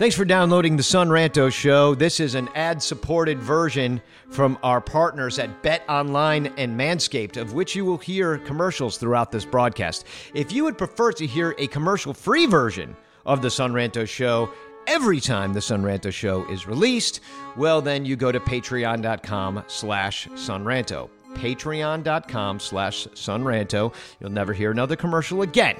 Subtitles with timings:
[0.00, 1.94] Thanks for downloading the Son Ranto Show.
[1.94, 7.52] This is an ad supported version from our partners at Bet Online and Manscaped, of
[7.52, 10.06] which you will hear commercials throughout this broadcast.
[10.32, 14.50] If you would prefer to hear a commercial free version of the Son Ranto Show
[14.86, 17.20] every time the Son Ranto Show is released,
[17.58, 21.10] well, then you go to patreon.com slash sonranto.
[21.34, 23.92] Patreon.com slash sonranto.
[24.18, 25.76] You'll never hear another commercial again.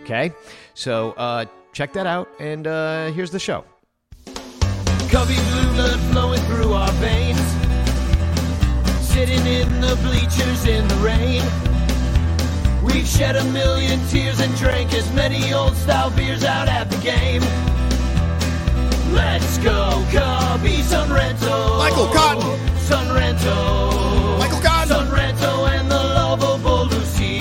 [0.00, 0.32] Okay?
[0.72, 3.64] So, uh, check that out, and uh, here's the show.
[5.10, 7.40] Cubby blue blood flowing through our veins.
[9.00, 11.42] Sitting in the bleachers in the rain.
[12.82, 16.96] We've shed a million tears and drank as many old style beers out at the
[16.98, 17.42] game.
[19.12, 21.78] Let's go, Cubby Son Ranto.
[21.78, 22.78] Michael Cotton.
[22.78, 24.38] Son Ranto.
[24.38, 24.88] Michael Cotton.
[24.88, 27.40] Son Ranto and the lovable Lucy.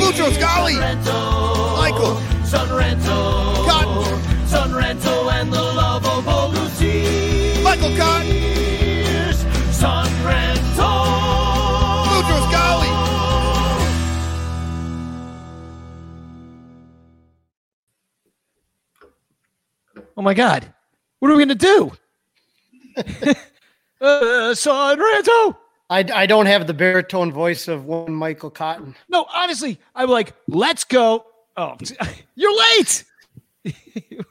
[0.00, 0.74] Boutros Ghali.
[0.74, 1.76] Son Ranto.
[1.78, 2.16] Michael.
[2.44, 3.13] Son Ranto.
[7.84, 7.98] Lucy.
[7.98, 8.26] Michael Cotton.
[8.26, 9.38] Here's
[9.76, 10.90] Son Ranto.
[12.06, 12.50] Boutros
[20.16, 20.72] Oh my God.
[21.18, 21.92] What are we going to
[22.96, 23.34] do?
[24.00, 25.56] uh, Son Ranto.
[25.90, 28.94] I, I don't have the baritone voice of one Michael Cotton.
[29.08, 31.26] No, honestly, I'm like, let's go.
[31.56, 31.76] Oh,
[32.34, 33.04] you're late.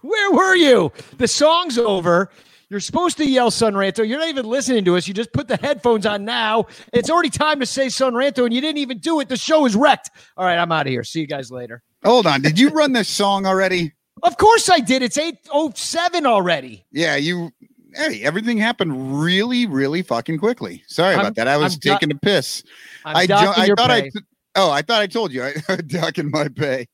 [0.01, 0.91] Where were you?
[1.17, 2.31] The song's over.
[2.69, 4.07] You're supposed to yell Son Ranto.
[4.07, 5.07] You're not even listening to us.
[5.07, 6.65] You just put the headphones on now.
[6.91, 9.29] It's already time to say Sun Ranto, and you didn't even do it.
[9.29, 10.09] The show is wrecked.
[10.37, 11.03] All right, I'm out of here.
[11.03, 11.83] See you guys later.
[12.03, 12.41] Hold on.
[12.41, 13.93] Did you run this song already?
[14.21, 15.01] Of course I did.
[15.01, 16.85] It's 807 already.
[16.93, 17.51] Yeah, you.
[17.93, 20.81] Hey, everything happened really, really fucking quickly.
[20.87, 21.47] Sorry I'm- about that.
[21.49, 22.63] I was I'm do- taking a piss.
[23.03, 24.01] I'm I, docking I thought I.
[24.03, 24.09] pay.
[24.11, 24.19] t-
[24.55, 25.43] Oh, I thought I told you.
[25.67, 26.87] I docking my pay.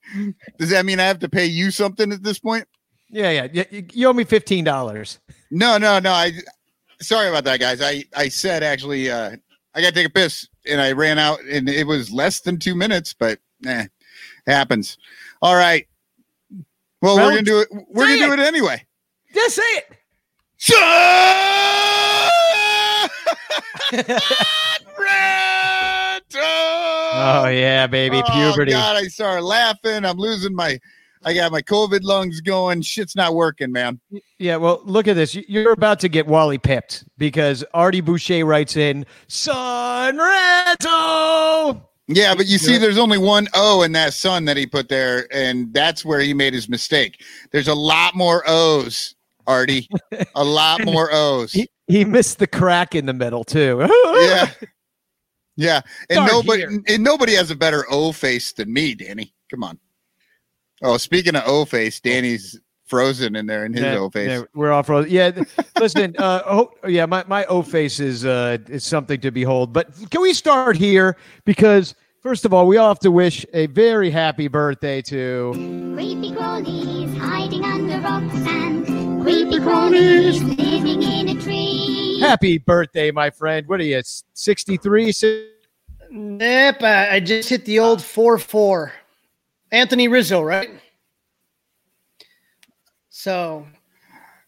[0.58, 2.66] Does that mean I have to pay you something at this point?
[3.10, 3.64] Yeah, yeah.
[3.94, 5.18] You, owe me $15.
[5.52, 6.12] No, no, no.
[6.12, 6.32] I.
[7.02, 7.82] Sorry about that, guys.
[7.82, 9.10] I I said actually.
[9.10, 9.36] uh
[9.76, 12.58] I got to take a piss, and I ran out, and it was less than
[12.58, 13.86] two minutes, but eh,
[14.48, 14.98] happens.
[15.42, 15.88] All right.
[17.02, 17.68] Well, Well, we're gonna do it.
[17.72, 18.86] We're gonna do it anyway.
[19.34, 19.96] Just say it.
[26.32, 28.22] Oh, yeah, baby.
[28.32, 28.74] Puberty.
[28.74, 30.06] Oh, God, I started laughing.
[30.06, 30.80] I'm losing my.
[31.24, 32.82] I got my COVID lungs going.
[32.82, 34.00] Shit's not working, man.
[34.38, 35.36] Yeah, well, look at this.
[35.36, 41.82] You- You're about to get Wally pipped because Artie Boucher writes in Son Ranto.
[42.08, 45.28] Yeah, but you see, there's only one O in that sun that he put there,
[45.32, 47.24] and that's where he made his mistake.
[47.52, 49.14] There's a lot more O's,
[49.46, 49.88] Artie.
[50.36, 51.52] a lot more O's.
[51.54, 53.88] He, he missed the crack in the middle too.
[54.22, 54.50] yeah.
[55.56, 55.82] Yeah.
[56.10, 56.82] And Dark nobody here.
[56.88, 59.34] and nobody has a better O face than me, Danny.
[59.52, 59.78] Come on.
[60.82, 64.30] Oh, speaking of O face, Danny's frozen in there in his Yeah, O face.
[64.30, 65.10] yeah, we're off road.
[65.10, 65.32] Yeah,
[65.80, 66.16] listen.
[66.18, 69.74] Uh, oh, yeah, my my O face is uh is something to behold.
[69.74, 73.68] But can we start here because first of all, we all have to wish a
[73.68, 75.52] very happy birthday to
[75.96, 82.20] Creepy crawlies hiding under rocks and creepy crawlies living in a tree.
[82.22, 83.68] happy birthday, my friend.
[83.68, 84.02] What are you,
[84.34, 85.14] sixty three?
[86.12, 88.92] Nope, I, I just hit the old 4 4.
[89.72, 90.70] Anthony Rizzo, right?
[93.10, 93.66] So,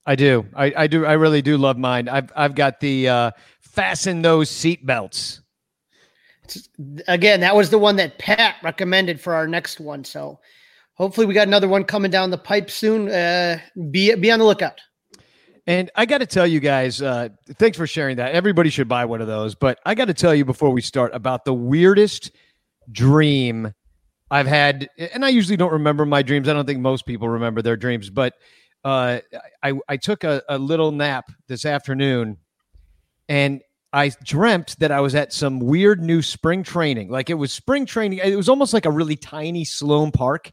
[0.05, 0.45] I do.
[0.55, 1.05] I, I do.
[1.05, 2.09] I really do love mine.
[2.09, 3.31] I've I've got the uh,
[3.61, 5.41] fasten those seat belts.
[7.07, 10.03] Again, that was the one that Pat recommended for our next one.
[10.03, 10.39] So
[10.95, 13.09] hopefully we got another one coming down the pipe soon.
[13.09, 13.59] Uh,
[13.91, 14.79] be be on the lookout.
[15.65, 18.33] And I got to tell you guys, uh, thanks for sharing that.
[18.33, 19.55] Everybody should buy one of those.
[19.55, 22.31] But I got to tell you before we start about the weirdest
[22.91, 23.73] dream
[24.31, 24.89] I've had.
[24.97, 26.49] And I usually don't remember my dreams.
[26.49, 28.09] I don't think most people remember their dreams.
[28.09, 28.33] But
[28.83, 29.19] uh,
[29.61, 32.37] I, I took a, a little nap this afternoon
[33.29, 33.61] and
[33.93, 37.09] I dreamt that I was at some weird new spring training.
[37.09, 38.19] Like it was spring training.
[38.23, 40.51] It was almost like a really tiny Sloan Park,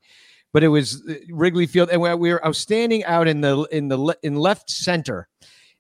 [0.52, 1.88] but it was uh, Wrigley Field.
[1.88, 5.26] And we were, I was standing out in the in the in left center,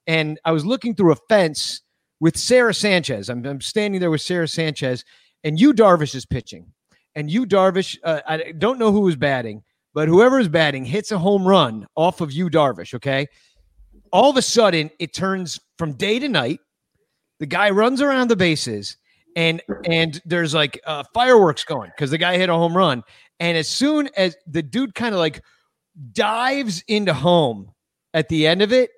[0.06, 1.82] and I was looking through a fence
[2.18, 3.28] with Sarah Sanchez.
[3.28, 5.04] I'm, I'm standing there with Sarah Sanchez,
[5.44, 6.72] and Yu Darvish is pitching,
[7.14, 7.96] and Yu Darvish.
[8.02, 9.62] Uh, I don't know who is batting,
[9.94, 12.94] but whoever is batting hits a home run off of Yu Darvish.
[12.94, 13.26] Okay,
[14.12, 16.60] all of a sudden it turns from day to night
[17.40, 18.96] the guy runs around the bases
[19.34, 23.02] and and there's like uh, fireworks going because the guy hit a home run.
[23.40, 25.42] And as soon as the dude kind of like
[26.12, 27.72] dives into home
[28.12, 28.90] at the end of it,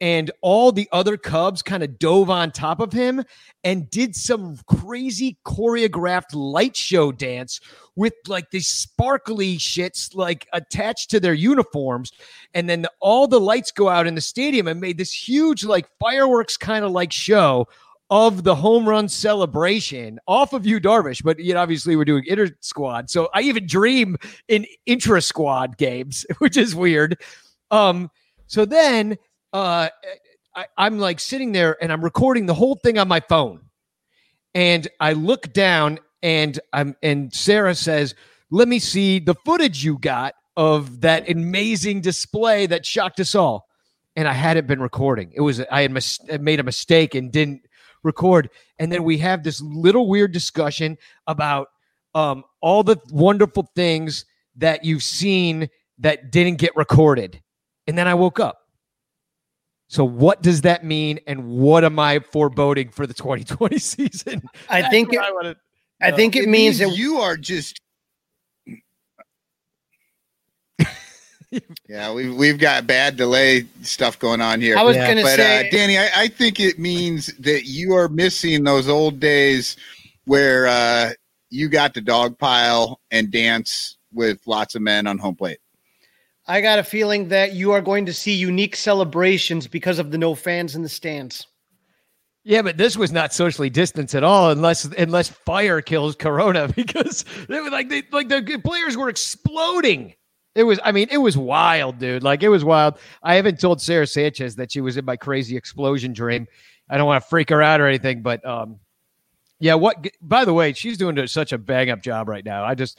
[0.00, 3.22] and all the other Cubs kind of dove on top of him
[3.62, 7.60] and did some crazy choreographed light show dance
[7.96, 12.10] with like these sparkly shits like attached to their uniforms.
[12.54, 15.64] And then the, all the lights go out in the stadium and made this huge
[15.64, 17.66] like fireworks kind of like show
[18.10, 22.24] of the home run celebration off of Yu Darvish, but you know, obviously we're doing
[22.26, 23.08] inter squad.
[23.08, 24.16] So I even dream
[24.48, 27.20] in intra squad games, which is weird.
[27.70, 28.10] Um,
[28.46, 29.16] so then
[29.54, 29.88] uh
[30.54, 33.62] I, I'm like sitting there and I'm recording the whole thing on my phone.
[34.54, 38.14] And I look down and I'm and Sarah says,
[38.50, 43.66] Let me see the footage you got of that amazing display that shocked us all.
[44.16, 45.32] And I hadn't been recording.
[45.34, 47.62] It was I had mis- made a mistake and didn't
[48.04, 48.50] record.
[48.78, 51.68] And then we have this little weird discussion about
[52.14, 54.24] um, all the wonderful things
[54.56, 55.68] that you've seen
[55.98, 57.42] that didn't get recorded.
[57.88, 58.63] And then I woke up.
[59.88, 61.20] So what does that mean?
[61.26, 64.42] And what am I foreboding for the 2020 season?
[64.68, 65.56] I think it, I, wanna,
[66.00, 67.80] I think it, It means, means that you are just.
[71.88, 74.76] yeah, we've we've got bad delay stuff going on here.
[74.76, 75.06] I was Yeah.
[75.06, 78.64] going to but say uh, Danny, I, I think it means that you are missing
[78.64, 79.76] those old days
[80.24, 81.12] where uh,
[81.50, 85.58] you got to dog pile and dance with lots of men on home plate.
[86.46, 90.18] I got a feeling that you are going to see unique celebrations because of the
[90.18, 91.46] no fans in the stands.
[92.46, 97.24] Yeah, but this was not socially distanced at all, unless unless fire kills Corona, because
[97.48, 100.14] it was like they, like the players were exploding.
[100.54, 102.22] It was, I mean, it was wild, dude.
[102.22, 102.98] Like it was wild.
[103.22, 106.46] I haven't told Sarah Sanchez that she was in my crazy explosion dream.
[106.88, 108.78] I don't want to freak her out or anything, but um,
[109.58, 109.74] yeah.
[109.74, 110.06] What?
[110.20, 112.62] By the way, she's doing such a bang up job right now.
[112.62, 112.98] I just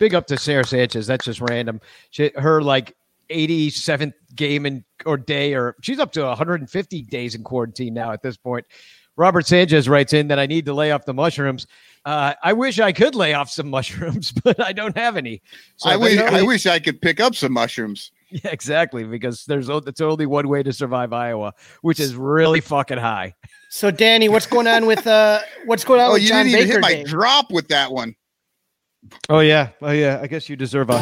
[0.00, 1.06] big up to Sarah Sanchez.
[1.06, 1.80] That's just random.
[2.10, 2.96] She, her like
[3.30, 8.22] 87th game in or day, or she's up to 150 days in quarantine now at
[8.22, 8.66] this point.
[9.16, 11.66] Robert Sanchez writes in that I need to lay off the mushrooms.
[12.06, 15.42] Uh, I wish I could lay off some mushrooms, but I don't have any.
[15.76, 18.10] So I wish anybody- I wish I could pick up some mushrooms.
[18.32, 19.02] Yeah, exactly.
[19.02, 21.52] Because there's o- it's only one way to survive Iowa,
[21.82, 23.34] which is really fucking high.
[23.70, 26.60] So, Danny, what's going on with uh, what's going on Oh, with you John didn't
[26.60, 27.10] even Baker hit my Day?
[27.10, 28.14] drop with that one.
[29.28, 30.20] Oh yeah, oh yeah.
[30.22, 30.98] I guess you deserve a.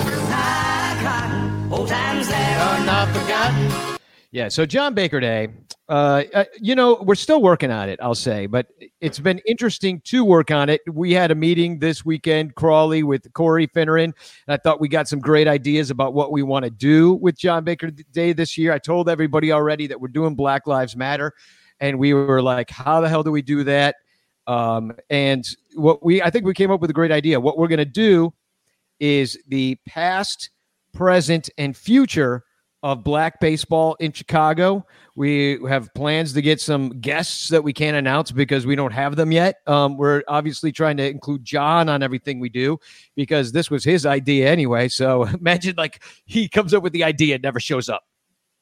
[4.30, 4.48] Yeah.
[4.48, 5.48] So John Baker Day.
[5.88, 7.98] Uh, uh, you know, we're still working on it.
[8.02, 8.66] I'll say, but
[9.00, 10.82] it's been interesting to work on it.
[10.86, 14.14] We had a meeting this weekend, Crawley, with Corey Finneran, and
[14.48, 17.64] I thought we got some great ideas about what we want to do with John
[17.64, 18.70] Baker Day this year.
[18.70, 21.32] I told everybody already that we're doing Black Lives Matter,
[21.80, 23.96] and we were like, "How the hell do we do that?"
[24.46, 25.46] Um, and
[25.78, 27.40] what we, I think we came up with a great idea.
[27.40, 28.32] What we're going to do
[29.00, 30.50] is the past,
[30.92, 32.44] present, and future
[32.82, 34.86] of black baseball in Chicago.
[35.16, 39.16] We have plans to get some guests that we can't announce because we don't have
[39.16, 39.56] them yet.
[39.66, 42.78] Um, we're obviously trying to include John on everything we do
[43.16, 44.88] because this was his idea anyway.
[44.88, 48.04] So imagine like he comes up with the idea and never shows up.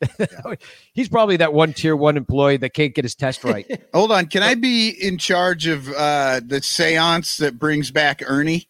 [0.93, 3.83] He's probably that one tier one employee that can't get his test right.
[3.95, 8.69] Hold on, can I be in charge of uh, the séance that brings back Ernie?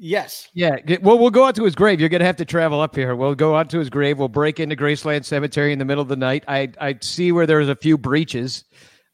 [0.00, 0.48] Yes.
[0.54, 0.76] Yeah.
[1.02, 1.98] Well, we'll go out to his grave.
[1.98, 3.16] You're going to have to travel up here.
[3.16, 4.16] We'll go out to his grave.
[4.16, 6.44] We'll break into Graceland Cemetery in the middle of the night.
[6.46, 8.64] I I see where there's a few breaches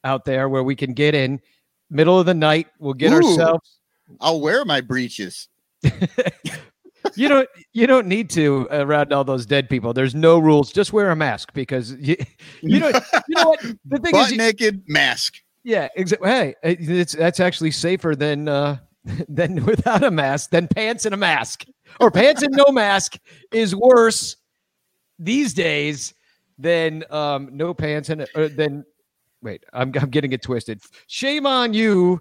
[0.03, 1.41] out there where we can get in.
[1.89, 3.15] Middle of the night, we'll get Ooh.
[3.15, 3.79] ourselves.
[4.21, 5.47] I'll wear my breeches.
[7.15, 9.93] You don't you don't need to around all those dead people.
[9.93, 10.71] There's no rules.
[10.71, 12.15] Just wear a mask because you
[12.61, 14.21] you know you know what the thing is.
[14.21, 15.35] Butt you- naked mask.
[15.63, 16.29] Yeah, exactly.
[16.29, 18.77] Hey, it's that's actually safer than uh
[19.29, 21.65] than without a mask, than pants and a mask,
[21.99, 23.17] or pants and no mask
[23.51, 24.35] is worse
[25.19, 26.13] these days
[26.57, 28.85] than um no pants and uh, than.
[29.41, 30.81] Wait, I'm I'm getting it twisted.
[31.07, 32.19] Shame on you.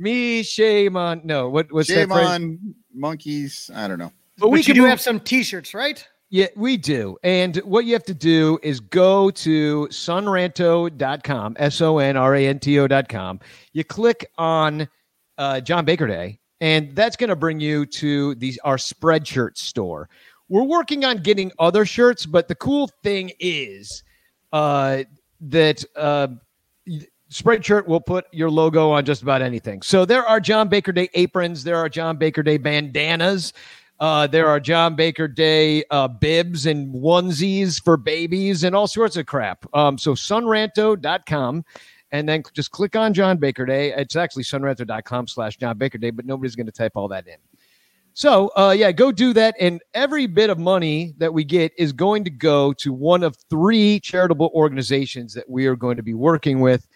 [0.00, 0.14] Only one.
[0.14, 1.20] Me, shame on.
[1.24, 2.28] No, what what's Shame that phrase?
[2.28, 3.70] on monkeys.
[3.74, 4.12] I don't know.
[4.38, 6.06] But But we can do move- have some T-shirts, right?
[6.32, 7.16] Yeah, we do.
[7.24, 12.46] And what you have to do is go to sonranto.com, S O N R A
[12.46, 13.40] N T O.com.
[13.72, 14.88] You click on
[15.38, 19.58] uh, John Baker Day, and that's going to bring you to the, our spread shirt
[19.58, 20.08] store.
[20.48, 24.02] We're working on getting other shirts, but the cool thing is
[24.52, 25.02] uh,
[25.40, 26.28] that uh,
[27.30, 29.80] spread shirt will put your logo on just about anything.
[29.82, 33.52] So there are John Baker Day aprons, there are John Baker Day bandanas.
[33.98, 39.16] Uh, there are John Baker Day uh, bibs and onesies for babies and all sorts
[39.18, 39.66] of crap.
[39.74, 41.64] Um, so sonranto.com
[42.10, 43.92] and then just click on John Baker Day.
[43.92, 47.36] It's actually sonranto.com slash John Baker Day, but nobody's going to type all that in.
[48.14, 49.54] So, uh, yeah, go do that.
[49.60, 53.36] And every bit of money that we get is going to go to one of
[53.48, 56.88] three charitable organizations that we are going to be working with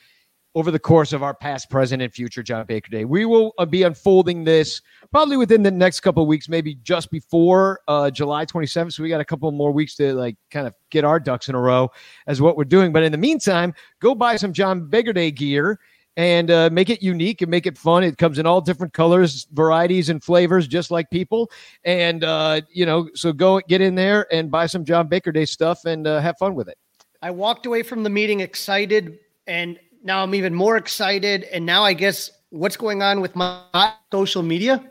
[0.54, 3.04] over the course of our past, present, and future John Baker Day.
[3.04, 4.80] We will uh, be unfolding this
[5.10, 8.92] probably within the next couple weeks, maybe just before uh, July 27th.
[8.92, 11.54] So we got a couple more weeks to like kind of get our ducks in
[11.54, 11.90] a row
[12.26, 12.92] as what we're doing.
[12.92, 15.80] But in the meantime, go buy some John Baker Day gear
[16.16, 18.04] and uh, make it unique and make it fun.
[18.04, 21.50] It comes in all different colors, varieties, and flavors, just like people.
[21.84, 25.44] And uh, you know, so go get in there and buy some John Baker Day
[25.44, 26.78] stuff and uh, have fun with it.
[27.22, 31.44] I walked away from the meeting excited, and now I'm even more excited.
[31.44, 34.84] And now I guess what's going on with my social media?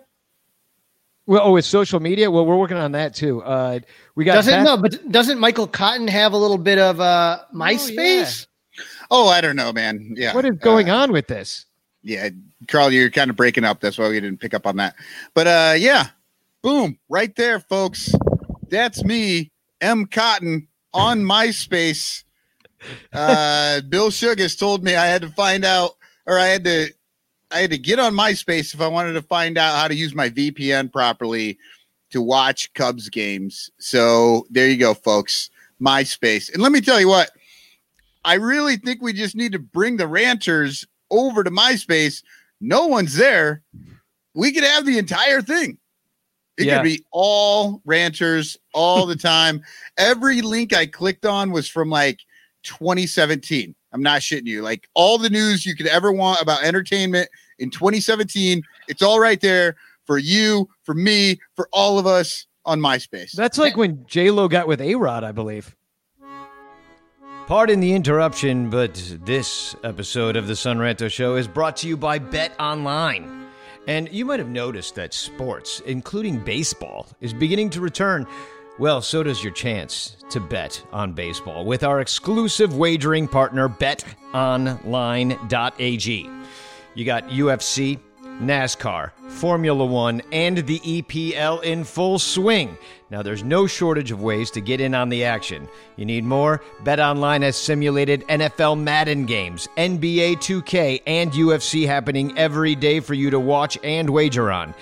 [1.26, 2.30] Well, oh, it's social media.
[2.30, 3.42] Well, we're working on that too.
[3.44, 3.80] Uh,
[4.16, 7.40] we got Doesn't Beth- no, but doesn't Michael Cotton have a little bit of uh
[7.56, 8.48] MySpace?
[9.10, 10.16] Oh, I don't know, man.
[10.18, 10.34] Yeah.
[10.34, 11.66] What is going uh, on with this?
[12.02, 12.30] Yeah,
[12.68, 13.80] Carl, you're kind of breaking up.
[13.80, 14.96] That's why we didn't pick up on that.
[15.34, 16.08] But uh yeah,
[16.62, 18.14] boom, right there, folks.
[18.70, 20.08] That's me, M.
[20.08, 22.24] Cotton, on MySpace.
[23.12, 25.92] Uh Bill Sugas told me I had to find out
[26.26, 26.90] or I had to
[27.52, 30.16] I had to get on MySpace if I wanted to find out how to use
[30.16, 31.58] my VPN properly
[32.10, 33.70] to watch Cubs games.
[33.80, 35.50] So there you go, folks.
[35.82, 36.52] MySpace.
[36.52, 37.30] And let me tell you what,
[38.26, 42.24] I really think we just need to bring the ranters over to MySpace.
[42.60, 43.62] No one's there.
[44.34, 45.78] We could have the entire thing.
[46.58, 46.78] It Yeah.
[46.78, 49.64] could be all ranters all the time.
[49.98, 52.20] Every link I clicked on was from like
[52.64, 53.76] 2017.
[53.94, 54.62] I'm not shitting you.
[54.62, 57.30] Like all the news you could ever want about entertainment
[57.60, 62.80] in 2017, it's all right there for you, for me, for all of us on
[62.80, 63.32] MySpace.
[63.32, 65.76] That's like when J Lo got with A Rod, I believe.
[67.46, 68.94] Pardon the interruption, but
[69.26, 73.48] this episode of the Son Ranto Show is brought to you by Bet Online.
[73.86, 78.26] And you might have noticed that sports, including baseball, is beginning to return.
[78.80, 84.10] Well, so does your chance to bet on baseball with our exclusive wagering partner, betonline.ag.
[86.96, 88.00] You got UFC,
[88.42, 92.76] NASCAR, Formula One, and the EPL in full swing.
[93.12, 95.70] Now, there's no shortage of ways to get in on the action.
[95.96, 96.60] You need more?
[96.84, 103.30] BetOnline has simulated NFL Madden games, NBA 2K, and UFC happening every day for you
[103.30, 104.74] to watch and wager on.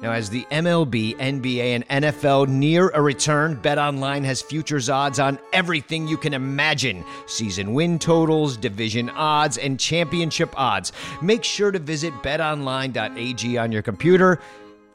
[0.00, 5.38] Now, as the MLB, NBA, and NFL near a return, BetOnline has futures odds on
[5.52, 10.92] everything you can imagine season win totals, division odds, and championship odds.
[11.20, 14.40] Make sure to visit betonline.ag on your computer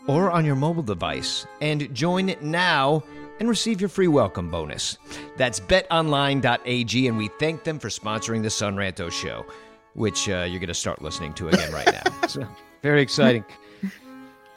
[0.07, 3.03] or on your mobile device and join now
[3.39, 4.97] and receive your free welcome bonus.
[5.37, 9.45] That's betonline.ag, and we thank them for sponsoring the Son Ranto Show,
[9.93, 12.27] which uh, you're going to start listening to again right now.
[12.27, 12.47] so,
[12.81, 13.45] very exciting.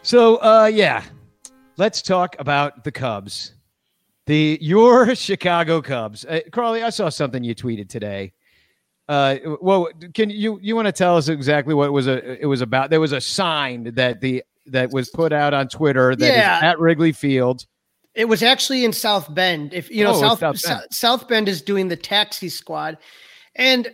[0.09, 1.05] So, uh, yeah,
[1.77, 3.53] let's talk about the Cubs.
[4.25, 6.25] The your Chicago Cubs.
[6.25, 8.33] Uh, Carly, I saw something you tweeted today.
[9.07, 12.47] Uh, well, can you you want to tell us exactly what it was a, it
[12.47, 12.89] was about?
[12.89, 16.59] There was a sign that the that was put out on Twitter that is Yeah.
[16.63, 17.67] at Wrigley Field.
[18.15, 19.75] It was actually in South Bend.
[19.75, 20.87] If you know, Oh, South South South Bend.
[20.95, 22.97] South, Bend is doing the taxi squad,
[23.57, 23.89] and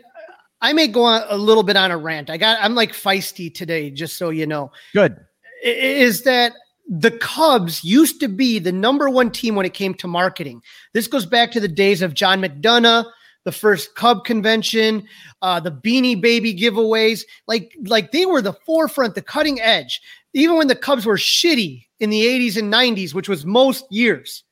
[0.61, 2.31] I may go on a little bit on a rant.
[2.31, 4.71] I got I'm like feisty today, just so you know.
[4.93, 5.17] Good.
[5.65, 6.53] Is that
[6.89, 10.63] the Cubs used to be the number one team when it came to marketing.
[10.93, 13.07] This goes back to the days of John McDonough,
[13.45, 15.07] the first Cub convention,
[15.43, 17.23] uh, the Beanie Baby giveaways.
[17.47, 20.01] Like, like they were the forefront, the cutting edge.
[20.35, 24.45] Even when the Cubs were shitty in the 80s and 90s, which was most years,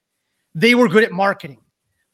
[0.54, 1.58] they were good at marketing.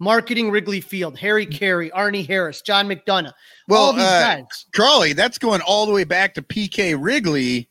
[0.00, 3.32] Marketing Wrigley Field, Harry Caray, Arnie Harris, John McDonough.
[3.66, 4.66] Well, all these uh, guys.
[4.72, 7.68] Crawley, that's going all the way back to PK Wrigley,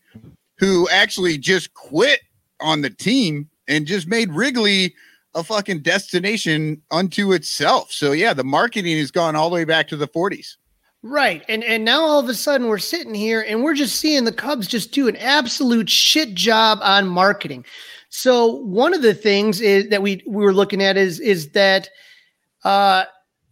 [0.57, 2.21] who actually just quit
[2.59, 4.93] on the team and just made Wrigley
[5.35, 7.91] a fucking destination unto itself.
[7.91, 10.55] So yeah, the marketing has gone all the way back to the 40s.
[11.03, 11.43] Right.
[11.47, 14.31] And and now all of a sudden we're sitting here and we're just seeing the
[14.31, 17.65] Cubs just do an absolute shit job on marketing.
[18.09, 21.89] So one of the things is that we we were looking at is is that
[22.63, 23.05] uh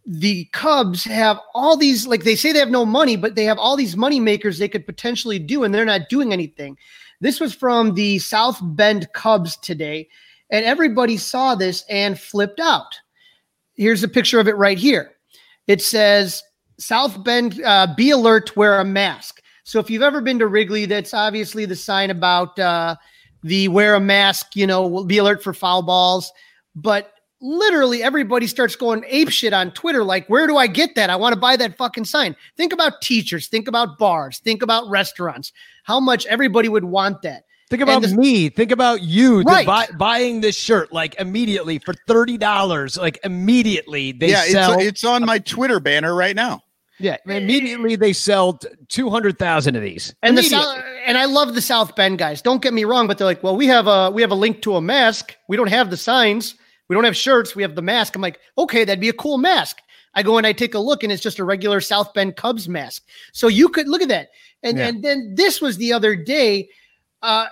[0.06, 3.58] the Cubs have all these like they say they have no money, but they have
[3.58, 6.78] all these money makers they could potentially do and they're not doing anything.
[7.20, 10.08] This was from the South Bend Cubs today
[10.50, 13.00] and everybody saw this and flipped out.
[13.74, 15.12] Here's a picture of it right here.
[15.66, 16.42] It says
[16.78, 19.42] South Bend, uh, be alert, wear a mask.
[19.64, 22.94] So if you've ever been to Wrigley, that's obviously the sign about uh,
[23.42, 26.32] the wear a mask, you know, be alert for foul balls.
[26.76, 30.02] But literally everybody starts going ape shit on Twitter.
[30.04, 31.10] Like, where do I get that?
[31.10, 32.34] I want to buy that fucking sign.
[32.56, 35.52] Think about teachers, think about bars, think about restaurants,
[35.84, 37.44] how much everybody would want that.
[37.68, 38.48] Think about this- me.
[38.48, 39.66] Think about you Right.
[39.66, 42.96] buy, buying this shirt like immediately for thirty dollars.
[42.96, 44.74] Like immediately they yeah, sell.
[44.74, 46.62] it's, it's on my Twitter banner right now.
[47.00, 47.34] yeah, eh.
[47.34, 50.14] immediately they sell two hundred thousand of these.
[50.22, 52.40] And the South, and I love the South Bend guys.
[52.40, 54.62] Don't get me wrong, but they're like, well, we have a we have a link
[54.62, 55.34] to a mask.
[55.48, 56.54] We don't have the signs.
[56.88, 57.56] We don't have shirts.
[57.56, 58.14] We have the mask.
[58.14, 59.78] I'm like, okay, that'd be a cool mask.
[60.14, 62.68] I go and I take a look, and it's just a regular South Bend Cubs
[62.68, 63.04] mask.
[63.32, 64.30] So you could look at that.
[64.62, 64.88] And Yeah.
[64.88, 66.68] and then this was the other day.
[67.22, 67.46] Uh,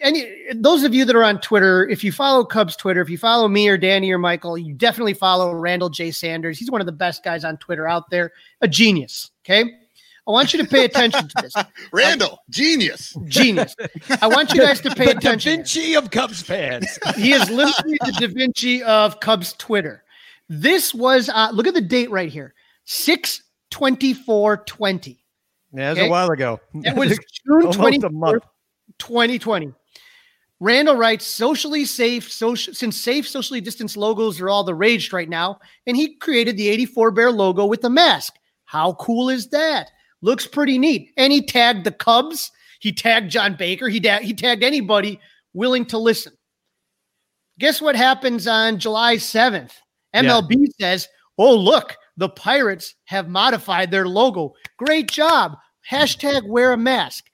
[0.00, 0.16] and
[0.54, 3.48] those of you that are on Twitter, if you follow Cubs Twitter, if you follow
[3.48, 6.10] me or Danny or Michael, you definitely follow Randall J.
[6.10, 6.58] Sanders.
[6.58, 9.30] He's one of the best guys on Twitter out there, a genius.
[9.44, 9.72] Okay.
[10.28, 11.54] I want you to pay attention to this.
[11.92, 13.16] Randall, genius.
[13.26, 13.74] Genius.
[14.20, 15.50] I want you guys to pay the Da attention.
[15.52, 15.58] here.
[15.58, 16.98] Vinci of Cubs fans.
[17.16, 20.02] He is literally the Da Vinci of Cubs Twitter.
[20.48, 22.54] This was uh, look at the date right here.
[22.86, 25.24] 6 24 20.
[25.72, 26.06] yeah, it was Okay.
[26.06, 26.60] a while ago.
[26.74, 27.08] It was
[27.46, 28.40] June Almost a 24th,
[28.98, 29.72] 2020.
[30.58, 35.28] Randall writes, socially safe, social, since safe, socially distanced logos are all the rage right
[35.28, 35.58] now.
[35.86, 38.34] And he created the 84 Bear logo with the mask.
[38.64, 39.90] How cool is that?
[40.22, 41.12] Looks pretty neat.
[41.16, 42.50] And he tagged the Cubs.
[42.80, 43.88] He tagged John Baker.
[43.88, 45.20] He, da- he tagged anybody
[45.54, 46.32] willing to listen.
[47.58, 49.72] Guess what happens on July 7th?
[50.14, 54.52] MLB says, oh, look, the Pirates have modified their logo.
[54.78, 55.56] Great job.
[55.90, 57.24] Hashtag wear a mask.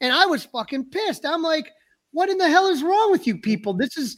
[0.00, 1.24] And I was fucking pissed.
[1.26, 1.68] I'm like,
[2.12, 3.74] what in the hell is wrong with you people?
[3.74, 4.16] This is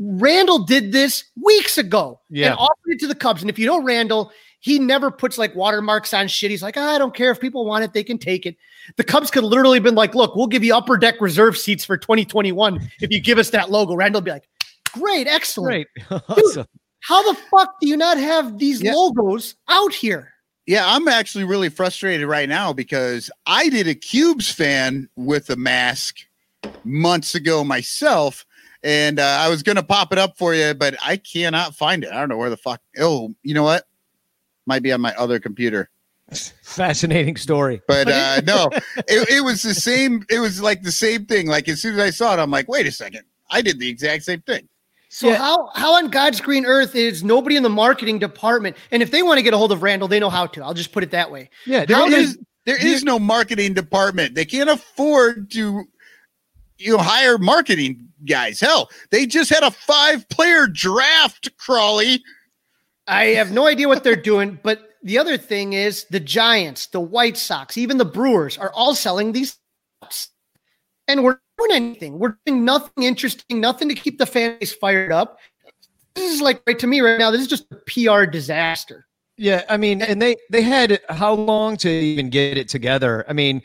[0.00, 2.50] Randall did this weeks ago Yeah.
[2.50, 3.42] and offered it to the Cubs.
[3.42, 4.32] And if you know Randall,
[4.64, 6.50] he never puts like watermarks on shit.
[6.50, 8.56] He's like, "Ah, I don't care if people want it, they can take it.
[8.96, 11.84] The Cubs could literally have been like, look, we'll give you upper deck reserve seats
[11.84, 13.94] for 2021 if you give us that logo.
[13.94, 14.48] Randall would be like,
[14.94, 15.86] great, excellent.
[16.08, 16.22] Great.
[16.30, 16.66] awesome.
[17.00, 18.94] How the fuck do you not have these Yeah.
[18.94, 20.32] logos out here?
[20.64, 25.56] Yeah, I'm actually really frustrated right now because I did a Cubes fan with a
[25.56, 26.20] mask
[26.84, 28.46] months ago myself,
[28.82, 32.10] and uh, I was gonna pop it up for you, but I cannot find it.
[32.10, 32.80] I don't know where the fuck.
[32.98, 33.84] Oh, you know what?
[34.66, 35.90] Might be on my other computer,
[36.62, 37.82] Fascinating story.
[37.86, 38.70] but uh, no,
[39.08, 40.24] it, it was the same.
[40.30, 41.46] It was like the same thing.
[41.46, 43.88] Like as soon as I saw it, I'm like, wait a second, I did the
[43.88, 44.68] exact same thing.
[45.10, 45.36] So Yeah.
[45.36, 48.76] how how on God's green earth is nobody in the marketing department?
[48.90, 50.64] And if they want to get a hold of Randall, they know how to.
[50.64, 51.50] I'll just put it that way.
[51.66, 52.38] Yeah, There there is is.
[52.64, 54.34] there is no marketing department.
[54.34, 55.84] They can't afford to
[56.78, 58.58] you know hire marketing guys.
[58.60, 62.22] Hell, they just had a five player draft, Crawley.
[63.06, 67.00] I have no idea what they're doing, but the other thing is the Giants, the
[67.00, 69.58] White Sox, even the Brewers are all selling these
[71.08, 72.18] and we're doing anything.
[72.18, 75.38] We're doing nothing interesting, nothing to keep the fans fired up.
[76.14, 77.30] This is like right to me right now.
[77.30, 79.06] This is just a PR disaster.
[79.36, 83.24] Yeah, I mean, and they they had how long to even get it together?
[83.28, 83.62] I mean,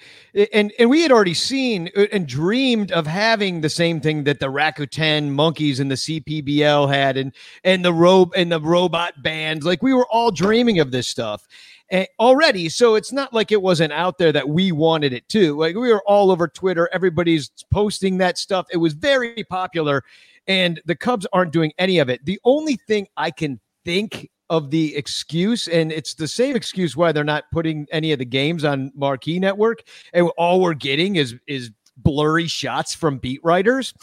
[0.52, 4.40] and and we had already seen uh, and dreamed of having the same thing that
[4.40, 9.64] the Rakuten monkeys and the CPBL had, and and the robe and the robot bands.
[9.64, 11.48] Like we were all dreaming of this stuff
[11.92, 12.68] eh, already.
[12.68, 15.56] So it's not like it wasn't out there that we wanted it too.
[15.56, 16.90] Like we were all over Twitter.
[16.92, 18.66] Everybody's posting that stuff.
[18.72, 20.04] It was very popular,
[20.48, 22.26] and the Cubs aren't doing any of it.
[22.26, 27.12] The only thing I can think of the excuse, and it's the same excuse why
[27.12, 29.84] they're not putting any of the games on Marquee Network,
[30.14, 33.94] and all we're getting is is blurry shots from beat writers.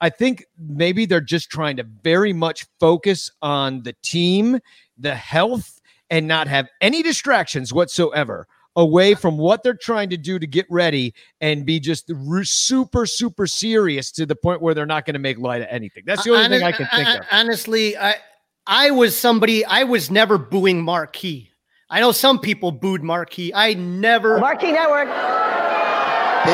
[0.00, 4.58] I think maybe they're just trying to very much focus on the team,
[4.98, 10.38] the health, and not have any distractions whatsoever away from what they're trying to do
[10.38, 12.10] to get ready and be just
[12.42, 16.02] super, super serious to the point where they're not going to make light of anything.
[16.06, 17.26] That's the only Honest- thing I can think of.
[17.30, 18.16] Honestly, I
[18.66, 21.50] I was somebody I was never booing Marquee.
[21.90, 23.52] I know some people booed Marquee.
[23.54, 25.08] I never Marquee Network.
[26.46, 26.52] Boo!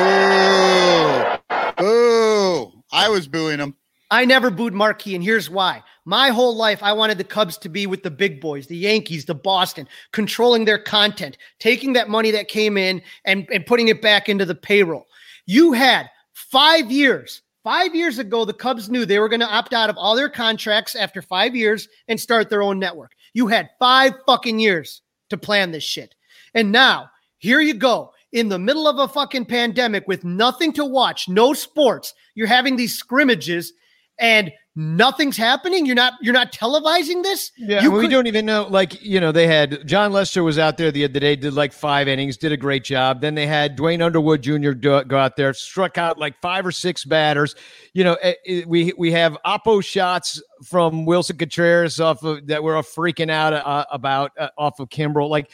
[1.76, 2.72] Boo!
[2.90, 3.74] I was booing him.
[4.10, 5.82] I never booed Marquee, and here's why.
[6.06, 9.26] My whole life, I wanted the Cubs to be with the big boys, the Yankees,
[9.26, 14.00] the Boston, controlling their content, taking that money that came in and, and putting it
[14.00, 15.06] back into the payroll.
[15.44, 17.42] You had five years.
[17.68, 20.30] Five years ago, the Cubs knew they were going to opt out of all their
[20.30, 23.12] contracts after five years and start their own network.
[23.34, 26.14] You had five fucking years to plan this shit.
[26.54, 28.14] And now, here you go.
[28.32, 32.74] In the middle of a fucking pandemic with nothing to watch, no sports, you're having
[32.74, 33.74] these scrimmages
[34.18, 35.84] and nothing's happening.
[35.84, 37.50] You're not you're not televising this.
[37.58, 38.68] Yeah, you we could- don't even know.
[38.70, 41.72] Like, you know, they had Jon Lester was out there the other day, did like
[41.72, 43.20] five innings, did a great job.
[43.20, 44.70] Then they had Duane Underwood Jr.
[44.72, 47.56] do, go out there, struck out like five or six batters.
[47.92, 52.62] You know, eh, eh, we we have oppo shots from Willson Contreras off of that
[52.62, 55.28] we're all freaking out uh, about uh, off of Kimbrel.
[55.28, 55.50] Like,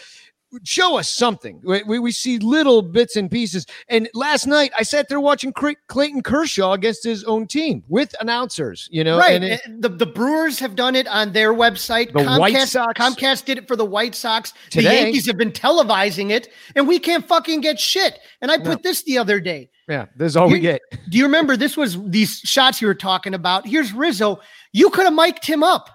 [0.63, 1.61] show us something.
[1.65, 3.67] We, we, see little bits and pieces.
[3.89, 8.89] And last night I sat there watching Clayton Kershaw against his own team with announcers.
[8.93, 9.35] You know, right.
[9.35, 12.13] and it- eh, the, the Brewers have done it on their website.
[12.13, 14.53] The Comcast, White Sox- Comcast did it for the White Sox.
[14.73, 18.19] The Yankees have been televising it, and we can't fucking get shit.
[18.41, 19.71] And I put this the other day.
[19.89, 20.81] yeah, that's all we get.
[21.11, 23.67] Do you remember this was these shots you were talking about?
[23.67, 24.41] Here's Rizzo.
[24.73, 25.91] You could have mic'd him up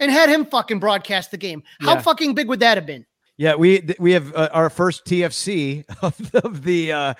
[0.00, 1.62] and had him fucking broadcast the game.
[1.80, 2.00] How Yeah.
[2.00, 3.06] fucking big would that have been?
[3.36, 6.92] Yeah, we we have uh, our first TFC of, of the.
[6.92, 7.14] Uh,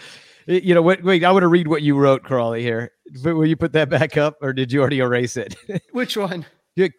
[0.47, 1.25] you know, wait, wait.
[1.25, 2.63] I want to read what you wrote, Crawley.
[2.63, 2.91] Here,
[3.23, 5.55] But will you put that back up, or did you already erase it?
[5.93, 6.45] Which one?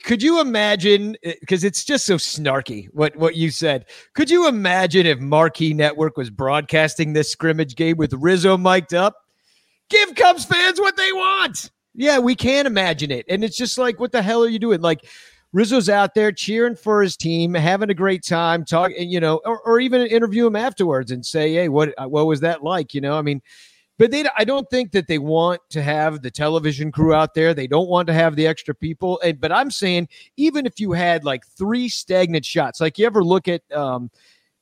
[0.04, 1.18] Could you imagine?
[1.24, 3.86] Because it's just so snarky what what you said.
[4.14, 9.16] Could you imagine if Marquee Network was broadcasting this scrimmage game with Rizzo mic'd up?
[9.90, 11.72] Give Cubs fans what they want.
[11.96, 14.82] Yeah, we can imagine it, and it's just like, what the hell are you doing?
[14.82, 15.06] Like.
[15.54, 19.62] Rizzo's out there cheering for his team, having a great time, talking, you know, or,
[19.62, 23.18] or even interview him afterwards and say, "Hey, what what was that like?" You know,
[23.18, 23.42] I mean,
[24.00, 27.54] but they I don't think that they want to have the television crew out there.
[27.54, 29.22] They don't want to have the extra people.
[29.24, 33.24] And but I'm saying even if you had like three stagnant shots, like you ever
[33.24, 34.10] look at um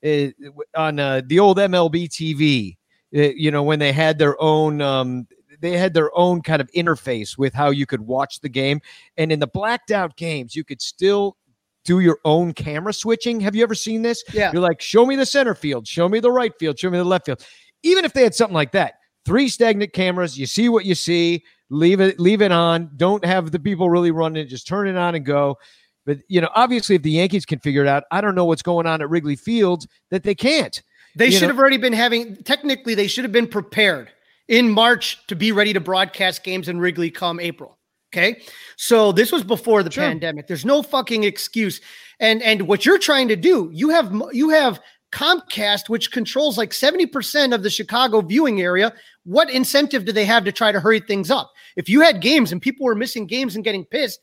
[0.06, 0.28] uh,
[0.76, 2.76] on uh, the old MLB TV,
[3.16, 5.28] uh, you know, when they had their own um
[5.62, 8.82] they had their own kind of interface with how you could watch the game.
[9.18, 11.38] And in the blacked out games, you could still
[11.86, 13.40] do your own camera switching.
[13.40, 14.24] Have you ever seen this?
[14.34, 14.52] Yeah.
[14.52, 17.04] You're like, show me the center field, show me the right field, show me the
[17.04, 17.46] left field.
[17.84, 18.96] Even if they had something like that,
[19.26, 22.92] three stagnant cameras, you see what you see, leave it, leave it on.
[22.98, 25.58] Don't have the people really running it, just turn it on and go.
[26.06, 28.64] But you know, obviously, if the Yankees can figure it out, I don't know what's
[28.64, 30.82] going on at Wrigley Field that they can't.
[31.16, 34.12] They should know- have already been having, technically, they should have been prepared
[34.52, 37.80] in March to be ready to broadcast games in Wrigley come April.
[38.14, 38.42] Okay.
[38.76, 40.04] So this was before the Sure.
[40.04, 40.46] pandemic.
[40.46, 41.80] There's no fucking excuse.
[42.20, 44.82] And and what you're trying to do, you have you have
[45.14, 48.94] Comcast, which controls like 70% of the Chicago viewing area.
[49.24, 51.52] What incentive do they have to try to hurry things up?
[51.78, 54.20] If you had games and people were missing games and getting pissed,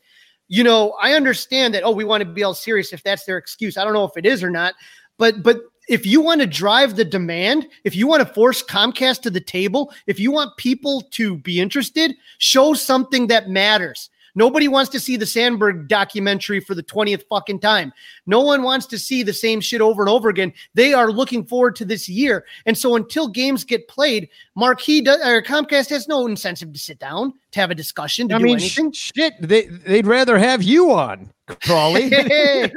[0.47, 3.37] you know, I understand that, oh, we want to be all serious if that's their
[3.37, 3.77] excuse.
[3.77, 4.73] I don't know if it is or not,
[5.17, 5.57] but but
[5.89, 9.41] if you want to drive the demand, if you want to force Comcast to the
[9.41, 14.09] table, if you want people to be interested, show something that matters.
[14.39, 17.91] Nobody wants to see the Sandberg documentary for the 20th fucking time.
[18.25, 20.53] No one wants to see the same shit over and over again.
[20.75, 22.45] They are looking forward to this year.
[22.65, 26.99] And so until games get played, Marquee does, or Comcast has no incentive to sit
[26.99, 28.93] down to have a discussion to I do mean, anything.
[28.93, 32.09] shit, they they'd rather have you on, Crawley.
[32.09, 32.71] Hey.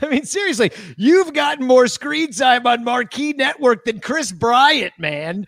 [0.00, 5.46] I mean, seriously, you've gotten more screen time on Marquee Network than Kris Bryant, man.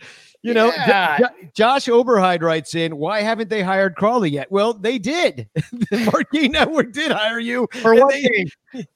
[0.48, 1.18] You know, Yeah.
[1.18, 4.50] J- Josh Oberheid writes in, why haven't they hired Crawley yet?
[4.50, 5.46] Well, they did.
[5.54, 7.68] the Marquee Network did hire you.
[7.82, 8.46] For one they-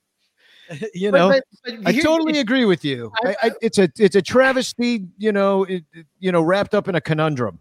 [0.94, 3.12] you know, but- but I totally agree with you.
[3.24, 5.84] I, I- it's a it's a travesty, you know, it-
[6.18, 7.58] you know, wrapped up in a conundrum.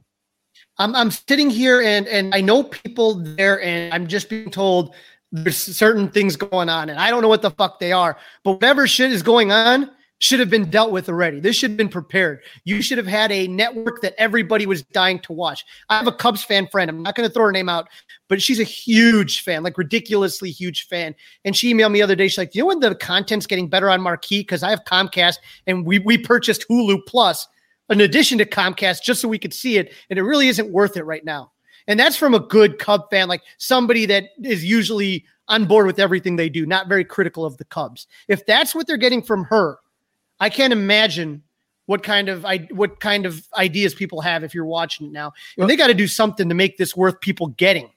[0.77, 4.95] I'm I'm sitting here and and I know people there and I'm just being told
[5.33, 8.17] there's certain things going on and I don't know what the fuck they are.
[8.45, 9.89] But whatever shit is going on
[10.21, 11.39] should have been dealt with already.
[11.39, 12.41] This should have been prepared.
[12.63, 15.65] You should have had a network that everybody was dying to watch.
[15.89, 16.89] I have a Cubs fan friend.
[16.89, 17.89] I'm not going to throw her name out,
[18.27, 21.15] but she's a huge fan, like ridiculously huge fan.
[21.43, 22.27] And she emailed me the other day.
[22.27, 25.37] She's like, you know when the content's getting better on Marquee because I have Comcast
[25.65, 27.47] and we we purchased Hulu Plus.
[27.89, 30.97] an addition to Comcast just so we could see it, and it really isn't worth
[30.97, 31.51] it right now.
[31.87, 35.99] And that's from a good Cub fan, like somebody that is usually on board with
[35.99, 38.07] everything they do, not very critical of the Cubs.
[38.27, 39.77] If that's what they're getting from her,
[40.41, 41.43] I can't imagine
[41.85, 45.33] what kind of I what kind of ideas people have if you're watching it now.
[45.57, 47.89] And they got to do something to make this worth people getting.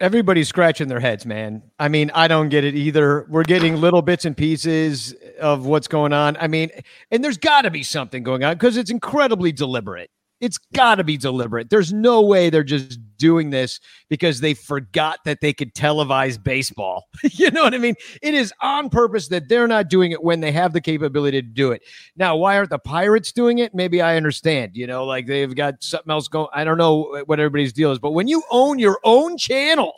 [0.00, 1.62] Everybody's scratching their heads, man.
[1.78, 3.26] I mean, I don't get it either.
[3.28, 6.38] We're getting little bits and pieces of what's going on.
[6.38, 6.70] I mean,
[7.10, 10.10] and there's got to be something going on because it's incredibly deliberate.
[10.40, 11.68] It's got to be deliberate.
[11.68, 17.04] There's no way they're just doing this because they forgot that they could televise baseball.
[17.22, 17.94] you know what I mean?
[18.22, 21.46] It is on purpose that they're not doing it when they have the capability to
[21.46, 21.82] do it.
[22.16, 23.74] Now, why aren't the Pirates doing it?
[23.74, 24.72] Maybe I understand.
[24.74, 26.48] You know, like they've got something else going.
[26.54, 29.92] I don't know what everybody's deal is, but when you own your own channel,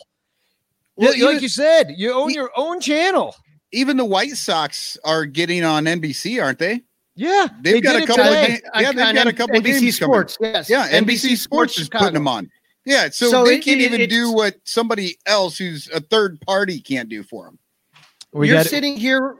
[0.96, 3.36] Well, like you said, you own your own channel.
[3.70, 6.82] Even the White Sox are getting on NBC, aren't they?
[7.22, 8.60] Yeah, They've they got a it couple of today.
[8.74, 10.12] Yeah, they've On got a couple of NBC games coming.
[10.14, 10.38] Sports.
[10.40, 10.68] Yes.
[10.70, 12.50] Yeah, NBC, Sports is putting them on.
[12.84, 16.40] Yeah, so, So they it- can't it- even do what somebody else who's a third
[16.40, 17.58] party can't do for them.
[18.32, 19.36] We You're got sitting here.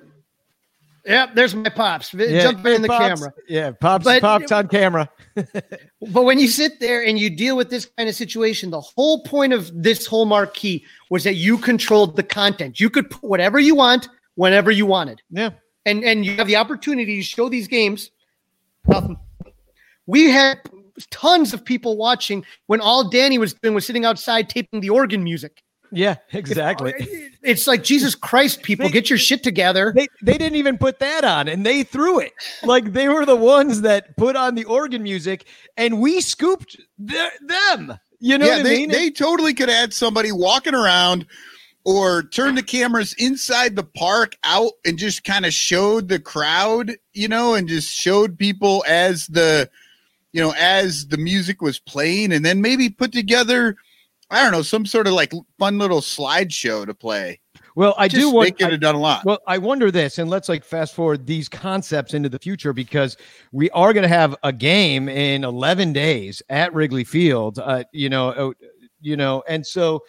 [1.05, 2.15] Yep, there's my pops.
[2.15, 3.35] yeah, Jumping in the Pops- camera.
[3.49, 5.09] Yeah, pops, But- pops on camera.
[6.13, 9.23] But when you sit there and you deal with this kind of situation, the whole
[9.25, 12.79] point of this whole marquee was that you controlled the content.
[12.79, 15.21] You could put whatever you want whenever you wanted.
[15.31, 15.51] Yeah.
[15.85, 18.11] And and you have the opportunity to show these games.
[18.87, 19.17] Nothing.
[20.07, 20.59] We had
[21.11, 25.23] tons of people watching when all Danny was doing was sitting outside taping the organ
[25.25, 25.63] music.
[25.95, 26.95] Yeah, exactly.
[27.43, 29.93] It's like Jesus Christ, people, They- get your shit together.
[29.95, 33.37] They they didn't even put that on, and they threw it like they were the
[33.37, 35.45] ones that put on the organ music,
[35.77, 37.99] and we scooped their, them.
[38.21, 38.91] You know yeah, what I they, mean?
[38.91, 41.27] they totally could add somebody walking around
[41.85, 46.93] or turn the cameras inside the park out and just kind of showed the crowd,
[47.13, 49.69] you know, and just showed people as the
[50.33, 53.77] you know, as the music was playing and then maybe put together
[54.33, 57.39] I don't know, some sort of like fun little slideshow to play.
[57.77, 58.47] well, I do want.
[58.47, 59.27] they could have done a lot.
[59.27, 63.19] Well, I wonder this, and let's like fast forward these concepts into the future because
[63.53, 67.59] we are going to have a game in 11 days at Wrigley Field.
[67.59, 68.53] Uh, you know, uh,
[69.03, 70.03] you know, and so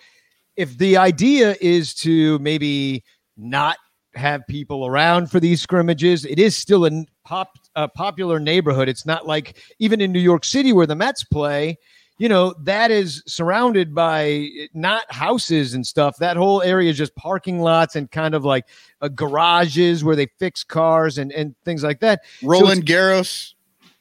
[0.55, 3.03] if the idea is to maybe
[3.37, 3.77] not
[4.15, 8.87] have people around for these scrimmages, it is still a pop a popular neighborhood.
[8.87, 11.77] It's not like even in New York City where the Mets play.
[12.19, 16.15] You know, that is surrounded by not houses and stuff.
[16.17, 18.65] That whole area is just parking lots and kind of like
[19.01, 22.21] uh, garages where they fix cars and, and things like that.
[22.43, 23.55] Roland Garros.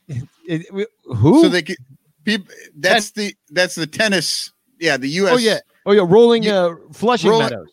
[0.08, 1.44] It- it- who?
[1.44, 1.78] So they could
[2.24, 4.52] people that's the that's the tennis.
[4.78, 7.68] Yeah, the US oh yeah, oh yeah, rolling You- uh, Flushing Roll- Meadows.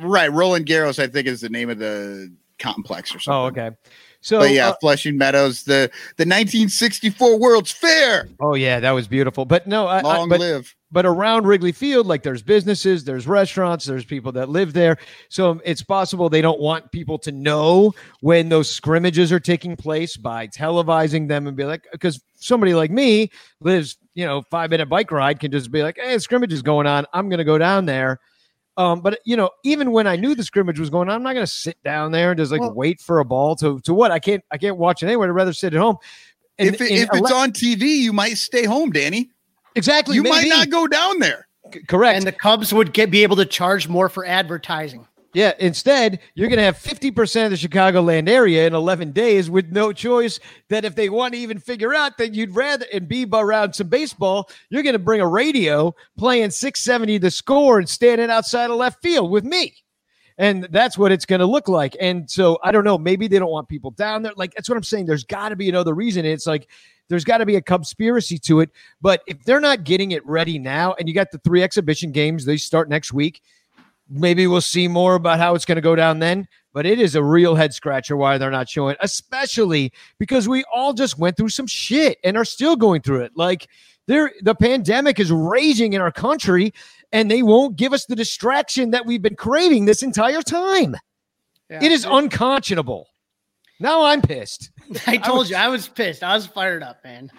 [0.00, 0.30] right.
[0.32, 3.38] Roland Garros, I think, is the name of the complex or something.
[3.58, 3.76] Oh okay.
[4.22, 8.28] So but yeah, uh, Flushing Meadows, the the 1964 World's Fair.
[8.40, 9.44] oh yeah, that was beautiful.
[9.44, 10.74] But no, I, I, Long but live.
[10.92, 14.96] but around Wrigley Field, like there's businesses, there's restaurants, there's people that live there.
[15.28, 20.16] So it's possible they don't want people to know when those scrimmages are taking place
[20.16, 23.28] by televising them and be like, because somebody like me
[23.60, 26.86] lives, you know, five minute bike ride can just be like, hey, scrimmage is going
[26.86, 27.06] on.
[27.12, 28.20] I'm going to go down there.
[28.76, 31.34] Um, but you know, even when I knew the scrimmage was going on, I'm not
[31.34, 33.92] going to sit down there and just like Well- wait for a ball to to
[33.94, 34.10] what?
[34.10, 35.28] I can't I can't watch it anywhere.
[35.28, 35.96] I'd rather sit at home.
[36.58, 39.30] And if it, in if it's on TV, you might stay home, Danny.
[39.74, 41.48] exactly, You might not go down there.
[41.72, 42.16] C- correct.
[42.18, 45.06] And the Cubs would get be able to charge more for advertising.
[45.34, 49.72] Yeah, instead, you're going to have 50% of the Chicagoland area in 11 days with
[49.72, 53.26] no choice that if they want to even figure out that you'd rather and be
[53.32, 58.30] around some baseball, you're going to bring a radio playing 670 the score and standing
[58.30, 59.74] outside of left field with me.
[60.36, 61.96] And that's what it's going to look like.
[61.98, 64.32] And so I don't know, maybe they don't want people down there.
[64.36, 65.06] Like that's what I'm saying.
[65.06, 66.26] There's got to be another reason.
[66.26, 66.68] It's like
[67.08, 68.70] there's got to be a conspiracy to it.
[69.00, 72.44] But if they're not getting it ready now, and you got the three exhibition games,
[72.44, 73.42] they start next week
[74.12, 76.46] maybe we'll see more about how it's going to go down then.
[76.74, 80.94] But it is a real head scratcher why they're not showing, especially because we all
[80.94, 83.32] just went through some shit and are still going through it.
[83.36, 83.68] Like
[84.06, 86.72] there, the pandemic is raging in our country,
[87.12, 90.96] and they won't give us the distraction that we've been craving this entire time.
[91.68, 91.84] Yeah.
[91.84, 93.08] It is unconscionable.
[93.78, 94.70] Now I'm pissed.
[95.06, 96.22] I told you I was pissed.
[96.22, 97.30] I was fired up, man.
[97.34, 97.38] I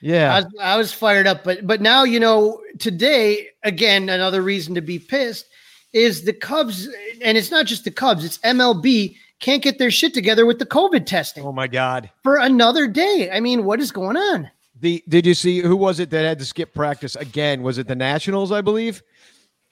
[0.00, 0.36] Yeah.
[0.36, 4.80] was, I was fired up, but but now you know today again another reason to
[4.80, 5.46] be pissed
[5.92, 6.88] is the Cubs,
[7.22, 10.66] and it's not just the Cubs, it's MLB can't get their shit together with the
[10.66, 12.08] COVID testing Oh my God.
[12.22, 13.28] for another day.
[13.32, 14.48] I mean, what is going on?
[14.80, 17.62] The did you see who was it that had to skip practice again?
[17.62, 18.52] Was it the Nationals?
[18.52, 19.02] I believe.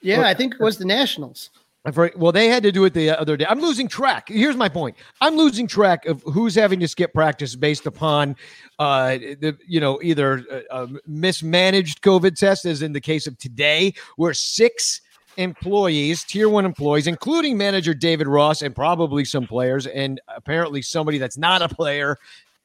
[0.01, 1.49] Yeah, Look, I think it was the Nationals.
[1.85, 3.45] Heard- well, they had to do it the other day.
[3.49, 4.27] I'm losing track.
[4.29, 4.95] Here's my point.
[5.19, 8.35] I'm losing track of who's having to skip practice based upon,
[8.77, 13.37] uh, the you know either uh, uh, mismanaged COVID tests, as in the case of
[13.37, 15.01] today, where six
[15.37, 21.17] employees, tier one employees, including manager David Ross and probably some players, and apparently somebody
[21.17, 22.17] that's not a player.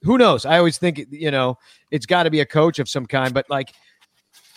[0.02, 0.44] Who knows?
[0.44, 1.56] I always think you know
[1.90, 3.72] it's got to be a coach of some kind, but like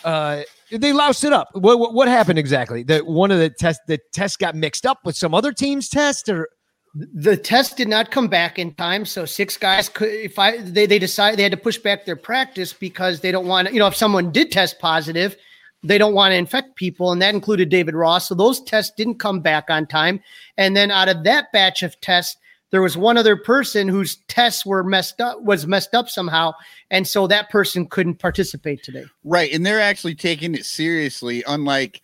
[0.03, 1.49] uh they loused it up.
[1.53, 2.83] What, what what happened exactly?
[2.83, 6.29] That one of the test the test got mixed up with some other team's test
[6.29, 6.49] or
[6.93, 10.09] The test did not come back in time, so six guys could.
[10.09, 13.45] If I they they decided they had to push back their practice because they don't
[13.45, 13.71] want.
[13.71, 15.37] You know, if someone did test positive,
[15.83, 18.27] they don't want to infect people, and that included David Ross.
[18.27, 20.21] So those tests didn't come back on time,
[20.57, 22.37] and then out of that batch of tests,
[22.71, 26.53] there was one other person whose tests were messed up was messed up somehow,
[26.91, 29.05] and so that person couldn't participate today.
[29.23, 29.51] Right.
[29.51, 32.01] And they're actually taking it seriously, unlike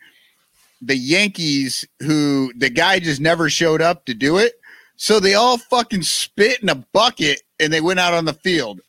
[0.81, 4.59] the Yankees, who the guy just never showed up to do it.
[4.95, 8.81] So they all fucking spit in a bucket and they went out on the field.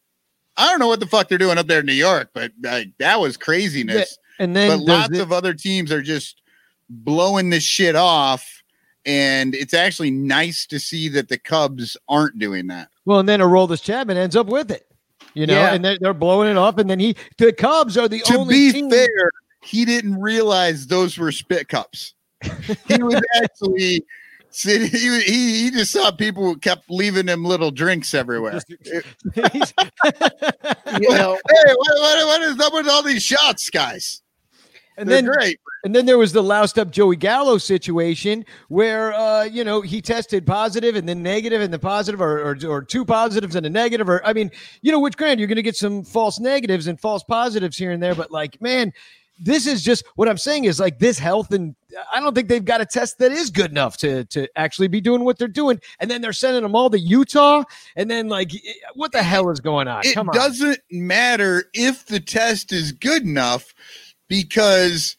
[0.57, 2.89] I don't know what the fuck they're doing up there in New York, but like,
[2.99, 4.19] that was craziness.
[4.39, 6.41] And then but lots the- of other teams are just
[6.89, 8.63] blowing this shit off.
[9.05, 12.89] And it's actually nice to see that the Cubs aren't doing that.
[13.05, 14.89] well, and then Aroldis Chapman ends up with it.
[15.35, 15.75] You know, Yeah.
[15.75, 18.55] and they're, they're blowing it off, and then he the Cubs are the to only
[18.55, 18.91] be team.
[18.91, 19.31] fair,
[19.63, 22.15] he didn't realize those were spit cups.
[22.89, 24.03] he was actually
[24.51, 24.89] sitting.
[24.89, 28.61] He, he he just saw people kept leaving him little drinks everywhere.
[28.69, 29.03] You
[29.35, 29.73] know,
[31.49, 34.23] hey, what, what, what is up with all these shots, guys?
[34.97, 35.61] And They're then great.
[35.85, 40.01] And then there was the loused up Joey Gallo situation where, uh, you know, he
[40.01, 43.71] tested positive and then negative and the positive or, or, or two positives and a
[43.71, 44.09] negative.
[44.09, 44.51] Or, I mean,
[44.83, 47.93] you know, which grand you're going to get some false negatives and false positives here
[47.93, 48.15] and there.
[48.15, 48.93] But like, man,
[49.39, 51.53] this is just what I'm saying is like this health.
[51.53, 51.77] And
[52.13, 55.01] I don't think they've got a test that is good enough to, to actually be
[55.01, 55.79] doing what they're doing.
[56.01, 57.63] And then they're sending them all to Utah.
[57.97, 58.51] And then like,
[58.95, 60.03] what the hell is going on?
[60.05, 60.35] It Come on.
[60.35, 63.75] doesn't matter if the test is good enough
[64.29, 65.17] because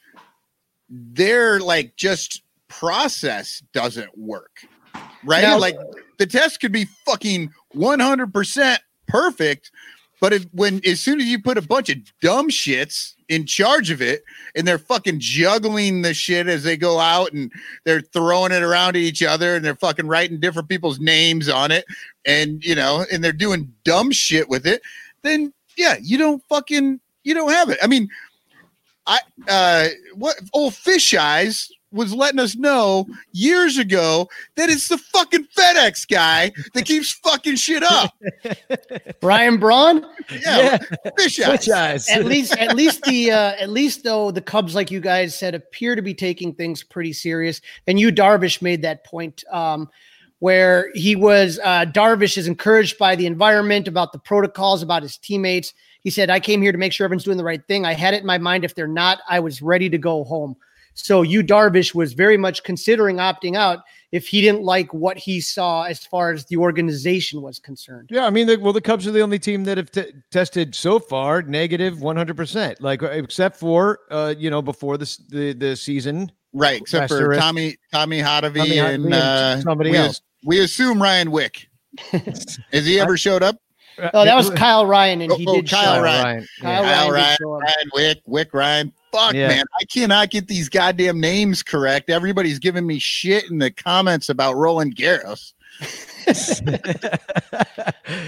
[0.89, 4.59] their like just process doesn't work.
[5.23, 5.41] Right?
[5.41, 5.77] Now- like
[6.17, 9.71] the test could be fucking 100% perfect,
[10.19, 13.91] but if, when as soon as you put a bunch of dumb shits in charge
[13.91, 14.23] of it
[14.55, 17.51] and they're fucking juggling the shit as they go out and
[17.83, 21.71] they're throwing it around to each other and they're fucking writing different people's names on
[21.71, 21.85] it
[22.25, 24.81] and you know and they're doing dumb shit with it
[25.23, 28.07] then yeah you don't fucking you don't have it i mean
[29.07, 34.97] i uh what old fish eyes was letting us know years ago that it's the
[34.97, 38.13] fucking FedEx guy that keeps fucking shit up.
[39.21, 40.05] Ryan Braun.
[40.29, 40.77] Yeah,
[41.17, 41.45] fish eyes.
[41.45, 42.09] Switch eyes.
[42.09, 45.55] at least at least the uh at least though the Cubs, like you guys said,
[45.55, 47.61] appear to be taking things pretty serious.
[47.87, 49.89] And Yu Darvish made that point um
[50.39, 55.17] where he was uh Darvish is encouraged by the environment, about the protocols, about his
[55.17, 55.73] teammates.
[56.07, 57.85] He said, I came here to make sure everyone's doing the right thing.
[57.85, 58.63] I had it in my mind.
[58.63, 60.55] If they're not, I was ready to go home.
[60.93, 63.79] So Yu Darvish was very much considering opting out
[64.13, 68.07] if he didn't like what he saw as far as the organization was concerned.
[68.09, 70.73] Yeah, I mean, the, well, the Cubs are the only team that have t- tested
[70.75, 75.75] so far negative 100%, like uh, except for, uh, you know, before this, the, the
[75.75, 76.31] season.
[76.53, 77.41] Right, except for Asterisk.
[77.41, 80.21] Tommy Tommy Hottovy Tommy Hottovy and and uh, somebody we, else.
[80.45, 81.67] we assume Ryan Wick.
[82.11, 83.57] Has he ever showed up?
[84.13, 86.03] Oh, that was Kyle Ryan, and he Oh, oh, did Kyle show up.
[86.03, 86.47] Ryan.
[86.61, 87.61] Kyle Kyle Ryan Ryan.
[87.65, 88.93] Ryan Wick, Wick Ryan.
[89.11, 89.47] Fuck, Yeah.
[89.47, 89.65] man.
[89.79, 92.09] I cannot get these goddamn names correct.
[92.09, 95.53] Everybody's giving me shit in the comments about Roland Garros.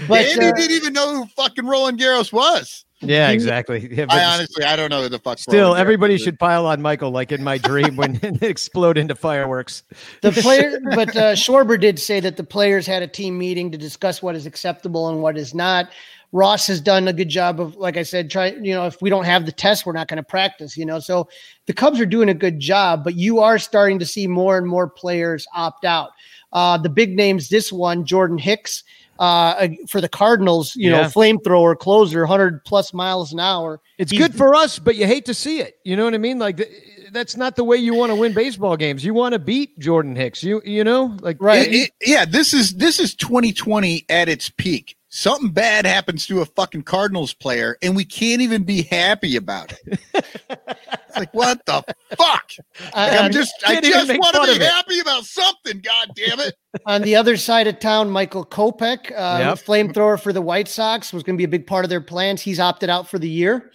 [0.08, 2.84] But, Andy uh, didn't even know who fucking Roland Garros was.
[3.02, 3.88] Yeah, exactly.
[4.00, 5.38] Yeah, I honestly, I don't know who the fuck.
[5.38, 6.22] still, everybody is.
[6.22, 9.82] should pile on Michael like in my dream when it explode into fireworks.
[10.22, 13.78] The player, but uh, Schwarber did say that the players had a team meeting to
[13.78, 15.90] discuss what is acceptable and what is not.
[16.32, 18.52] Ross has done a good job of, like I said, try.
[18.52, 20.76] You know, if we don't have the test, we're not going to practice.
[20.76, 21.28] You know, so
[21.66, 24.66] the Cubs are doing a good job, but you are starting to see more and
[24.66, 26.10] more players opt out.
[26.52, 28.84] Uh, the big names, this one, Jordan Hicks,
[29.20, 33.80] uh, for the Cardinals, you know, flamethrower, closer, 100 plus miles an hour.
[33.98, 35.74] It's He's- good for us, but you hate to see it.
[35.84, 36.38] You know what I mean?
[36.38, 36.70] Like th-
[37.12, 39.04] that's not the way you want to win baseball games.
[39.04, 40.42] You want to beat Jordan Hicks.
[40.42, 41.68] You you know, like Right.
[41.68, 44.96] It- it- yeah, this is this is 2020 at its peak.
[45.12, 49.72] Something bad happens to a fucking Cardinals player, and we can't even be happy about
[49.72, 49.98] it.
[50.14, 51.82] it's like what the
[52.16, 52.50] fuck?
[52.80, 55.80] Like, Uh, I'm just, I just want to be happy about something.
[55.80, 56.54] God damn it!
[56.86, 59.58] On the other side of town, Michael Kopech, uh, Yep.
[59.58, 62.40] flamethrower for the White Sox, was going to be a big part of their plans.
[62.42, 63.72] He's opted out for the year.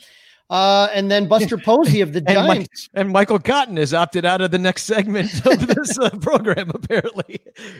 [0.49, 2.87] Uh, and then Buster Posey of the And, Mi- Giants.
[2.93, 7.39] and Michael Cotton has opted out of the next segment of this uh, program, apparently,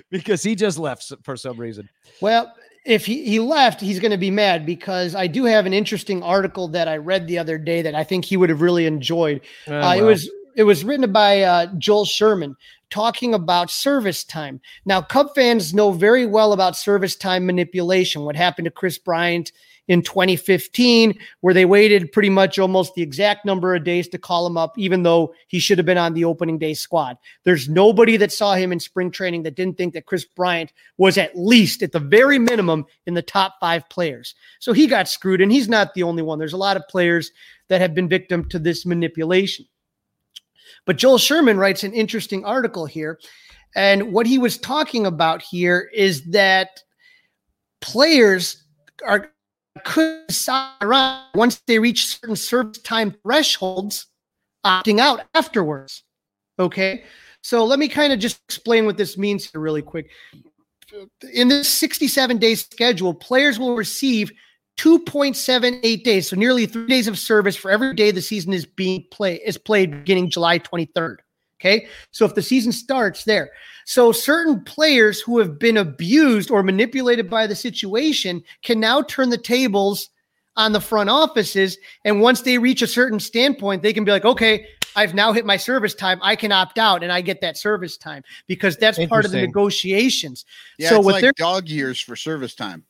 [0.09, 1.87] because he just left for some reason.
[2.21, 2.51] Well,
[2.85, 6.21] if he, he left, he's going to be mad because I do have an interesting
[6.21, 9.41] article that I read the other day that I think he would have really enjoyed.
[9.67, 12.55] Oh, Uh, It was it was written by uh, Joel Sherman
[12.89, 14.61] talking about service time.
[14.85, 18.21] Now, Cub fans know very well about service time manipulation.
[18.23, 19.51] What happened to Kris Bryant
[19.87, 24.47] in 2015, where they waited pretty much almost the exact number of days to call
[24.47, 27.17] him up, even though he should have been on the opening day squad.
[27.43, 31.17] There's nobody that saw him in spring training that didn't think that Kris Bryant was
[31.17, 34.33] at least, at the very minimum, in the top five players.
[34.59, 36.39] So he got screwed, and he's not the only one.
[36.39, 37.31] There's a lot of players
[37.67, 39.65] that have been victim to this manipulation.
[40.85, 43.19] But Joel Sherman writes an interesting article here.
[43.75, 46.81] And what he was talking about here is that
[47.81, 48.63] players
[49.05, 49.31] are
[49.83, 54.07] could decide around once they reach certain service time thresholds,
[54.65, 56.03] opting out afterwards.
[56.57, 57.03] Okay.
[57.41, 60.09] So let me kind of just explain what this means here really quick.
[61.33, 64.31] In this 67 day schedule, players will receive
[64.77, 69.05] 2.78 days, so nearly three days of service for every day the season is being
[69.11, 71.17] played is played beginning July 23rd.
[71.61, 73.49] Okay, so if the season starts there,
[73.85, 79.29] so certain players who have been abused or manipulated by the situation can now turn
[79.29, 80.09] the tables
[80.57, 84.25] on the front offices, and once they reach a certain standpoint, they can be like,
[84.25, 84.67] okay.
[84.97, 86.19] I've now hit my service time.
[86.21, 89.41] I can opt out and I get that service time because that's part of the
[89.41, 90.45] negotiations.
[90.77, 92.85] Yeah, so it's what like they're dog years for service time.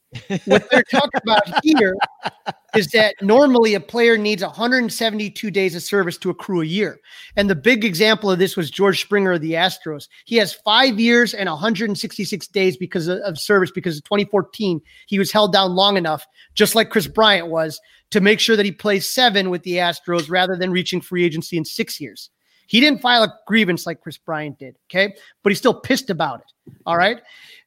[0.46, 1.96] What they're talking about here
[2.76, 7.00] is that normally a player needs 172 days of service to accrue a year.
[7.36, 10.08] And the big example of this was George Springer of the Astros.
[10.26, 15.20] He has five years and 166 days because of, of service because of 2014 he
[15.20, 17.80] was held down long enough, just like Kris Bryant was,
[18.12, 21.58] to make sure that he plays seven with the Astros rather than reaching free agency
[21.58, 22.30] in six years.
[22.68, 25.14] He didn't file a grievance like Kris Bryant did, okay?
[25.44, 26.74] But he's still pissed about it.
[26.86, 27.22] All right.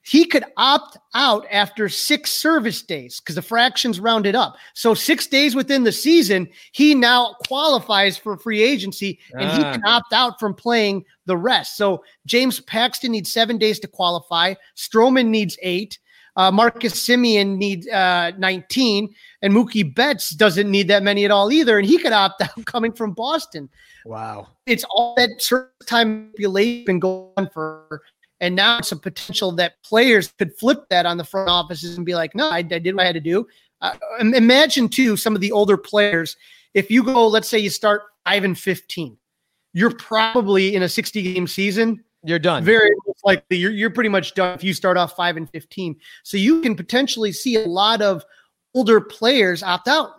[0.09, 4.57] He could opt out after six service days because the fractions rounded up.
[4.73, 9.73] So, six days within the season, he now qualifies for free agency and he Ah.
[9.73, 11.77] can opt out from playing the rest.
[11.77, 15.99] So, James Paxton needs seven days to qualify, Stroman needs eight.
[16.37, 21.51] Uh, Marcus Semien needs uh, 19, and Mookie Betts doesn't need that many at all
[21.51, 23.69] either, and he could opt out coming from Boston
[24.07, 24.47] Wow.
[24.65, 28.01] it's all that certain time manipulation been going on for
[28.41, 32.07] and now it's a potential that players could flip that on the front offices and
[32.07, 33.47] be like no i, I did what i had to do.
[33.81, 36.37] Uh, imagine too some of the older players
[36.75, 39.17] if you go let's say you start 5 and 15
[39.73, 42.03] you're probably in a 60 game season.
[42.25, 42.65] You're done.
[42.65, 42.91] very
[43.25, 46.61] likely you're, you're pretty much done if you start off 5 and 15 so you
[46.61, 48.25] can potentially see a lot of
[48.75, 50.11] older players opt out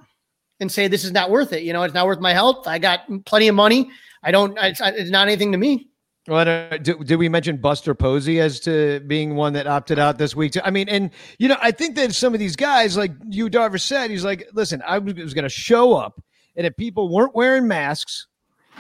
[0.62, 1.64] and say this is not worth it.
[1.64, 2.68] You know it's not worth my health.
[2.68, 3.90] I got plenty of money.
[4.24, 5.90] I don't it's, it's not anything to me
[6.30, 6.46] Well,
[6.78, 10.56] did, did we mention Buster Posey as to being one that opted out this week?
[10.64, 11.10] I mean, and
[11.40, 14.48] you know, I think that some of these guys, like you, Darvish said, he's like,
[14.54, 16.22] listen, I was, was going to show up,
[16.56, 18.28] and if people weren't wearing masks,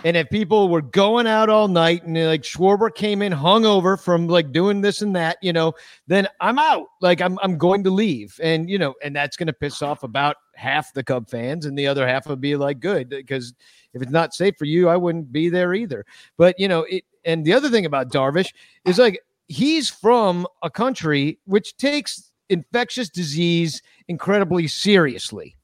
[0.04, 4.28] and if people were going out all night, and like Schwarber came in hungover from
[4.28, 5.74] like doing this and that, you know,
[6.06, 6.86] then I'm out.
[7.02, 10.04] Like I'm, I'm going to leave, and you know, and that's going to piss off
[10.04, 13.56] about half the Cub fans, and the other half would be like, good, because
[13.96, 16.06] if it's not safe for you, I wouldn't be there either.
[16.38, 18.54] But you know, it and the other thing about Darvish
[18.86, 25.56] is like he's from a country which takes infectious disease incredibly seriously.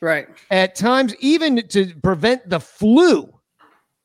[0.00, 3.32] right At times, even to prevent the flu,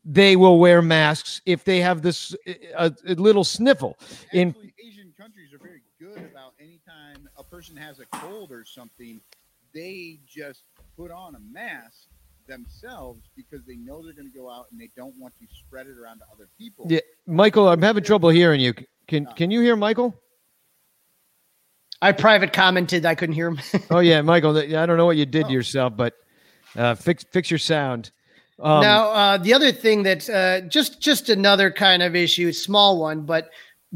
[0.05, 2.35] they will wear masks if they have this
[2.77, 3.97] a, a little sniffle.
[4.33, 9.19] In Asian countries are very good about anytime a person has a cold or something,
[9.73, 10.63] they just
[10.97, 12.07] put on a mask
[12.49, 15.87] themselves because they know they're going to go out and they don't want to spread
[15.87, 16.85] it around to other people.
[16.89, 18.73] yeah, Michael, I'm having trouble hearing you.
[19.07, 20.13] Can can you hear Michael?
[22.01, 23.59] i private commented i couldn't hear him
[23.91, 24.53] Oh yeah, Michael.
[24.53, 26.13] th- I don't know what you did to yourself, but
[26.77, 28.11] uh, fix fix your sound.
[28.59, 32.99] Um, now, uh, the other thing that's uh, just just another kind of issue, small
[32.99, 33.49] one, but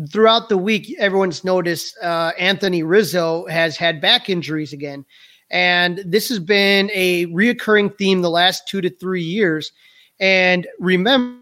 [0.10, 5.06] throughout the week, everyone's noticed uh, Anthony Rizzo has had back injuries again,
[5.54, 9.72] and this has been a reoccurring theme the last two to three years.
[10.20, 11.40] And remember,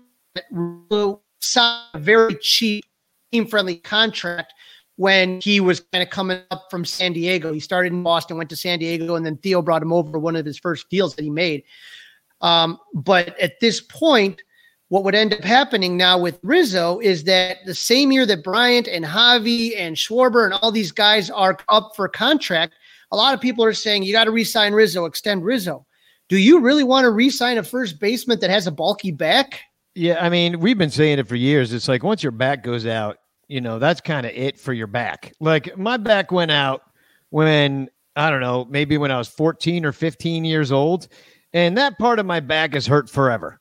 [1.40, 2.86] signed a very cheap,
[3.32, 4.54] team-friendly contract
[4.98, 7.54] when he was kind of coming up from San Diego.
[7.54, 10.36] He started in Boston, went to San Diego, and then Theo brought him over one
[10.36, 11.64] of his first deals that he made.
[12.42, 14.44] Um, but at this point,
[14.90, 18.90] what would end up happening now with Rizzo is that the same year that Bryant
[18.90, 22.74] and Javi and Schwarber and all these guys are up for contract,
[23.12, 25.86] a lot of people are saying you got to re-sign Rizzo, extend Rizzo.
[26.30, 29.60] Do you really want to re-sign a first baseman that has a bulky back?
[29.96, 31.74] Yeah, I mean, we've been saying it for years.
[31.74, 33.18] It's like once your back goes out,
[33.50, 35.34] you know, that's kind of it for your back.
[35.42, 36.84] Like my back went out
[37.30, 41.10] when I don't know, maybe when I was 14 or 15 years old,
[41.52, 43.60] and that part of my back is hurt forever.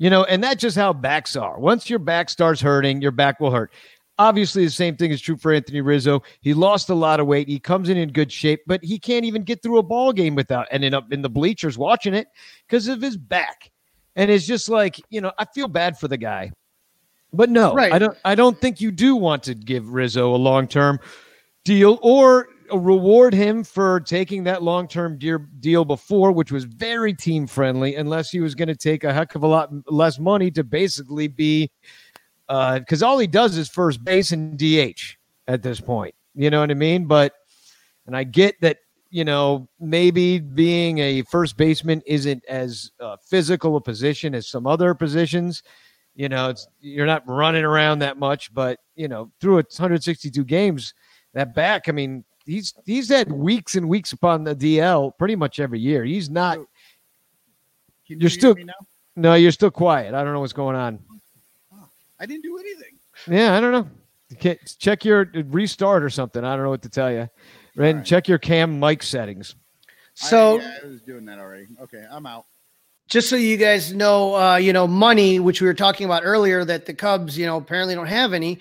[0.00, 1.58] You know, and that's just how backs are.
[1.58, 3.72] Once your back starts hurting, your back will hurt.
[4.18, 6.22] Obviously, the same thing is true for Anthony Rizzo.
[6.40, 7.48] He lost a lot of weight.
[7.48, 10.34] He comes in in good shape, but he can't even get through a ball game
[10.34, 12.26] without ending up in the bleachers watching it
[12.66, 13.70] because of his back.
[14.16, 16.50] And it's just like, you know, I feel bad for the guy.
[17.32, 17.92] But no, Right.
[17.92, 20.98] I don't I don't think you do want to give Rizzo a long-term
[21.64, 27.46] deal or reward him for taking that long-term deal deal before, which was very team
[27.46, 30.64] friendly, unless he was going to take a heck of a lot less money to
[30.64, 31.70] basically be
[32.48, 36.14] because all he does is first base and DH at this point.
[36.34, 37.06] You know what I mean?
[37.06, 37.34] But
[38.06, 38.78] and I get that
[39.10, 44.66] you know maybe being a first baseman isn't as uh, physical a position as some
[44.66, 45.62] other positions.
[46.14, 50.92] You know, it's you're not running around that much, but you know, through 162 games,
[51.34, 55.60] that back, I mean, he's he's had weeks and weeks upon the DL pretty much
[55.60, 56.04] every year.
[56.04, 56.56] He's not.
[58.06, 58.56] Can You're you still-?
[59.16, 60.14] No, you're still quiet.
[60.14, 61.00] I don't know what's going on.
[62.20, 62.98] I didn't do anything.
[63.26, 63.88] Yeah, I don't know.
[64.30, 66.44] You can't- Check your restart or something.
[66.44, 67.28] I don't know what to tell you.
[67.76, 68.04] And right.
[68.04, 69.54] check your cam mic settings.
[70.14, 71.66] So I, yeah, I was doing that already.
[71.80, 72.46] Okay, I'm out.
[73.08, 76.64] just so you guys know, uh, you know, money, which we were talking about earlier,
[76.64, 78.58] that the Cubs, you know, apparently don't have any.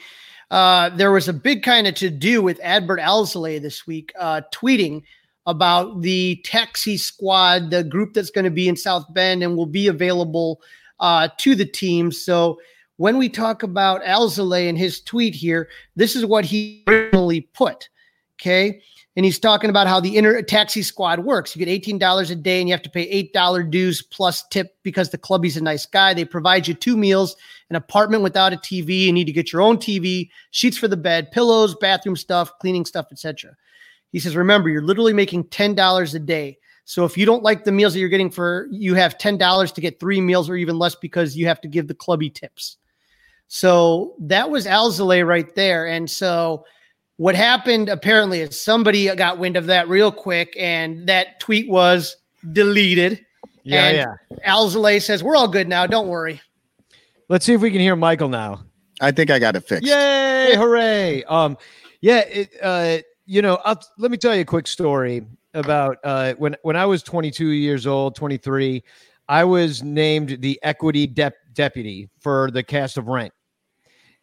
[0.51, 4.41] Uh, there was a big kind of to do with Adbert Alzolay this week, uh,
[4.53, 5.01] tweeting
[5.47, 9.66] about the taxi squad, the group that's going to be in South Bend and will
[9.66, 10.62] be available
[10.99, 12.12] uh, to the team.
[12.12, 12.60] So
[12.97, 17.89] when we talk about Alzolay and his tweet here, this is what he originally put.
[18.39, 18.81] Okay.
[19.15, 21.55] And he's talking about how the inner taxi squad works.
[21.55, 25.09] You get $18 a day and you have to pay $8 dues plus tip because
[25.09, 26.13] the clubby's a nice guy.
[26.13, 27.35] They provide you two meals,
[27.71, 29.05] an apartment without a TV.
[29.05, 32.85] You need to get your own TV, sheets for the bed, pillows, bathroom stuff, cleaning
[32.85, 33.55] stuff, etc.
[34.11, 36.59] He says, remember, you're literally making $10 a day.
[36.85, 39.81] So if you don't like the meals that you're getting for, you have $10 to
[39.81, 42.77] get three meals or even less because you have to give the clubby tips.
[43.47, 45.87] So that was Alzolay right there.
[45.87, 46.65] And so
[47.17, 52.15] what happened apparently is somebody got wind of that real quick and that tweet was
[52.51, 53.25] deleted.
[53.63, 54.37] Yeah, And yeah.
[54.47, 55.87] Alzolay says, We're all good now.
[55.87, 56.41] Don't worry.
[57.29, 58.63] Let's see if we can hear Michael now.
[59.01, 59.85] I think I got it fixed.
[59.85, 60.55] Yay!
[60.55, 61.23] Hooray!
[61.25, 61.57] Um,
[62.01, 62.19] yeah.
[62.19, 66.55] It, uh, you know, I'll, let me tell you a quick story about uh, when
[66.61, 68.83] when I was 22 years old, 23.
[69.29, 73.33] I was named the equity dep- deputy for the cast of Rent.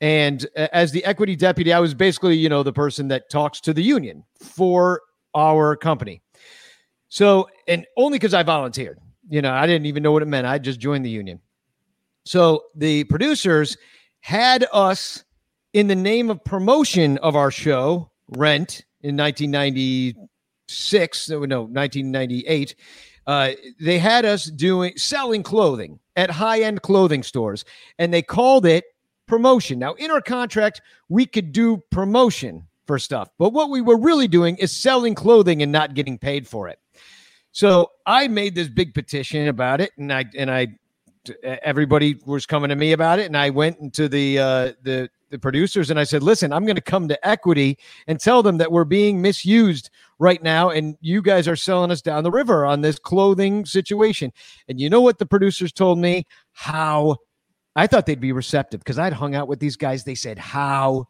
[0.05, 3.73] And as the equity deputy, I was basically, you know, the person that talks to
[3.73, 5.01] the union for
[5.35, 6.21] our company.
[7.09, 8.99] So, and only because I volunteered,
[9.31, 10.47] you know, I didn't even know what it meant.
[10.47, 11.41] I just joined the union.
[12.27, 13.79] So the producers
[14.21, 15.25] had us
[15.73, 22.75] in the name of promotion of our show, Rent, in 1996, no, no 1998.
[23.27, 27.65] Uh, they had us doing selling clothing at high-end clothing stores,
[27.99, 28.85] and they called it
[29.27, 29.79] promotion.
[29.79, 34.29] Now, in our contract, we could do promotion for stuff, but what we were really
[34.29, 36.79] doing is selling clothing and not getting paid for it.
[37.53, 40.77] So I made this big petition about it, and I and I
[41.43, 45.39] everybody was coming to me about it, and I went into the uh, the the
[45.39, 48.71] producers and I said, "Listen, I'm going to come to Equity and tell them that
[48.71, 52.81] we're being misused right now, and you guys are selling us down the river on
[52.81, 54.33] this clothing situation."
[54.69, 56.27] And you know what the producers told me?
[56.53, 57.17] How
[57.77, 60.05] I thought they'd be receptive because I'd hung out with these guys.
[60.05, 61.09] They said, "How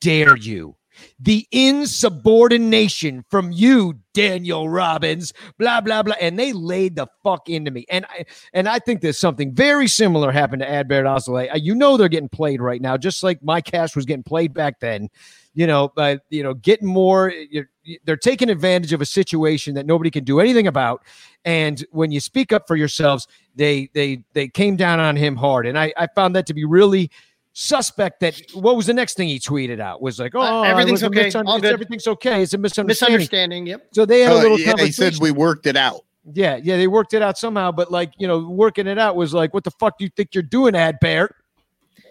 [0.00, 0.76] dare you?"
[1.20, 7.70] The insubordination from you, Daniel Robbins, blah blah blah, and they laid the fuck into
[7.70, 7.84] me.
[7.90, 11.52] And I and I think there's something very similar happened to Adbert Alzolay.
[11.52, 14.54] Uh, you know they're getting played right now, just like my cash was getting played
[14.54, 15.08] back then.
[15.54, 17.30] You know, but you know, getting more.
[17.30, 21.02] Uh, You're, they're taking advantage of a situation that nobody can do anything about.
[21.44, 25.66] And when you speak up for yourselves, they they they came down on him hard.
[25.66, 27.10] And I I found that to be really
[27.52, 31.02] suspect that what was the next thing he tweeted out was like, oh, Uh, everything's
[31.02, 31.28] okay.
[31.28, 31.72] misun- All good.
[31.72, 32.42] everything's okay.
[32.42, 33.14] It's a misunderstanding.
[33.20, 33.66] Misunderstanding.
[33.66, 33.88] Yep.
[33.92, 35.12] So they had a Oh, little yeah, he conversation.
[35.14, 36.02] said we worked it out.
[36.34, 39.32] yeah, yeah, they worked it out somehow, but like you know, working it out was
[39.32, 41.30] like, what the fuck do you think you're doing, Adbert?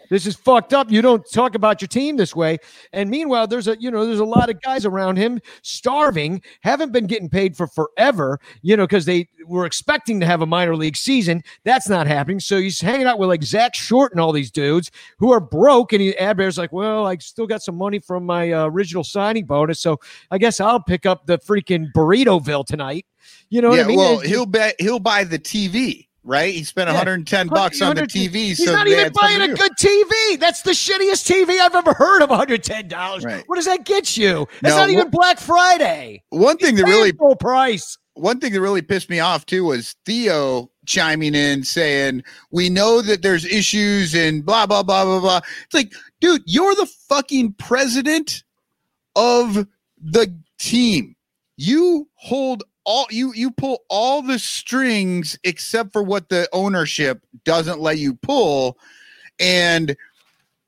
[0.09, 0.91] This is fucked up.
[0.91, 2.57] You don't talk about your team this way.
[2.93, 6.91] And meanwhile, there's a you know there's a lot of guys around him starving, haven't
[6.91, 8.39] been getting paid for forever.
[8.61, 11.43] You know because they were expecting to have a minor league season.
[11.63, 12.39] That's not happening.
[12.39, 15.93] So he's hanging out with like Zack Short and all these dudes who are broke.
[15.93, 19.45] And he Adbear's like, well, I still got some money from my uh, original signing
[19.45, 19.99] bonus, so
[20.31, 23.05] I guess I'll pick up the freaking burritoville tonight.
[23.49, 23.97] You know yeah, what I mean?
[23.97, 26.53] well, he'll bet he'll buy the TV, right?
[26.53, 26.93] He spent Yeah.
[26.95, 28.33] 110 bucks on the TV.
[28.33, 30.39] He's so not even buying a good TV.
[30.39, 32.29] That's the shittiest TV I've ever heard of.
[32.29, 33.23] $110.
[33.23, 33.43] Right.
[33.47, 34.47] What does that get you?
[34.61, 36.23] That's No, not even Black Friday.
[36.29, 37.97] One thing that really full price.
[38.15, 43.01] one thing that really pissed me off too was Theo chiming in saying, "We know
[43.01, 47.53] that there's issues and blah blah blah blah blah." It's like, dude, you're the fucking
[47.59, 48.43] president
[49.15, 49.67] of
[50.01, 51.15] the team.
[51.57, 57.79] You hold all you you pull all the strings except for what the ownership doesn't
[57.79, 58.77] let you pull.
[59.39, 59.95] And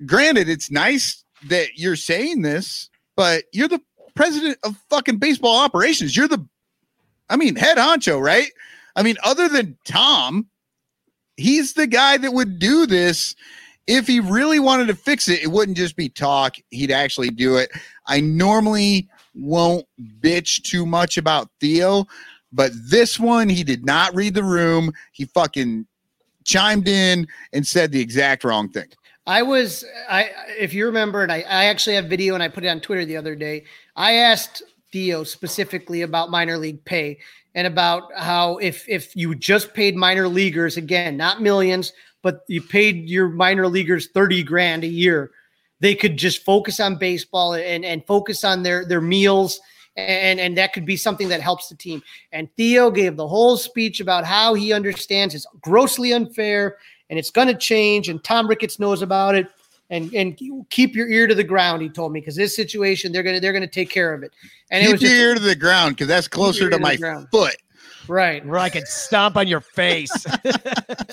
[0.05, 3.81] granted, it's nice that you're saying this, but you're the
[4.15, 6.17] president of fucking baseball operations.
[6.17, 6.45] You're the
[7.29, 8.51] I mean, head honcho, right?
[8.95, 10.47] I mean, other than Tom,
[11.35, 13.35] he's the guy that would do this.
[13.85, 16.55] If he really wanted to fix it, it wouldn't just be talk.
[16.71, 17.69] He'd actually do it.
[18.07, 19.07] I normally
[19.37, 19.85] won't
[20.19, 22.05] bitch too much about Theo,
[22.51, 24.91] but this one, he did not read the room.
[25.11, 25.85] He fucking
[26.45, 28.87] chimed in and said the exact wrong thing.
[29.27, 32.63] I was I if you remember, and I, I actually have video and I put
[32.63, 33.65] it on Twitter the other day.
[33.95, 34.63] I asked
[34.93, 37.19] Theo specifically about minor league pay
[37.53, 41.91] and about how if if you just paid minor leaguers again, not millions,
[42.23, 45.31] but you paid your minor leaguers 30 grand a year,
[45.79, 49.59] they could just focus on baseball and, and focus on their their meals
[49.97, 52.01] and and that could be something that helps the team.
[52.31, 56.77] And Theo gave the whole speech about how he understands it's grossly unfair
[57.09, 58.09] and it's going to change.
[58.09, 59.47] And Tom Ricketts knows about it.
[59.89, 60.37] And and
[60.69, 63.53] keep your ear to the ground, he told me, because this situation they're gonna they're
[63.53, 64.33] gonna take care of it.
[64.69, 66.81] And it Keep was your just ear to the ground because that's closer to to
[66.81, 67.27] my ground.
[67.31, 67.55] foot.
[68.09, 68.45] Right.
[68.45, 70.11] Where I could stomp on your face.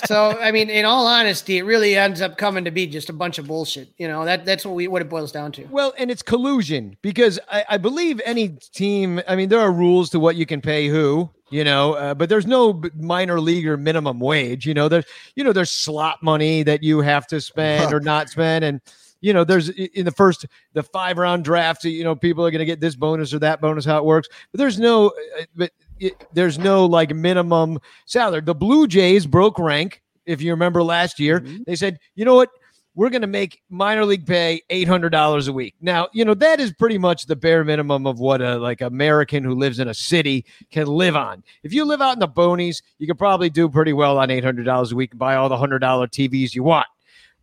[0.06, 3.12] So I mean, in all honesty, it really ends up coming to be just a
[3.12, 3.88] bunch of bullshit.
[3.96, 5.64] You know that that's what we what it boils down to.
[5.70, 10.10] well, and it's collusion because I, I believe any team, I mean, there are rules
[10.10, 13.76] to what you can pay who, you know, uh, but there's no minor league or
[13.76, 14.66] minimum wage.
[14.66, 15.04] You know, there's,
[15.36, 18.64] you know, there's slot money that you have to spend or not spend.
[18.64, 18.80] And,
[19.20, 22.58] you know, there's in the first, the five round draft, you know, people are going
[22.58, 24.28] to get this bonus or that bonus, how it works.
[24.52, 28.40] But there's no, uh, but it, there's no like minimum salary.
[28.40, 30.02] The Blue Jays broke rank.
[30.26, 31.62] If you remember last year, mm-hmm.
[31.66, 32.50] they said, you know what?
[32.96, 35.74] We're going to make minor league pay $800 a week.
[35.80, 39.42] Now, you know, that is pretty much the bare minimum of what a like American
[39.42, 41.42] who lives in a city can live on.
[41.64, 44.92] If you live out in the boonies, you could probably do pretty well on $800
[44.92, 46.86] a week and buy all the $100 TVs you want.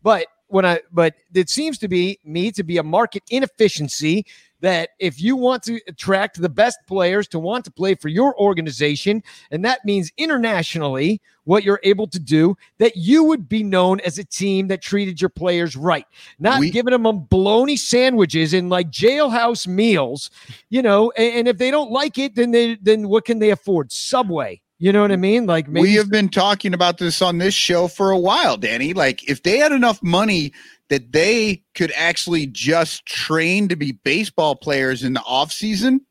[0.02, 4.26] But when I but it seems to be me to be a market inefficiency
[4.62, 8.39] that if you want to attract the best players to want to play for your
[8.39, 13.99] organization and that means internationally what you're able to do that you would be known
[14.01, 16.05] as a team that treated your players right.
[16.39, 20.30] Not We- giving them bologna sandwiches and like jailhouse meals
[20.70, 23.49] you know and, and if they don't like it then they then what can they
[23.49, 23.91] afford?
[23.91, 27.38] Subway you know what i mean like maybe we have been talking about this on
[27.38, 28.93] this show for a while, Danny.
[28.93, 30.51] Like, if they had enough money
[30.89, 36.01] that they could actually just train to be baseball players in the off season,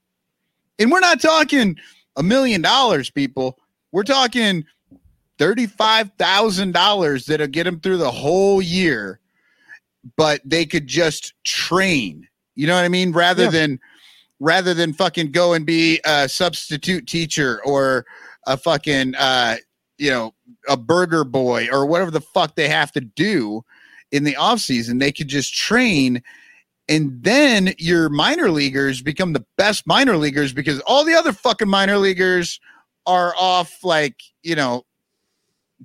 [0.78, 1.76] and we're not talking
[2.16, 3.58] a million dollars, people.
[3.90, 4.64] We're talking
[5.38, 9.18] thirty-five thousand dollars that'll get them through the whole year,
[10.16, 12.28] but they could just train.
[12.54, 13.10] You know what I mean?
[13.12, 13.50] Rather Yeah.
[13.50, 13.80] than
[14.38, 18.06] rather than fucking go and be a substitute teacher or
[18.46, 19.56] a fucking uh
[19.98, 20.34] you know
[20.68, 23.62] a burger boy or whatever the fuck they have to do
[24.12, 24.98] in the off season.
[24.98, 26.22] They could just train
[26.88, 31.68] and then your minor leaguers become the best minor leaguers because all the other fucking
[31.68, 32.58] minor leaguers
[33.06, 34.82] are off like you know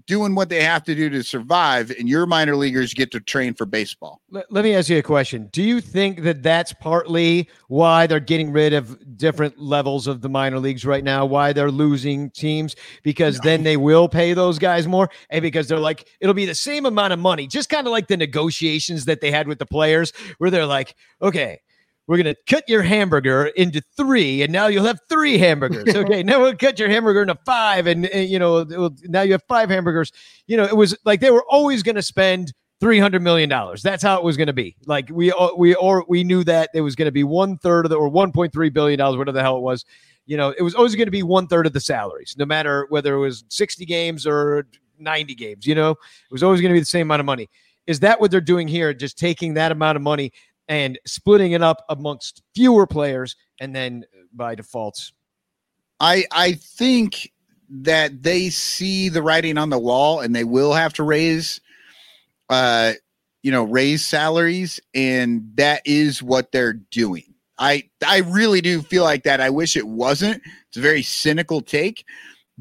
[0.07, 3.53] doing what they have to do to survive and your minor leaguers get to train
[3.53, 5.47] for baseball Let, let me ask you a question.
[5.51, 10.29] Do you think that that's partly why they're getting rid of different levels of the
[10.29, 11.25] minor leagues right now?
[11.25, 12.75] Why they're losing teams?
[13.03, 16.55] Because then they will pay those guys more, and because they're like, it'll be the
[16.55, 19.65] same amount of money, just kind of like the negotiations that they had with the
[19.65, 21.61] players, where they're like, okay.
[22.07, 25.95] We're gonna cut your hamburger into three, and now you'll have three hamburgers.
[25.95, 29.31] Okay, now we'll cut your hamburger into five, and, and, you know it'll- now you
[29.31, 30.11] have five hamburgers.
[30.45, 33.81] You know, it was like they were always gonna spend three hundred million dollars.
[33.81, 34.75] That's how it was going to be.
[34.85, 37.85] Like we uh, we or we knew that it was going to be one third
[37.85, 39.85] of the or one point three billion dollars, whatever the hell it was.
[40.25, 42.87] You know, it was always going to be one third of the salaries, no matter
[42.89, 44.67] whether it was sixty games or
[44.99, 45.65] ninety games.
[45.65, 47.49] You know, it was always going to be the same amount of money.
[47.87, 48.93] Is that what they're doing here?
[48.93, 50.31] Just taking that amount of money
[50.67, 55.13] and splitting it up amongst fewer players, and then by defaults.
[55.99, 57.31] I I think
[57.69, 61.59] that they see the writing on the wall and they will have to raise
[62.49, 62.93] uh
[63.41, 67.33] you know raise salaries and that is what they're doing.
[67.57, 69.41] I I really do feel like that.
[69.41, 70.41] I wish it wasn't.
[70.67, 72.05] It's a very cynical take,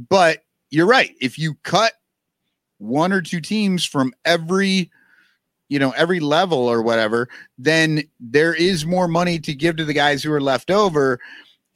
[0.09, 1.15] but you're right.
[1.21, 1.93] If you cut
[2.79, 4.91] one or two teams from every
[5.75, 9.93] you know every level or whatever, then there is more money to give to the
[9.93, 11.19] guys who are left over.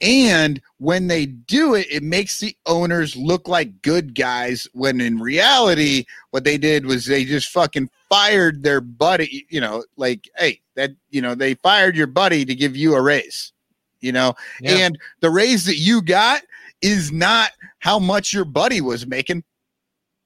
[0.00, 5.18] And when they do it, it makes the owners look like good guys when in
[5.18, 10.60] reality, what they did was they just fucking fired their buddy, you know, like, hey,
[10.76, 13.52] that, you know, they fired your buddy to give you a raise,
[14.00, 14.76] you know, Yeah.
[14.76, 16.42] and the raise that you got
[16.80, 19.42] is not how much your buddy was making,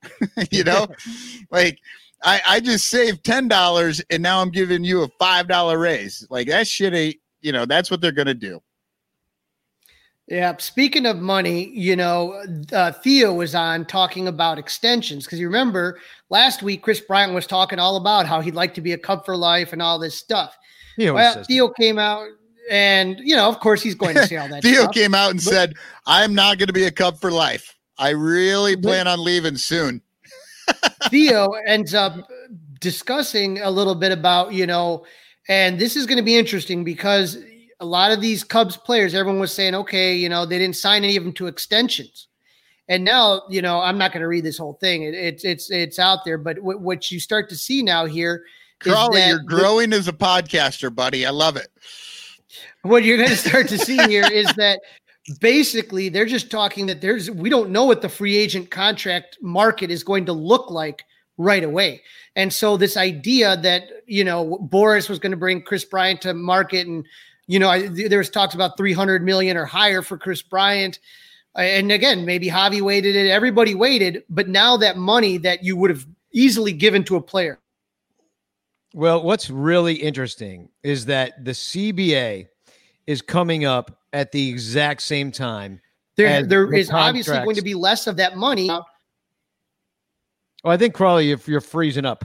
[0.50, 0.86] you know,
[1.50, 1.78] like,
[2.24, 6.26] I, I just saved ten dollars and now I'm giving you a five dollar raise.
[6.30, 8.60] Like that shit ain't, you know, that's what they're gonna do.
[10.28, 10.56] Yeah.
[10.58, 12.42] Speaking of money, you know,
[12.72, 15.98] uh, Theo was on talking about extensions because you remember
[16.30, 19.24] last week Kris Bryant was talking all about how he'd like to be a Cub
[19.24, 20.56] for life and all this stuff.
[20.96, 21.52] He always Well, says that.
[21.52, 22.28] Theo came out,
[22.70, 24.62] and you know, of course, he's going to say all that.
[24.62, 24.94] Theo stuff.
[24.94, 25.74] came out and But- said,
[26.06, 27.74] "I'm not going to be a Cub for life.
[27.98, 30.00] I really But- plan on leaving soon."
[31.10, 32.28] Theo ends up
[32.80, 35.04] discussing a little bit about, you know,
[35.48, 37.38] and this is going to be interesting because
[37.80, 41.04] a lot of these Cubs players, everyone was saying, okay, you know, they didn't sign
[41.04, 42.28] any of them to extensions.
[42.88, 45.02] And now, you know, I'm not going to read this whole thing.
[45.04, 48.44] It, it's it's it's out there, but what what you start to see now here,
[48.80, 51.24] Crawley, that you're the- growing as a podcaster, buddy.
[51.24, 51.68] I love it.
[52.82, 54.80] what you're going to start to see here is that
[55.40, 59.90] basically they're just talking that there's we don't know what the free agent contract market
[59.90, 61.04] is going to look like
[61.38, 62.02] right away.
[62.34, 66.34] And so this idea that, you know, Boras was going to bring Kris Bryant to
[66.34, 67.06] market and
[67.48, 71.00] you know, I, there was talks about 300 million or higher for Kris Bryant.
[71.54, 75.90] And again, maybe Javi waited it, everybody waited, but now that money that you would
[75.90, 77.58] have easily given to a player
[78.94, 82.48] Well, what's really interesting is that the CBA
[83.06, 85.80] is coming up at the exact same time.
[86.16, 88.70] there And there the is obviously going to be less of that money.
[88.70, 88.82] Oh,
[90.70, 92.24] I think Crawley, if you're freezing up,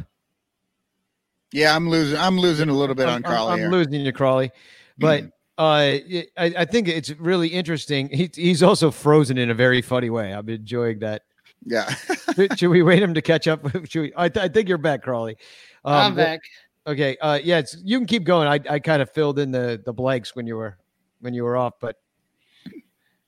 [1.52, 2.20] Yeah, I'm losing.
[2.20, 3.70] I'm losing a little bit I'm, on Crawley I'm, here.
[3.70, 4.52] losing you, Crawley.
[5.00, 5.24] But
[5.58, 8.10] uh, I, I think it's really interesting.
[8.10, 10.32] He, he's also frozen in a very funny way.
[10.34, 11.24] I'm enjoying that.
[11.66, 11.90] yeah,
[12.36, 13.66] Should should we wait him to catch up?
[13.90, 14.14] Should we?
[14.16, 15.36] I, th- I think you're back, Crawley.
[15.84, 16.42] Um, I'm well, back.
[16.88, 17.18] Okay.
[17.22, 18.48] Uh, yeah, it's, you can keep going.
[18.48, 20.78] I, I kind of filled in the the blanks when you were
[21.20, 21.98] when you were off, but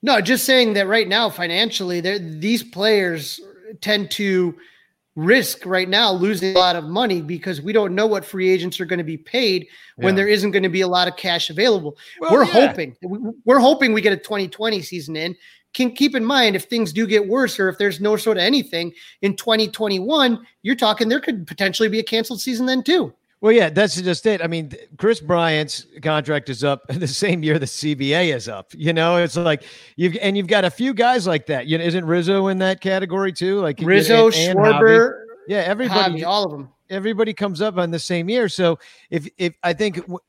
[0.01, 3.39] No, just saying that right now, financially, these players
[3.81, 4.55] tend to
[5.15, 8.79] risk right now losing a lot of money because we don't know what free agents
[8.79, 10.19] are going to be paid when Yeah.
[10.19, 11.97] there isn't going to be a lot of cash available.
[12.21, 12.67] Well, we're yeah.
[12.67, 15.35] hoping we- we're hoping we get a 2020 season in.
[15.73, 18.43] Can keep in mind if things do get worse or if there's no sort of
[18.43, 18.91] anything
[19.21, 23.13] in 2021, you're talking there could potentially be a canceled season then too.
[23.41, 24.41] Well, yeah, that's just it.
[24.43, 28.67] I mean, Kris Bryant's contract is up the same year the CBA is up.
[28.75, 29.63] You know, it's like
[29.95, 31.65] you've and you've got a few guys like that.
[31.67, 33.59] You know, isn't Rizzo in that category too?
[33.61, 34.59] Like Rizzo, and- and.
[34.59, 36.69] Schwarber, yeah, everybody, Javi, all of them.
[36.89, 38.49] everybody comes up on the same year.
[38.49, 38.77] So
[39.09, 40.19] if if I think w-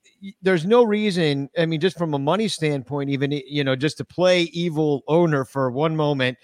[0.41, 4.05] there's no reason, I mean, just from a money standpoint, even you know, just to
[4.05, 6.39] play evil owner for one moment.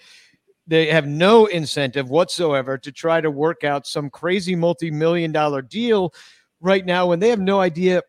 [0.69, 6.13] They have no incentive whatsoever to try to work out some crazy multi-million dollar deal
[6.61, 8.01] right now when they have no idea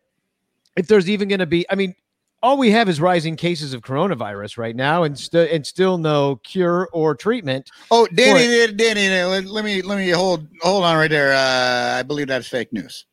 [0.75, 1.65] if there's even going to be.
[1.69, 1.95] I mean,
[2.41, 6.37] all we have is rising cases of coronavirus right now, and st- and still no
[6.37, 7.69] cure or treatment.
[7.91, 11.33] Oh, Danny, Danny, let, me let me hold hold on right there.
[11.33, 13.05] Uh, I believe that's fake news.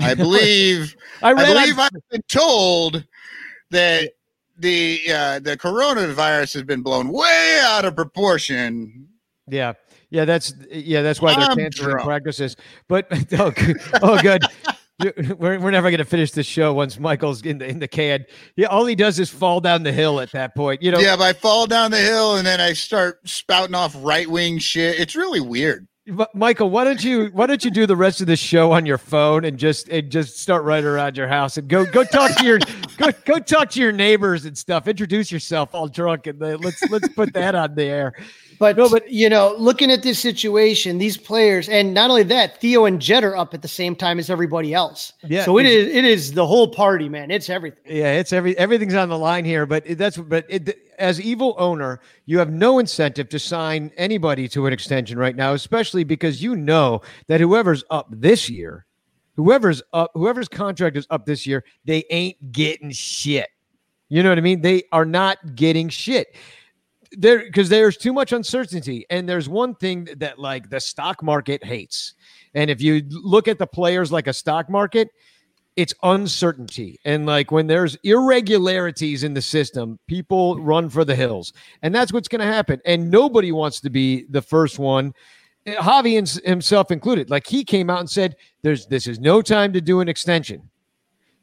[0.00, 3.04] I believe I I believe on- I've been told
[3.70, 4.10] that
[4.58, 9.08] the uh, the coronavirus has been blown way out of proportion.
[9.48, 9.74] yeah,
[10.12, 12.06] yeah, that's yeah, that's why they're I'm canceling drunk.
[12.06, 12.54] practices.
[12.86, 13.06] But
[13.38, 13.80] oh, good.
[14.02, 14.44] oh, good.
[15.38, 18.24] We're, we're never going to finish this show once Michael's in the in the can.
[18.54, 20.82] Yeah, all he does is fall down the hill at that point.
[20.82, 23.96] You know, Yeah, if I fall down the hill and then I start spouting off
[23.98, 25.00] right wing shit.
[25.00, 25.88] It's really weird.
[26.06, 28.86] Mi- Michael, why don't you why don't you do the rest of the show on
[28.86, 32.36] your phone and just and just start right around your house and go go talk
[32.36, 32.58] to your
[32.98, 34.88] go go talk to your neighbors and stuff.
[34.88, 38.12] Introduce yourself all drunk and then let's let's put that on the air.
[38.58, 42.60] But No, but- you know, looking at this situation, these players, and not only that,
[42.60, 45.12] Theo and Jed are up at the same time as everybody else.
[45.26, 47.30] Yeah, So it is it is the whole party, man.
[47.30, 47.82] It's everything.
[47.86, 51.56] Yeah, it's every everything's on the line here, but it, that's but it, as evil
[51.58, 56.42] owner, you have no incentive to sign anybody to an extension right now, especially because
[56.42, 58.86] you know that whoever's up this year
[59.36, 63.48] whoever's up, whoever's contract is up this year, they ain't getting shit.
[64.08, 64.60] You know what I mean?
[64.60, 66.36] They are not getting shit.
[67.12, 69.06] There because there's too much uncertainty.
[69.10, 72.14] And there's one thing that like the stock market hates.
[72.54, 75.08] And if you look at the players like a stock market,
[75.76, 76.98] it's uncertainty.
[77.04, 81.52] And like when there's irregularities in the system, people run for the hills.
[81.82, 82.80] And that's what's going to happen.
[82.84, 85.14] And nobody wants to be the first one
[85.66, 87.30] Javi himself included.
[87.30, 90.68] Like he came out and said, "There's this is no time to do an extension."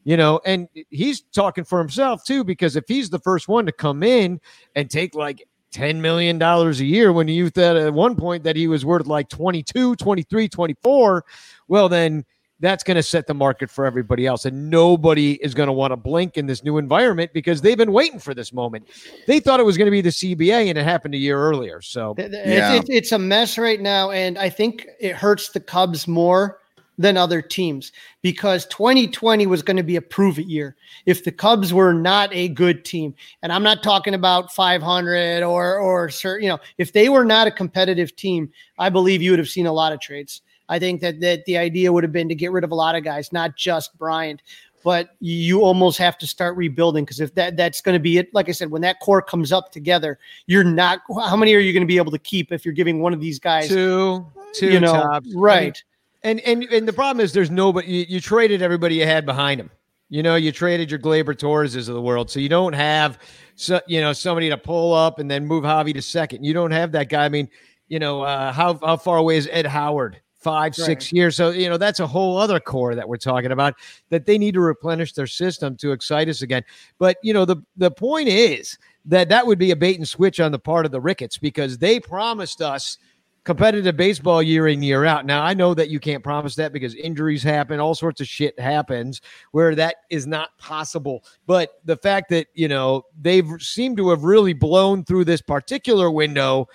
[0.03, 3.71] You know, and he's talking for himself too, because if he's the first one to
[3.71, 4.39] come in
[4.75, 8.67] and take like $10 million a year when you thought at one point that he
[8.67, 11.25] was worth like 22, 23, 24,
[11.67, 12.25] well, then
[12.59, 14.45] that's going to set the market for everybody else.
[14.45, 17.93] And nobody is going to want to blink in this new environment because they've been
[17.93, 18.87] waiting for this moment.
[19.27, 21.81] They thought it was going to be the CBA and it happened a year earlier.
[21.81, 24.11] So Th- th- it's, it's, it's a mess right now.
[24.11, 26.59] And I think it hurts the Cubs more
[26.97, 30.75] than other teams because 2020 was going to be a prove it year.
[31.05, 35.79] If the Cubs were not a good team, and I'm not talking about 500 or,
[35.79, 36.09] or,
[36.41, 39.65] you know, if they were not a competitive team, I believe you would have seen
[39.65, 40.41] a lot of trades.
[40.69, 42.95] I think that that the idea would have been to get rid of a lot
[42.95, 44.41] of guys, not just Bryant.
[44.81, 48.33] But you almost have to start rebuilding because if that that's going to be it,
[48.33, 50.17] like I said, when that core comes up together,
[50.47, 51.01] you're not.
[51.09, 53.19] How many are you going to be able to keep if you're giving one of
[53.19, 55.27] these guys two, two, you know, tops.
[55.35, 55.83] right?
[56.23, 57.87] And and and the problem is there's nobody.
[57.87, 59.69] You, you traded everybody you had behind him.
[60.07, 63.19] You know, you traded your Gleyber Torreses of the world, so you don't have
[63.55, 66.45] so you know somebody to pull up and then move Javi to second.
[66.45, 67.25] You don't have that guy.
[67.25, 67.49] I mean,
[67.89, 70.21] you know, uh, how how far away is Ed Howard?
[70.39, 70.85] Five, right.
[70.85, 71.35] six years.
[71.35, 73.75] So, you know, that's a whole other core that we're talking about
[74.09, 76.63] that they need to replenish their system to excite us again.
[76.97, 80.39] But, you know, the, the point is that that would be a bait and switch
[80.39, 82.97] on the part of the Ricketts because they promised us
[83.43, 85.25] competitive baseball year in, year out.
[85.25, 88.57] Now, I know that you can't promise that because injuries happen, all sorts of shit
[88.59, 89.21] happens
[89.51, 91.23] where that is not possible.
[91.47, 96.11] But the fact that, you know, they've seemed to have really blown through this particular
[96.11, 96.67] window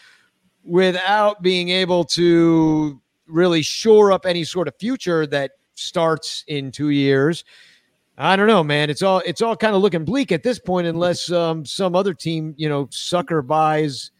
[0.64, 6.90] without being able to really shore up any sort of future that starts in two
[6.90, 7.44] years.
[8.16, 8.90] I don't know, man.
[8.90, 12.14] It's all it's all kind of looking bleak at this point, unless um, some other
[12.14, 14.12] team, you know, sucker buys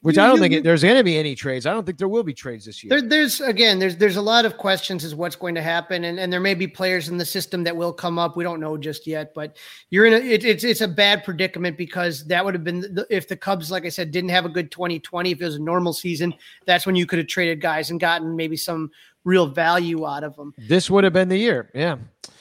[0.00, 1.66] which I don't think it, there's going to be any trades.
[1.66, 2.90] I don't think there will be trades this year.
[2.90, 6.20] There, there's again, there's there's a lot of questions as what's going to happen, and,
[6.20, 8.36] and there may be players in the system that will come up.
[8.36, 9.56] We don't know just yet, but
[9.90, 13.06] you're in a it, it's it's a bad predicament because that would have been the,
[13.10, 15.32] if the Cubs, like I said, didn't have a good 2020.
[15.32, 16.32] If it was a normal season,
[16.64, 18.92] that's when you could have traded guys and gotten maybe some
[19.24, 20.54] real value out of them.
[20.56, 21.96] This would have been the year, yeah.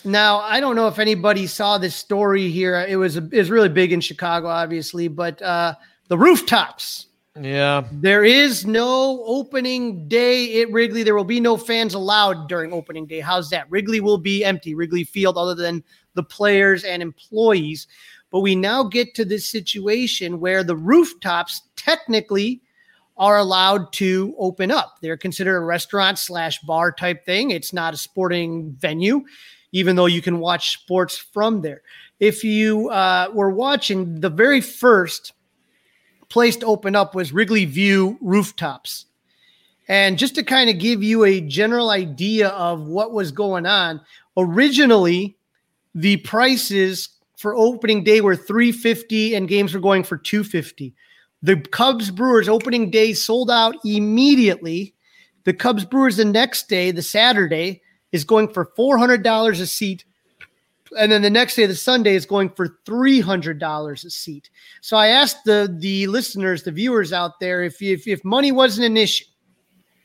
[0.05, 2.85] Now I don't know if anybody saw this story here.
[2.87, 5.73] It was a, it was really big in Chicago, obviously, but uh,
[6.07, 7.07] the rooftops
[7.41, 7.83] yeah.
[7.91, 11.03] There is no opening day at Wrigley.
[11.03, 13.19] There will be no fans allowed during opening day.
[13.19, 13.69] How's that?
[13.69, 15.83] Wrigley will be empty, Wrigley Field, other than
[16.13, 17.87] the players and employees.
[18.31, 22.61] But we now get to this situation where the rooftops technically
[23.17, 24.97] are allowed to open up.
[25.01, 27.51] They're considered a restaurant slash bar type thing.
[27.51, 29.23] It's not a sporting venue,
[29.71, 31.81] even though you can watch sports from there.
[32.19, 35.33] If you uh, were watching the very first
[36.29, 39.05] place to open up was Wrigley View rooftops.
[39.87, 44.01] And just to kind of give you a general idea of what was going on,
[44.35, 45.37] originally
[45.95, 50.93] the prices for opening day were 350 and games were going for 250.
[51.41, 54.93] The Cubs Brewers opening day sold out immediately.
[55.45, 60.03] The Cubs Brewers the next day, the Saturday, is going for $400 a seat
[60.97, 64.49] and then the next day, the Sunday is going for three hundred dollars a seat.
[64.81, 68.85] So I asked the the listeners, the viewers out there, if if if money wasn't
[68.85, 69.25] an issue,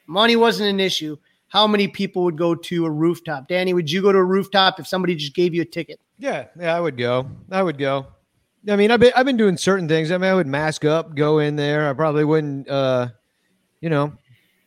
[0.07, 1.17] money wasn't an issue,
[1.49, 3.47] how many people would go to a rooftop?
[3.47, 6.01] Danny, would you go to a rooftop if somebody just gave you a ticket?
[6.19, 7.29] Yeah, yeah, I would go.
[7.51, 8.07] I would go.
[8.69, 10.11] I mean, I've been I've been doing certain things.
[10.11, 11.89] I mean, I would mask up, go in there.
[11.89, 13.09] I probably wouldn't, uh,
[13.81, 14.13] you know,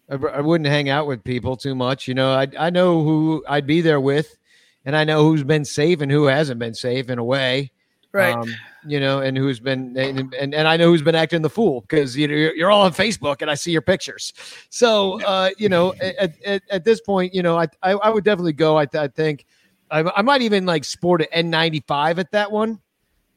[0.10, 2.08] I, I wouldn't hang out with people too much.
[2.08, 4.38] You know, I I know who I'd be there with
[4.86, 7.72] and I know who's been safe and who hasn't been safe in a way.
[8.12, 8.34] Right.
[8.34, 8.48] Um,
[8.88, 11.82] you know, and who's been and, and, and I know who's been acting the fool
[11.82, 14.32] because you know you're, you're, all on Facebook and I see your pictures.
[14.70, 18.24] So uh, you know, at, at, at, this point, you know, I, I, I would
[18.24, 18.78] definitely go.
[18.78, 19.46] I, I think
[19.92, 22.80] I, I might even like sport an N95 at that one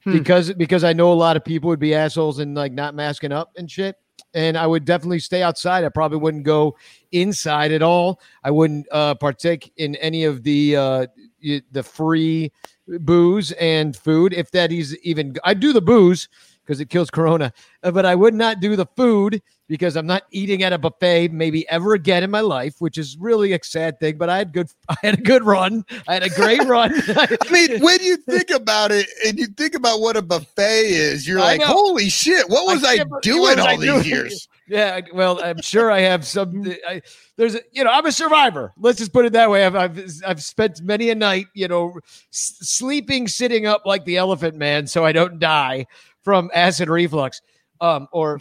[0.04, 0.12] hmm.
[0.12, 3.32] because because I know a lot of people would be assholes and like not masking
[3.32, 3.96] up and shit
[4.34, 5.84] and I would definitely stay outside.
[5.84, 6.76] I probably wouldn't go
[7.12, 8.20] inside at all.
[8.44, 11.06] I wouldn't uh, partake in any of the uh,
[11.40, 12.52] the free
[12.86, 15.36] booze and food if that is even.
[15.44, 16.28] I do the booze
[16.64, 17.52] because it kills corona.
[17.82, 21.68] But I would not do the food because I'm not eating at a buffet maybe
[21.68, 24.16] ever again in my life, which is really a sad thing.
[24.16, 25.84] But I had good, I had a good run.
[26.08, 26.92] I had a great run.
[27.08, 31.28] I mean, when you think about it and you think about what a buffet is,
[31.28, 31.66] you're I like, know.
[31.66, 34.48] holy shit, what was I, can't doing all I these years?
[34.68, 36.70] Yeah, well, I'm sure I have some.
[36.86, 37.00] I,
[37.36, 38.72] there's, a, you know, I'm a survivor.
[38.78, 39.64] Let's just put it that way.
[39.64, 41.94] I've, I've, I've spent many a night, you know,
[42.30, 45.86] s- sleeping, sitting up like the Elephant Man, so I don't die
[46.22, 47.40] from acid reflux.
[47.80, 48.40] Um, or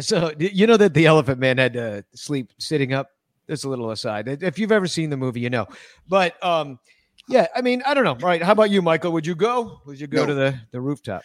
[0.00, 3.10] so you know that the Elephant Man had to sleep sitting up.
[3.46, 4.28] That's a little aside.
[4.42, 5.66] If you've ever seen the movie, you know.
[6.08, 6.78] But um,
[7.28, 8.14] yeah, I mean, I don't know.
[8.16, 8.42] Right?
[8.42, 9.12] How about you, Michael?
[9.12, 9.80] Would you go?
[9.86, 10.26] Would you go No.
[10.26, 11.22] to the the rooftop?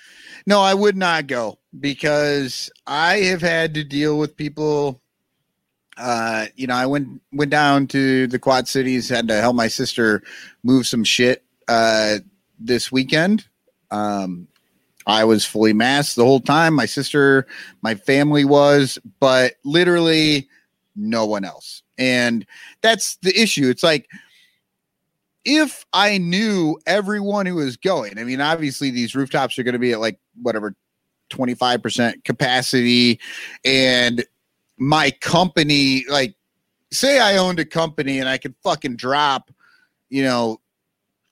[0.48, 5.02] No, I would not go because I have had to deal with people.
[5.98, 9.68] Uh, you know, I went went down to the Quad Cities, had to help my
[9.68, 10.22] sister
[10.64, 12.18] move some shit uh,
[12.60, 13.48] this weekend.
[13.92, 14.48] Um,
[15.08, 16.74] I was fully masked the whole time.
[16.74, 17.48] My sister,
[17.82, 20.50] my family was, but literally
[20.96, 21.84] no one else.
[21.98, 22.46] And
[22.82, 23.70] that's the issue.
[23.70, 24.10] It's like
[25.46, 29.80] if I knew everyone who was going, I mean, obviously these rooftops are going to
[29.80, 30.76] be at like whatever
[31.32, 33.20] 25% capacity.
[33.64, 34.26] And
[34.78, 36.36] my company, like,
[36.92, 39.52] say I owned a company and I could fucking drop,
[40.10, 40.60] you know,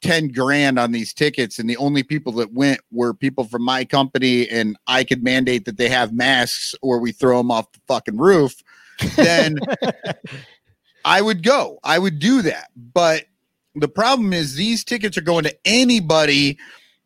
[0.03, 3.83] 10 grand on these tickets and the only people that went were people from my
[3.85, 7.79] company and I could mandate that they have masks or we throw them off the
[7.87, 8.53] fucking roof,
[9.15, 9.57] then
[11.05, 11.79] I would go.
[11.83, 12.69] I would do that.
[12.75, 13.25] But
[13.75, 16.57] the problem is these tickets are going to anybody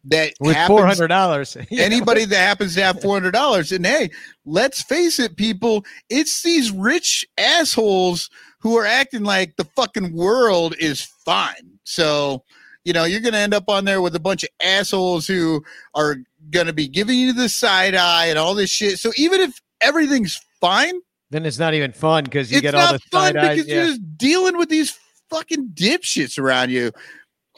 [0.05, 3.71] that With happens- four hundred dollars, anybody that happens to have four hundred dollars.
[3.71, 4.09] And hey,
[4.45, 8.29] let's face it, people, it's these rich assholes
[8.59, 11.79] who are acting like the fucking world is fine.
[11.83, 12.43] So,
[12.87, 15.61] you know, you're gonna end up on there with a bunch of assholes who
[15.93, 16.15] are
[16.51, 18.97] gonna be giving you the side eye and all this shit.
[18.97, 20.93] So even if everything's fine,
[21.29, 23.57] then it's not even fun because you it's get all not the fun side eyes.
[23.57, 24.97] because you're just dealing with these
[25.29, 26.93] fucking dipshits around you,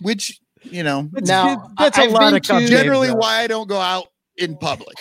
[0.01, 3.15] which you know Now, that's I- a I've lot of cup to- generally though.
[3.17, 4.07] why I don't go out
[4.37, 4.95] in public.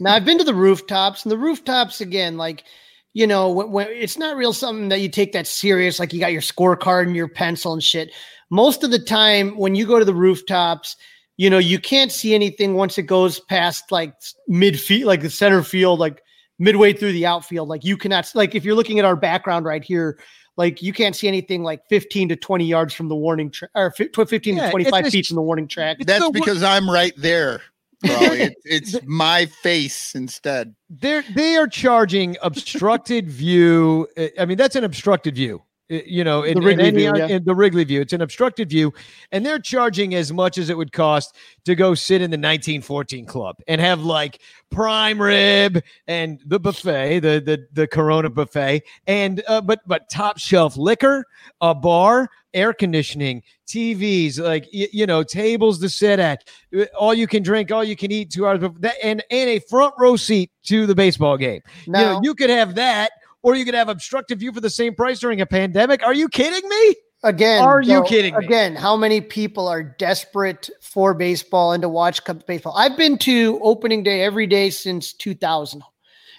[0.00, 2.64] Now I've been to the rooftops, and the rooftops again, like
[3.12, 6.00] you know, when, when it's not real something that you take that serious.
[6.00, 8.10] Like you got your scorecard and your pencil and shit.
[8.50, 10.96] Most of the time, when you go to the rooftops,
[11.36, 14.14] you know, you can't see anything once it goes past like
[14.50, 16.22] midfield, like the center field, like
[16.58, 17.68] midway through the outfield.
[17.68, 20.18] Like you cannot, like if you're looking at our background right here.
[20.56, 23.90] Like you can't see anything like 15 to 20 yards from the warning track, or
[23.90, 25.96] 15 Yeah, to 25 feet from the warning track.
[26.06, 27.60] That's the wor- because I'm right there.
[28.04, 28.40] Probably.
[28.42, 30.72] It- it's my face instead.
[30.88, 34.06] they're they are charging obstructed view.
[34.16, 35.60] uh, I mean, that's an obstructed view.
[35.90, 37.26] You know, in, The in Wrigley any- view, yeah.
[37.26, 38.94] in the Wrigley view, it's an obstructed view,
[39.32, 43.26] and they're charging as much as it would cost to go sit in the 1914
[43.26, 49.42] club and have like prime rib and the buffet, the the the Corona buffet, and
[49.46, 51.26] uh, but but top shelf liquor,
[51.60, 57.12] a bar, air conditioning, TVs, like y- you know, tables to sit at, uh, all
[57.12, 59.92] you can drink, all you can eat, two hours before that, and and a front
[59.98, 61.60] row seat to the baseball game.
[61.84, 63.10] you know, Now- you could have that,
[63.44, 66.02] or you could have obstructive view for the same price during a pandemic.
[66.02, 66.96] Are you kidding me?
[67.22, 68.44] Again, Are you though, kidding me?
[68.44, 72.74] Again, how many people are desperate for baseball and to watch Cubs baseball?
[72.76, 75.82] I've been to opening day every day since 2000,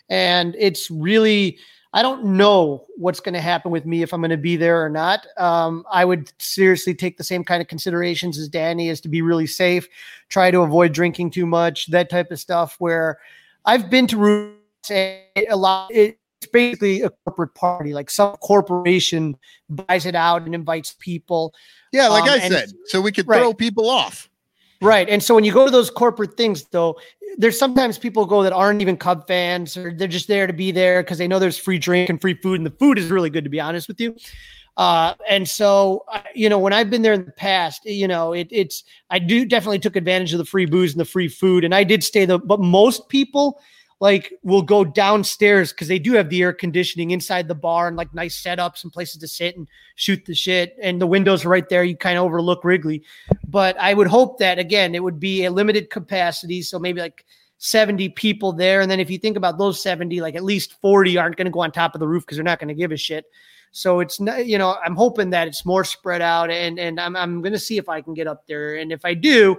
[0.10, 1.60] and it's really
[1.94, 4.84] I don't know what's going to happen with me if I'm going to be there
[4.84, 5.26] or not.
[5.38, 9.22] Um, I would seriously take the same kind of considerations as Danny is to be
[9.22, 9.88] really safe,
[10.28, 12.76] try to avoid drinking too much, that type of stuff.
[12.80, 13.20] Where
[13.64, 14.58] I've been to rooms
[14.90, 15.90] and a lot.
[15.94, 16.18] It's
[16.52, 19.36] basically a corporate party, like some corporation
[19.70, 21.54] buys it out and invites people.
[21.92, 23.40] Yeah, like Um, I said, so we could Right.
[23.40, 24.30] throw people off.
[24.82, 25.08] Right.
[25.10, 27.00] And so when you go to those corporate things, though,
[27.38, 30.72] there's sometimes people go that aren't even Cub fans or they're just there to be
[30.72, 32.60] there because they know there's free drink and free food.
[32.60, 34.16] And the food is really good, to be honest with you.
[34.78, 38.34] Uh, and so, uh, you know, when I've been there in the past, you know,
[38.34, 41.64] it, it's, I do definitely took advantage of the free booze and the free food.
[41.64, 43.62] And I did stay the, but most people
[44.00, 47.96] like will go downstairs because they do have the air conditioning inside the bar and
[47.96, 50.76] like nice setups and places to sit and shoot the shit.
[50.82, 51.84] And the windows right there.
[51.84, 53.04] You kind of overlook Wrigley
[53.56, 57.24] but I would hope that again it would be a limited capacity, so maybe like
[57.58, 58.82] 70 people there.
[58.82, 61.52] And then if you think about those 70, like at least 40 aren't going to
[61.52, 63.24] go on top of the roof because they're not going to give a shit.
[63.72, 67.16] So it's not, you know, I'm hoping that it's more spread out and and I'm
[67.16, 68.76] I'm gonna see if I can get up there.
[68.76, 69.58] And if I do,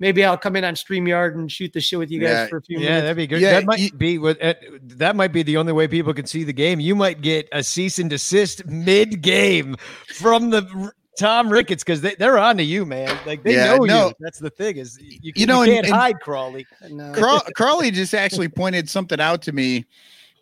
[0.00, 2.46] maybe I'll come in on StreamYard and shoot the shit with you guys Yeah.
[2.48, 2.94] for a few Yeah, minutes.
[2.96, 3.40] Yeah, that'd be good.
[3.40, 6.26] Yeah, that might you- be what uh, that might be the only way people can
[6.26, 6.80] see the game.
[6.80, 9.76] You might get a cease and desist mid game
[10.14, 13.18] from the Tom Ricketts because they, they're on to you, man.
[13.26, 14.06] Like they Yeah, know no.
[14.08, 14.12] you.
[14.20, 16.64] That's the thing is you, you, You know, you can't and- hide Crawley.
[16.88, 17.12] No.
[17.12, 19.84] Craw- Crawley just actually pointed something out to me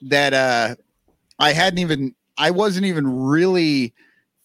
[0.03, 0.75] that uh
[1.39, 3.95] I hadn't even I wasn't even really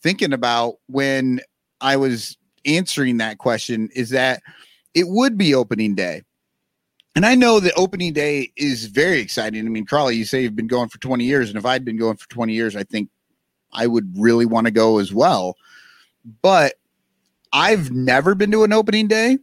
[0.02, 1.42] thinking about when
[1.82, 4.42] I was answering that question is that
[4.94, 6.24] it would be opening day.
[7.16, 9.66] And I know that opening day is very exciting.
[9.66, 11.98] I mean, Crawley, you say you've been going for 20 years, and if I'd been
[11.98, 13.10] going for 20 years, I think
[13.74, 15.58] I would really want to go as well.
[16.42, 16.76] But
[17.52, 19.40] I've never been to an opening day.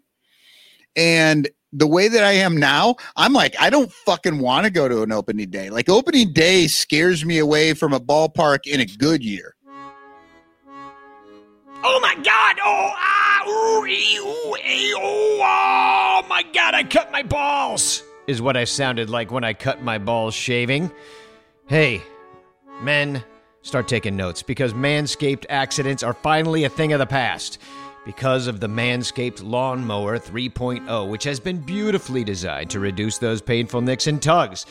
[0.97, 4.89] And the way that I am now, I'm like, I don't fucking want to go
[4.89, 5.69] to an opening day.
[5.71, 9.55] Like opening day scares me away from a ballpark in a good year.
[11.85, 12.57] Oh my God!
[12.65, 13.18] Oh ah!
[16.21, 16.75] Oh my God!
[16.75, 18.03] I cut my balls.
[18.27, 20.91] Is what I sounded like when I cut my balls shaving.
[21.67, 22.03] Hey,
[22.83, 23.25] men,
[23.63, 27.59] start taking notes because manscaped accidents are finally a thing of the past.
[28.05, 33.83] Because of the Manscaped Lawnmower 3.0, which has been beautifully designed to reduce those painful
[33.83, 34.65] nicks and tugs.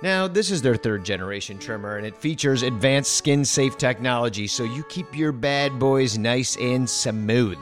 [0.00, 4.62] Now, this is their third generation trimmer, and it features advanced skin safe technology so
[4.62, 7.58] you keep your bad boys nice and smooth.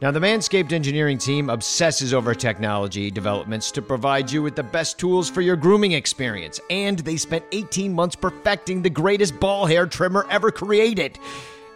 [0.00, 4.96] Now, the Manscaped engineering team obsesses over technology developments to provide you with the best
[4.96, 9.86] tools for your grooming experience, and they spent 18 months perfecting the greatest ball hair
[9.86, 11.18] trimmer ever created.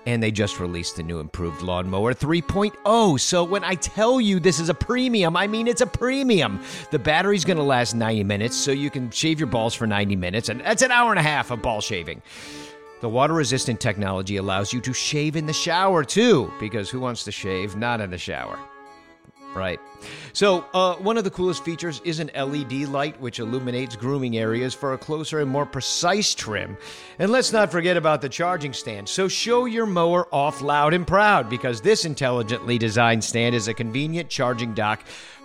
[0.07, 3.19] And they just released the new improved Lawnmower 3.0.
[3.19, 6.63] So when I tell you this is a premium, I mean it's a premium.
[6.93, 10.49] The battery's to last 90 minutes, so you can shave your balls for 90 minutes,
[10.49, 12.23] and that's an hour and a half of ball shaving.
[13.03, 17.25] The water resistant technology allows you to shave in the shower too, because who wants
[17.25, 18.57] to shave not in the shower?
[19.57, 19.81] Right.
[20.33, 24.73] So, uh, one of the coolest features is an LED light which illuminates grooming areas
[24.73, 26.77] for a closer and more precise trim.
[27.19, 29.09] And let's not forget about the charging stand.
[29.09, 33.75] So, show your mower off loud and proud because this intelligently designed stand is a
[33.75, 35.03] convenient charging dock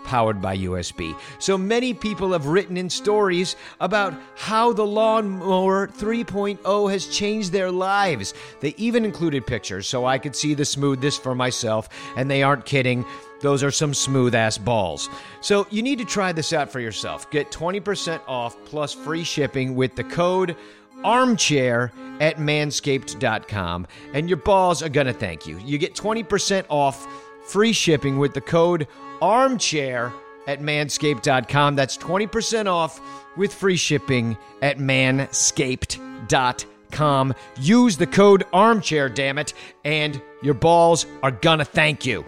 [0.07, 1.15] powered by USB.
[1.37, 7.69] So many people have written in stories about how the lawnmower 3.0 has changed their
[7.69, 8.33] lives.
[8.61, 12.65] They even included pictures so I could see the smoothness for myself, and they aren't
[12.65, 13.05] kidding.
[13.41, 15.09] Those are some smooth ass balls.
[15.41, 17.29] So you need to try this out for yourself.
[17.29, 20.55] Get 20% off plus free shipping with the code
[21.03, 25.59] armchair at manscaped.com, and your balls are going to thank you.
[25.59, 27.07] You get 20% off
[27.45, 28.87] free shipping with the code
[29.21, 30.11] armchair
[30.47, 31.75] at manscaped.com.
[31.75, 33.01] That's 20% off
[33.35, 37.33] with free shipping at manscaped.com.
[37.59, 39.53] Use the code armchair, damn it,
[39.83, 42.23] and your balls are gonna thank you.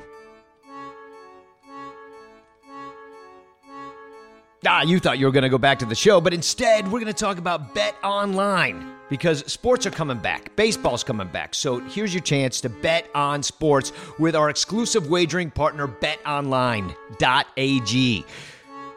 [4.67, 6.99] Ah, you thought you were going to go back to the show, but instead, we're
[6.99, 10.55] going to talk about Bet Online because sports are coming back.
[10.55, 11.53] Baseball's coming back.
[11.55, 16.95] So here's your chance to bet on sports with our exclusive wagering partner, betonline.ag.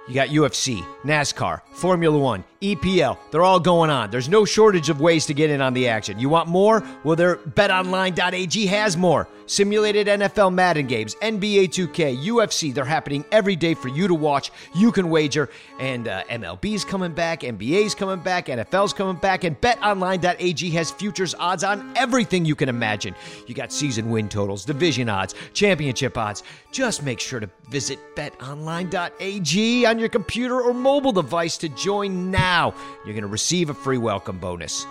[0.08, 3.18] You got UFC, NASCAR, Formula One, EPL.
[3.30, 4.10] They're all going on.
[4.10, 6.18] There's no shortage of ways to get in on the action.
[6.18, 6.82] You want more?
[7.04, 9.28] Well, their betonline.ag has more.
[9.46, 12.74] Simulated NFL Madden games, NBA 2K, UFC.
[12.74, 14.50] They're happening every day for you to watch.
[14.74, 15.50] You can wager.
[15.78, 21.34] And uh, MLB's coming back, NBA's coming back, NFL's coming back, and betonline.ag has futures
[21.38, 23.14] odds on everything you can imagine.
[23.46, 26.42] You got season win totals, division odds, championship odds.
[26.72, 32.74] Just make sure to visit betonline.ag on your computer or mobile device to join now.
[33.04, 34.86] You're going to receive a free welcome bonus.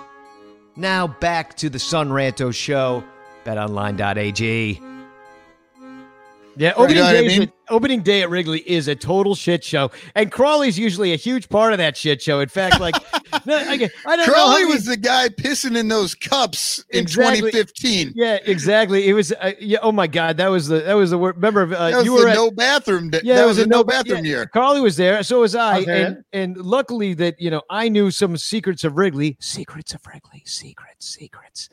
[0.76, 3.04] Now back to the Son Ranto show,
[3.44, 4.80] betonline.ag.
[6.58, 7.52] Yeah, opening, know what I day mean?
[7.70, 11.72] opening day at Wrigley is a total shit show, and Crawley's usually a huge part
[11.72, 12.40] of that shit show.
[12.42, 12.96] In fact, like,
[13.46, 14.34] no, I, I don't know.
[14.34, 18.14] Crawley was the guy pissing in those cups in 2015.
[18.16, 19.08] yeah, exactly.
[19.08, 19.80] It was, uh, yeah.
[19.82, 21.38] Oh my god, that was the that was the word.
[21.38, 23.10] Remember, uh, you were at, no bathroom.
[23.10, 23.22] Day.
[23.24, 24.32] Yeah, that was, was a no no- bathroom yeah.
[24.32, 24.46] year.
[24.48, 26.06] Crawley was there, so was I, there.
[26.06, 30.44] and and luckily that you know I knew some secrets of Wrigley, secrets of Wrigley,
[30.46, 31.70] secrets, secrets.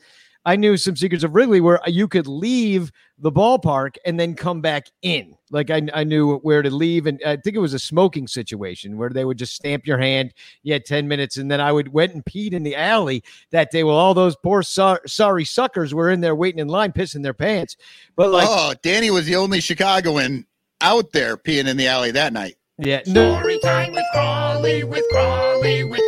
[0.49, 4.61] I knew some secrets of Wrigley where you could leave the ballpark and then come
[4.61, 5.35] back in.
[5.51, 8.97] Like I, I knew where to leave, and I think it was a smoking situation
[8.97, 10.33] where they would just stamp your hand.
[10.63, 13.69] You had ten minutes, and then I would went and peed in the alley that
[13.69, 13.83] day.
[13.83, 17.35] Well, all those poor so- sorry suckers were in there waiting in line, pissing their
[17.35, 17.77] pants.
[18.15, 20.47] But like, oh, Danny was the only Chicagoan
[20.81, 22.55] out there peeing in the alley that night.
[22.79, 26.01] yeah, no, Story time with Crawley, with Crawley, with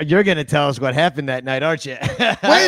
[0.00, 1.96] You're gonna tell us what happened that night, aren't you?
[2.00, 2.20] Wait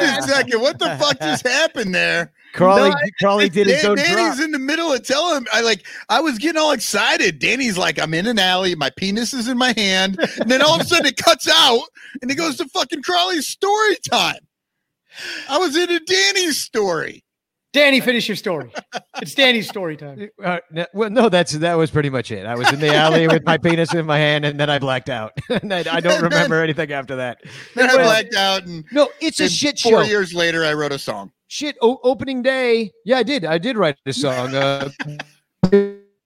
[0.02, 0.60] a second.
[0.60, 2.32] What the fuck just happened there?
[2.54, 4.08] Crawley, No, I- Crawley did his Dan- own drop.
[4.08, 5.46] Danny's in the middle of telling him.
[5.52, 5.86] I like.
[6.08, 7.38] I was getting all excited.
[7.38, 8.74] Danny's like, I'm in an alley.
[8.74, 11.80] My penis is in my hand, and then all of a sudden it cuts out,
[12.20, 14.40] and it goes to fucking Crawley's story time.
[15.48, 17.24] I was into Danny's story.
[17.72, 18.70] Danny, finish your story.
[19.22, 20.28] It's Danny's story time.
[20.44, 22.44] Uh, no, well, no, that's that was pretty much it.
[22.46, 25.08] I was in the alley with my penis in my hand, and then I blacked
[25.08, 25.32] out.
[25.48, 27.38] and I, I don't And then- remember anything after that.
[27.74, 30.10] Then I blacked out, and No, it's a and shit four show.
[30.10, 31.32] years later, I wrote a song.
[31.48, 32.90] Shit, o- opening day.
[33.04, 33.44] Yeah, I did.
[33.44, 34.54] I did write a song.
[34.54, 34.90] Uh,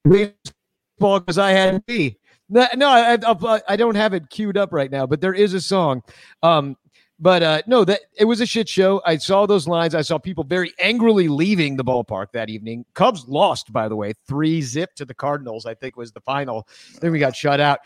[0.04, 2.18] baseball because I had me.
[2.48, 5.52] No, no, I, I, I don't have it queued up right now, but there is
[5.52, 6.02] a song.
[6.42, 6.76] Um,
[7.18, 9.00] but uh, no, that it was a shit show.
[9.06, 9.94] I saw those lines.
[9.94, 12.84] I saw people very angrily leaving the ballpark that evening.
[12.94, 15.64] Cubs lost, by the way, three zip to the Cardinals.
[15.64, 16.68] I think was the final.
[17.00, 17.80] Then we got shut out.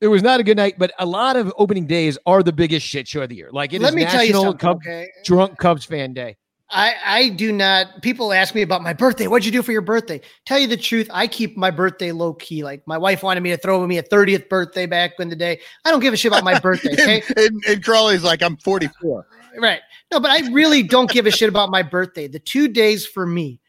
[0.00, 2.86] It was not a good night, but a lot of opening days are the biggest
[2.86, 3.48] shit show of the year.
[3.50, 4.58] Like it is Let me tell you National something.
[4.58, 5.08] Cub, okay.
[5.24, 6.36] drunk Cubs fan day.
[6.74, 8.02] I, I do not.
[8.02, 9.28] People ask me about my birthday.
[9.28, 10.20] What'd you do for your birthday?
[10.44, 12.64] Tell you the truth, I keep my birthday low key.
[12.64, 15.60] Like my wife wanted me to throw me a 30th birthday back in the day.
[15.84, 16.92] I don't give a shit about my birthday.
[17.04, 17.22] Okay.
[17.28, 19.26] and, and, and Crawley's like, I'm 44.
[19.60, 19.80] right.
[20.10, 22.28] No, but I really don't give a shit about my birthday.
[22.28, 23.60] The two days for me,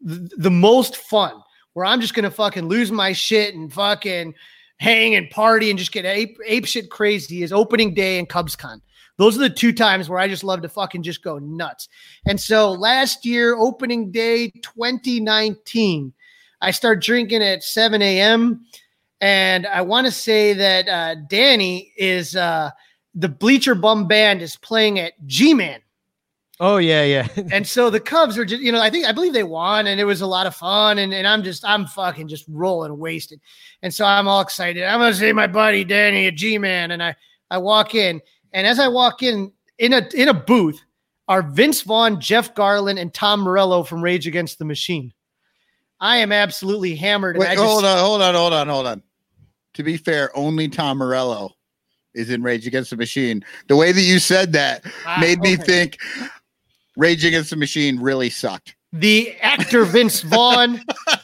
[0.00, 1.32] the, the most fun,
[1.74, 4.34] where I'm just gonna fucking lose my shit and fucking
[4.78, 8.80] hang and party and just get ape, ape shit crazy is opening day and CubsCon.
[9.20, 11.90] Those are the two times where I just love to fucking just go nuts.
[12.24, 16.14] And so last year, opening day 2019,
[16.62, 18.64] I start drinking at 7 a.m.
[19.20, 22.70] And I want to say that uh, Danny is uh,
[23.14, 25.82] the Bleacher Bum Band is playing at G Man.
[26.58, 27.28] Oh yeah, yeah.
[27.52, 30.00] And so the Cubs are just, you know, I think I believe they won and
[30.00, 30.96] it was a lot of fun.
[30.96, 33.38] And, and I'm just, I'm fucking just rolling wasted.
[33.82, 34.82] And so I'm all excited.
[34.82, 36.92] I'm gonna see my buddy Danny at G Man.
[36.92, 37.14] And I
[37.50, 38.22] I walk in,
[38.52, 40.80] and as I walk in in a in a booth
[41.28, 45.12] are Vince Vaughn, Jeff Garlin, and Tom Morello from Rage Against the Machine.
[46.00, 47.36] I am absolutely hammered.
[47.36, 49.02] Wait, just, hold on, hold on, hold on, hold on.
[49.74, 51.52] To be fair, only Tom Morello
[52.14, 53.44] is in Rage Against the Machine.
[53.68, 55.98] The way that you said that Ah, made me think
[56.96, 58.74] Rage Against the Machine really sucked.
[58.92, 60.82] the actor Vince Vaughn,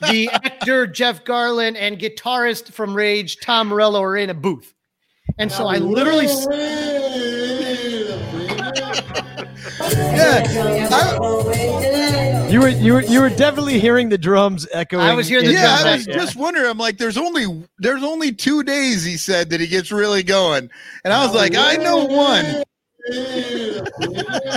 [0.09, 4.73] the actor Jeff Garlin, and guitarist from Rage Tom Morello are in a booth.
[5.39, 6.29] And so I literally
[12.51, 15.05] You were you were you were definitely hearing the drums echoing.
[15.05, 16.19] I was hearing the in yeah, drums I was echo.
[16.19, 16.67] just wondering.
[16.71, 20.71] I'm like, there's only there's only two days he said that he gets really going,
[21.05, 22.63] and I was like, I know one.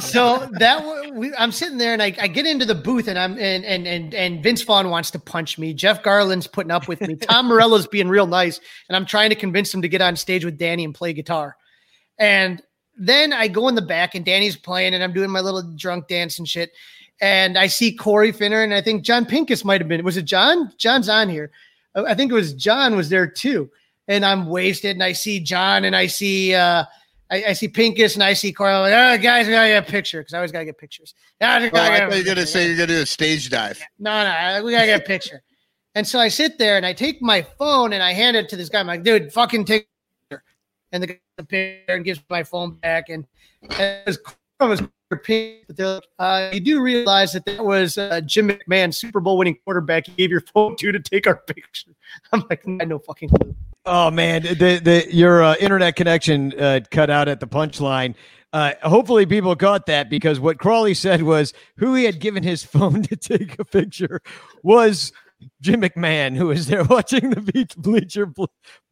[0.01, 3.17] so that wa- we, I'm sitting there and I, I get into the booth and
[3.19, 5.73] I'm and and and and Vince Vaughn wants to punch me.
[5.73, 7.15] Jeff Garlin's putting up with me.
[7.15, 10.45] Tom Morello's being real nice, and I'm trying to convince him to get on stage
[10.45, 11.55] with Danny and play guitar.
[12.17, 12.61] And
[12.99, 16.07] then I go in the back and Danny's playing and I'm doing my little drunk
[16.07, 16.71] dance and shit.
[17.21, 20.03] And I see Corey Finner and I think John Pincus might have been.
[20.03, 20.71] Was it John?
[20.77, 21.51] John's on here.
[21.95, 23.69] I I think it was John was there too.
[24.07, 26.83] And I'm wasted and I see John and I see uh
[27.31, 28.71] I, I see Pincus and I see Corey.
[28.73, 31.13] I'm like, oh, guys, we gotta get a picture because I always gotta get pictures.
[31.39, 33.49] Yeah, I just Oh, I thought you were gonna say you're gonna do a stage
[33.49, 33.79] dive.
[33.99, 35.41] No, no, we gotta get a picture.
[35.95, 38.55] and so I sit there and I take my phone and I hand it to
[38.55, 38.79] this guy.
[38.79, 39.87] I'm like, dude, fucking take.
[40.91, 41.19] And the
[41.51, 43.09] guy and gives my phone back.
[43.09, 43.25] And,
[43.77, 44.17] as
[44.59, 49.57] was, but uh, you do realize that that was uh, Jim McMahon, Super Bowl winning
[49.65, 50.05] quarterback.
[50.05, 51.91] He gave your phone to to take our picture.
[52.31, 53.55] I'm like, I no fucking clue.
[53.85, 58.15] Oh man, the the your uh, internet connection uh, cut out at the punchline.
[58.51, 62.63] Uh, hopefully, people caught that because what Crawley said was who he had given his
[62.65, 64.21] phone to take a picture
[64.63, 65.11] was
[65.61, 68.31] Jim McMahon, who was there watching the beach bleacher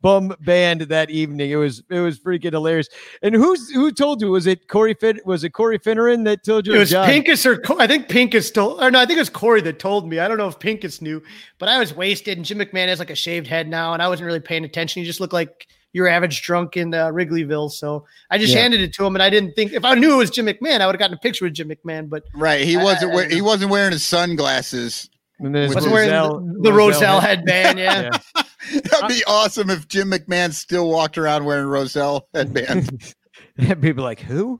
[0.01, 1.49] bum band that evening.
[1.51, 2.87] It was it was freaking hilarious.
[3.21, 4.29] And who's who told you?
[4.31, 5.19] Was it Corey Fin?
[5.25, 6.75] Was it Corey Finneran that told you?
[6.75, 7.05] It was John?
[7.07, 9.79] Pincus or Co- I think Pincus told, or no, I think it was Corey that
[9.79, 10.19] told me.
[10.19, 11.21] I don't know if Pincus knew,
[11.59, 12.37] but I was wasted.
[12.37, 15.01] And Jim McMahon has like a shaved head now, and I wasn't really paying attention.
[15.01, 17.71] He just looked like your average drunk in uh, Wrigleyville.
[17.71, 18.59] So I just Yeah.
[18.61, 20.81] handed it to him, and I didn't think if I knew it was Jim McMahon,
[20.81, 22.09] I would have gotten a picture with Jim McMahon.
[22.09, 22.61] But Right.
[22.65, 25.09] He I- wasn't I- we- he wasn't wearing his sunglasses.
[25.39, 27.79] And there's With wasn't wearing Roselle- the, the Roselle head- headband.
[27.79, 28.09] Yeah.
[28.83, 33.13] That'd be awesome if Jim McMahon still walked around wearing Roselle headband.
[33.59, 34.59] And people like who?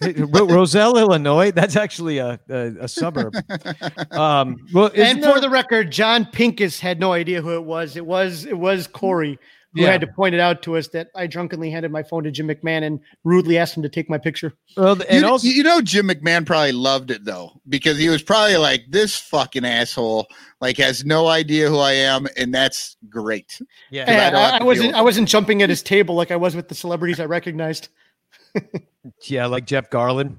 [0.00, 1.50] Roselle, Illinois.
[1.50, 3.34] That's actually a a, a suburb.
[4.12, 7.96] Um, well, and for there- the record, John Pincus had no idea who it was.
[7.96, 9.38] It was it was Corey
[9.78, 9.92] who Yeah.
[9.92, 12.48] had to point it out to us that I drunkenly handed my phone to Jim
[12.48, 14.52] McMahon and rudely asked him to take my picture.
[14.76, 18.22] well, and you, also you know Jim McMahon probably loved it though because he was
[18.22, 20.26] probably like this fucking asshole
[20.60, 23.60] like has no idea who I am and that's great.
[23.90, 24.02] yeah.
[24.02, 26.36] I Hey, don't have I, I wasn't I wasn't jumping at his table like I
[26.36, 27.88] was with the celebrities I recognized.
[29.26, 30.36] Yeah, like Jeff Garlin.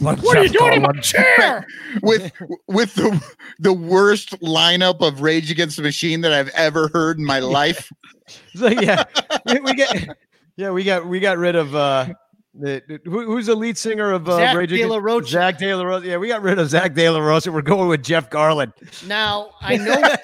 [0.00, 1.66] What are you doing in my chair?
[2.02, 2.32] with
[2.68, 3.22] with the
[3.58, 7.90] the worst lineup of Rage Against the Machine that I've ever heard in my life.
[8.54, 9.04] So yeah,
[9.46, 10.16] we, we get
[10.56, 12.06] yeah we got we got rid of uh
[12.54, 15.26] the, the- who, who's the lead singer of uh, Zach Rage De Against- La Rocha.
[15.28, 16.06] Zach De La Rosa.
[16.06, 17.50] Yeah, we got rid of Zach De La Rosa.
[17.52, 18.72] We're going with Jeff Garlin.
[19.06, 20.18] Now I know I,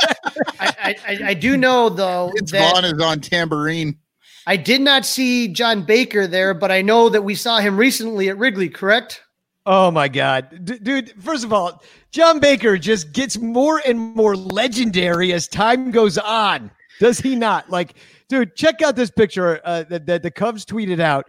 [0.61, 3.99] I, I, I do know though Vince that Vaughn is on tambourine.
[4.49, 8.31] I did not see John Baker there, but I know that we saw him recently
[8.31, 9.21] at Wrigley, correct?
[9.67, 11.23] Oh my God, D- dude!
[11.23, 16.71] First of all, John Baker just gets more and more legendary as time goes on.
[16.99, 17.69] Does he not?
[17.69, 17.97] Like,
[18.31, 21.27] dude, check out this picture uh, that, that the Cubs tweeted out.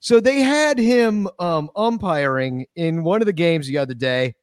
[0.00, 4.34] So they had him um, umpiring in one of the games the other day.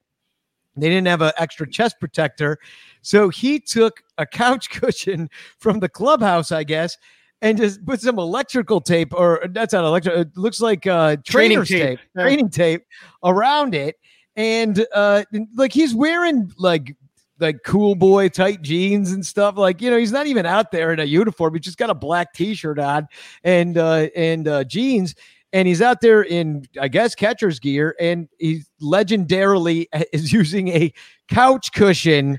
[0.78, 2.60] They didn't have an extra chest protector,
[3.02, 6.96] so he took a couch cushion from the clubhouse, I guess,
[7.42, 10.16] and just put some electrical tape, or that's not electric.
[10.18, 11.82] It looks like uh, Training trainer's tape.
[11.82, 12.24] tape, Yeah.
[12.24, 12.84] training tape
[13.24, 13.96] around it,
[14.36, 15.24] and uh,
[15.56, 16.96] like he's wearing like
[17.40, 19.58] like cool boy tight jeans and stuff.
[19.58, 21.54] Like you know, he's not even out there in a uniform.
[21.54, 23.08] He just got a black t-shirt on
[23.44, 25.16] and uh, and uh, jeans.
[25.52, 30.94] And he's out there in, I guess, catcher's gear, and he legendarily is using a
[31.28, 32.38] couch cushion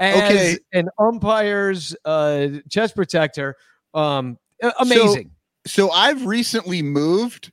[0.00, 0.58] as Okay.
[0.72, 3.54] an umpire's uh, chest protector.
[3.98, 4.38] Um,
[4.78, 5.30] amazing.
[5.66, 7.52] So I've recently moved,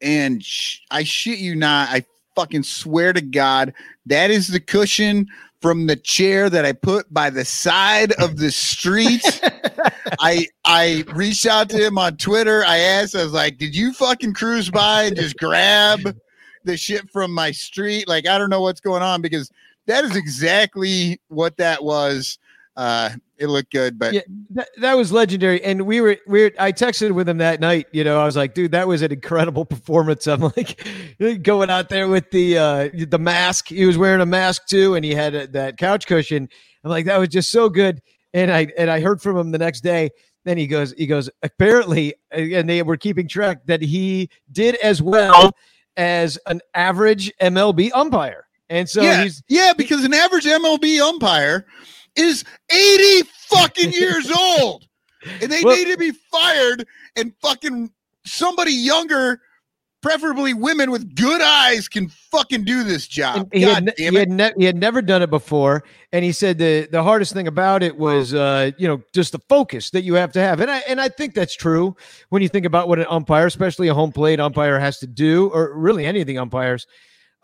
[0.00, 2.04] and sh- I shit you not, I
[2.34, 3.72] fucking swear to God,
[4.06, 5.28] that is the cushion
[5.60, 9.40] from the chair that I put by the side of the street.
[10.20, 12.64] I I reached out to him on Twitter.
[12.66, 16.00] I asked, I was like, "Did you fucking cruise by and just grab
[16.64, 19.50] the shit from my street?" Like, I don't know what's going on because
[19.86, 22.38] that is exactly what that was.
[22.76, 25.62] Uh, it looked good, but Yeah, that, that was legendary.
[25.62, 27.86] And we were we were, I texted with him that night.
[27.92, 30.26] You know, I was like, dude, that was an incredible performance.
[30.26, 30.86] I'm like
[31.42, 33.68] going out there with the uh the mask.
[33.68, 36.48] He was wearing a mask too, and he had a, that couch cushion.
[36.84, 38.00] I'm like, that was just so good.
[38.32, 40.10] And I and I heard from him the next day.
[40.44, 45.00] Then he goes, he goes, apparently, and they were keeping track that he did as
[45.00, 45.52] well
[45.96, 48.46] as an average MLB umpire.
[48.68, 51.66] And so yeah, he's yeah, because an average MLB umpire
[52.16, 54.30] is 80 fucking years
[54.60, 54.86] old.
[55.40, 56.86] And they Well- need to be fired
[57.16, 57.90] and fucking
[58.26, 59.40] somebody younger,
[60.02, 63.48] preferably women with good eyes, can fucking do this job.
[63.52, 64.20] He, God had, damn he, it.
[64.20, 65.82] had ne- he had never done it before,
[66.12, 69.38] and he said the the hardest thing about it was, uh, you know, just the
[69.48, 71.96] focus that you have to have, and I and I think that's true
[72.28, 75.48] when you think about what an umpire, especially a home plate umpire, has to do,
[75.54, 76.86] or really any of the umpires.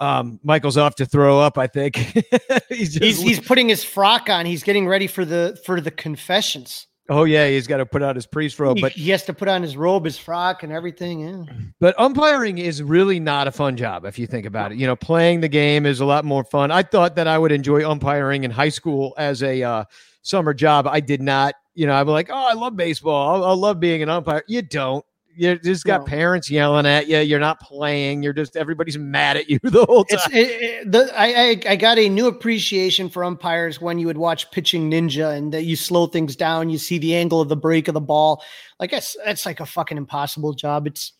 [0.00, 1.58] Um, Michael's off to throw up.
[1.58, 1.96] I think
[2.68, 4.46] he's, just, He's he's putting his frock on.
[4.46, 6.86] He's getting ready for the for the confessions.
[7.10, 9.34] oh yeah, he's got to put on his priest robe, he, but he has to
[9.34, 11.20] put on his robe, his frock, and everything.
[11.20, 11.44] Yeah.
[11.80, 14.78] But umpiring is really not a fun job if you think about it.
[14.78, 16.70] You know, playing the game is a lot more fun.
[16.70, 19.84] I thought that I would enjoy umpiring in high school as a uh,
[20.22, 20.86] summer job.
[20.86, 21.54] I did not.
[21.74, 23.44] You know, I'm like, oh, I love baseball.
[23.44, 24.42] I love being an umpire.
[24.48, 25.04] You don't.
[25.40, 26.06] You just got No.
[26.06, 27.18] parents yelling at you.
[27.20, 28.22] You're not playing.
[28.22, 30.18] You're just everybody's mad at you the whole time.
[30.32, 34.06] It's it, it- the I, I I got a new appreciation for umpires when you
[34.06, 36.68] would watch pitching ninja and that you slow things down.
[36.68, 38.42] You see the angle of the break of the ball.
[38.78, 40.86] Like that's that's like a fucking impossible job.
[40.86, 41.12] It's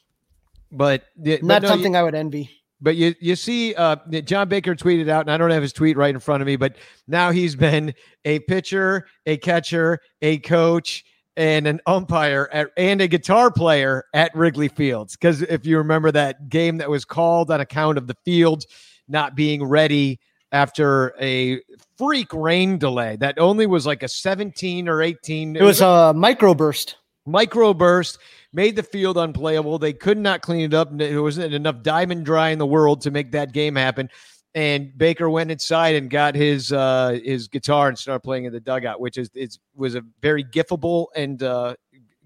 [0.70, 2.50] but, the- but not no, you- something I would envy.
[2.82, 5.96] But you you see, uh, John Baker tweeted out, and I don't have his tweet
[5.98, 6.76] right in front of me, but
[7.08, 7.92] now he's been
[8.24, 11.04] a pitcher, a catcher, a coach,
[11.40, 15.16] and an umpire at, and a guitar player at Wrigley Fields.
[15.16, 18.66] Because if you remember that game that was called on account of the field
[19.08, 20.20] not being ready
[20.52, 21.58] after a
[21.96, 26.96] freak rain delay that only was like a 17 or 18 It was a microburst.
[27.26, 28.18] microburst
[28.52, 29.78] made the field unplayable.
[29.78, 30.90] They could not clean it up.
[30.92, 34.10] There wasn't enough diamond dry in the world to make that game happen.
[34.54, 38.60] And Baker went inside and got his uh, his guitar and started playing in the
[38.60, 41.74] dugout, which is it was a very gifable and uh,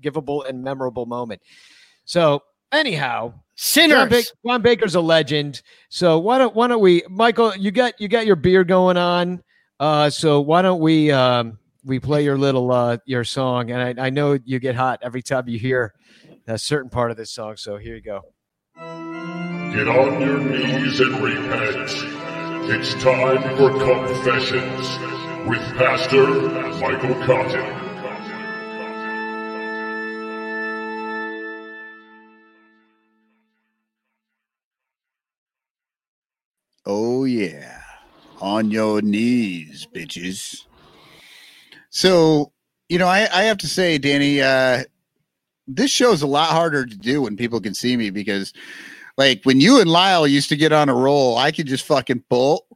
[0.01, 1.43] gifable and memorable moment.
[2.07, 2.43] So
[2.73, 4.09] anyhow, John, Sinners.
[4.09, 5.63] Ba- John Baker's a legend.
[5.89, 7.55] So why don't why don't we, Michael?
[7.57, 9.43] You got you got your beer going on.
[9.79, 13.71] Uh, so why don't we um, we play your little uh, your song?
[13.71, 15.95] And I, I know you get hot every time you hear
[16.47, 17.57] a certain part of this song.
[17.57, 18.23] So here you go.
[19.75, 21.91] Get on your knees and repent.
[22.71, 26.29] It's time for confessions with Pastor
[26.79, 27.85] Michael Cotton.
[36.87, 37.81] Oh yeah.
[38.41, 40.67] On your knees, bitches.
[41.91, 42.53] So,
[42.89, 44.85] you know, I, I have to say, Danny, uh,
[45.67, 48.53] this show's a lot harder to do when people can see me because
[49.17, 52.25] like when you and Lyle used to get on a roll, I could just fucking
[52.29, 52.67] pull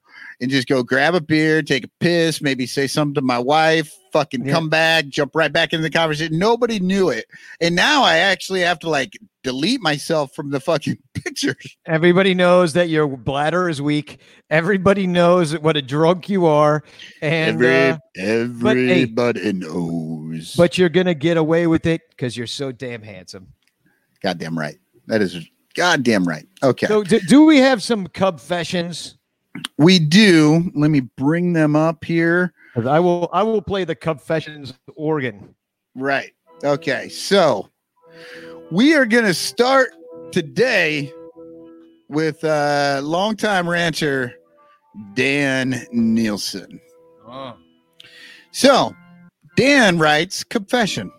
[0.41, 3.93] and just go grab a beer, take a piss, maybe say something to my wife,
[4.13, 4.53] fucking Yeah.
[4.53, 6.39] come back, jump right back into the conversation.
[6.39, 7.25] Nobody knew it.
[7.61, 11.77] And now I actually have to like delete myself from the fucking pictures.
[11.87, 14.21] Everybody knows that your bladder is weak.
[14.49, 16.85] Everybody knows what a drunk you are,
[17.21, 20.55] and Every, uh, but, hey- everybody knows.
[20.57, 23.49] but you're gonna get away with it because you're so damn handsome.
[24.23, 24.77] goddamn right.
[25.09, 25.37] That is
[25.79, 26.47] goddamn right.
[26.63, 26.87] Okay.
[26.87, 29.19] So, do, do we have some confessions?
[29.77, 30.71] we do.
[30.75, 32.53] Let me bring them up here.
[32.77, 33.29] I will.
[33.33, 35.55] I will play the confessions organ.
[35.95, 36.33] Right.
[36.63, 37.09] Okay.
[37.09, 37.69] So
[38.71, 39.91] we are going to start
[40.33, 41.13] today
[42.09, 44.35] with uh, longtime rancher
[45.15, 46.81] Dan Nielsen.
[47.27, 47.57] Oh.
[48.53, 48.95] So
[49.57, 51.11] Dan writes Confession.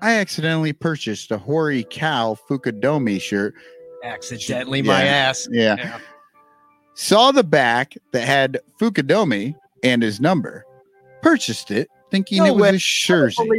[0.00, 3.54] I accidentally purchased a Hori Cow Fukudome shirt.
[4.04, 5.48] Accidentally, my ass.
[5.50, 5.98] Yeah.
[6.94, 10.64] Saw the back that had Fukudome and his number.
[11.22, 12.68] Purchased it thinking No it was way.
[12.70, 13.50] a jersey.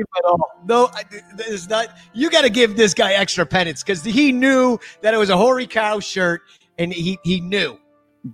[0.66, 1.04] No, I-
[1.40, 1.88] it's not.
[2.14, 5.38] You got to give this guy extra penance because he knew that it was a
[5.38, 6.42] Hori cow shirt,
[6.78, 7.78] and he he knew.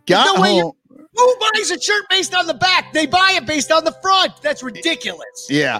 [0.05, 0.71] Got no home.
[1.17, 2.91] Who buys a shirt based on the back?
[2.93, 4.33] They buy it based on the front.
[4.41, 5.47] That's ridiculous.
[5.49, 5.79] Yeah.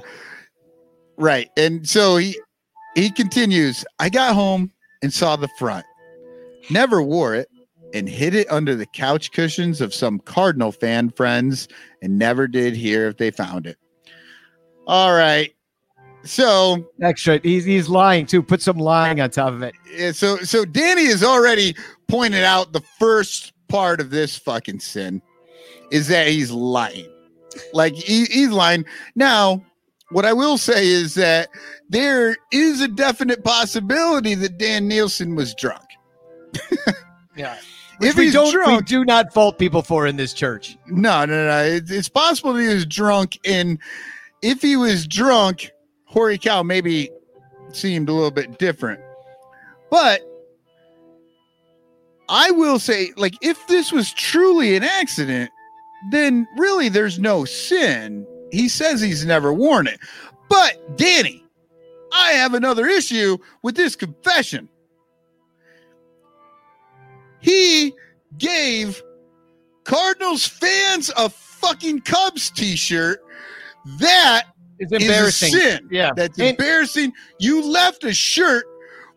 [1.17, 1.49] Right.
[1.57, 2.39] And so he
[2.95, 4.71] he continues, I got home
[5.01, 5.85] and saw the front.
[6.69, 7.49] Never wore it
[7.93, 11.67] and hid it under the couch cushions of some Cardinal fan friends
[12.01, 13.77] and never did hear if they found it.
[14.87, 15.53] All right.
[16.23, 17.39] So Extra.
[17.43, 18.41] He's he's lying too.
[18.41, 19.75] Put some lying on top of it.
[19.95, 21.75] yeah, so so Danny has already
[22.07, 25.21] pointed out the first part of this fucking sin
[25.91, 27.07] is that he's lying.
[27.73, 28.85] Like he, he's lying.
[29.15, 29.63] Now,
[30.11, 31.49] what I will say is that
[31.89, 35.83] there is a definite possibility that Dan Nielsen was drunk.
[37.35, 37.57] Yeah.
[38.01, 40.77] If we he's don't, we drunk, do not fault people for in this church.
[40.87, 41.63] no, no, no.
[41.63, 43.79] It's, it's possible he was drunk, and
[44.41, 45.71] if he was drunk,
[46.05, 47.09] Hori Cow maybe
[47.71, 48.99] seemed a little bit different.
[49.89, 50.21] But
[52.27, 55.51] I will say, like, if this was truly an accident,
[56.11, 58.27] then really there's no sin.
[58.55, 59.99] He says he's never worn it.
[60.49, 61.43] But Danny,
[62.13, 64.69] I have another issue with this confession.
[67.41, 67.93] He
[68.37, 69.01] gave
[69.83, 73.19] Cardinals fans a fucking Cubs t-shirt.
[73.99, 74.45] That
[74.79, 75.49] It's is a embarrassing.
[75.51, 75.87] sin.
[75.91, 76.11] Yeah.
[76.15, 77.13] That's And- embarrassing.
[77.39, 78.65] You left a shirt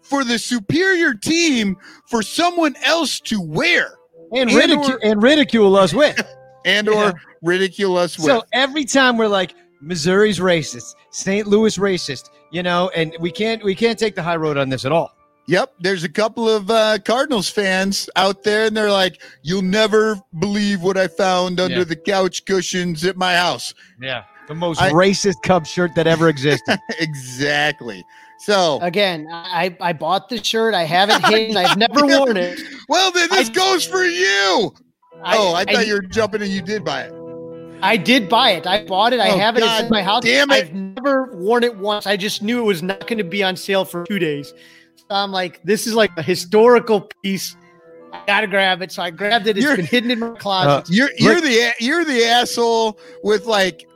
[0.03, 1.77] for the superior team
[2.09, 3.95] for someone else to wear
[4.33, 6.21] and And ridicule or- and ridicule us with.
[6.69, 7.11] and Yeah.
[7.11, 8.27] or ridicule us with.
[8.27, 11.47] So every time we're like, Missouri's racist, St.
[11.47, 14.85] Louis racist, you know, and we can't we can't take the high road on this
[14.85, 15.13] at all.
[15.47, 20.21] Yep, there's a couple of uh, Cardinals fans out there, and they're like, "You'll never
[20.41, 21.85] believe what I found under Yeah.
[21.85, 23.73] the couch cushions at my house."
[24.03, 24.25] Yeah.
[24.49, 26.79] The most I- racist Cub shirt that ever existed.
[26.99, 28.05] exactly.
[28.41, 30.75] So, Again, I I bought the shirt.
[30.75, 31.57] I have it hidden.
[31.57, 32.61] I've never worn it.
[32.89, 34.75] well, then this I- goes for you.
[35.25, 37.15] Oh, I thought you were jumping and you did buy it.
[37.81, 38.67] I did buy it.
[38.67, 39.21] I bought it.
[39.21, 39.61] I Oh, have it.
[39.61, 40.25] It's God in my house.
[40.25, 40.55] damn it.
[40.55, 42.07] I've never worn it once.
[42.07, 44.53] I just knew it was not going to be on sale for two days.
[44.97, 47.57] So I'm like, this is like a historical piece.
[48.13, 48.91] I gotta grab it.
[48.91, 49.57] So I grabbed it.
[49.57, 50.93] It's You're- been hidden in my closet.
[50.93, 53.87] You're you're the you're the asshole with like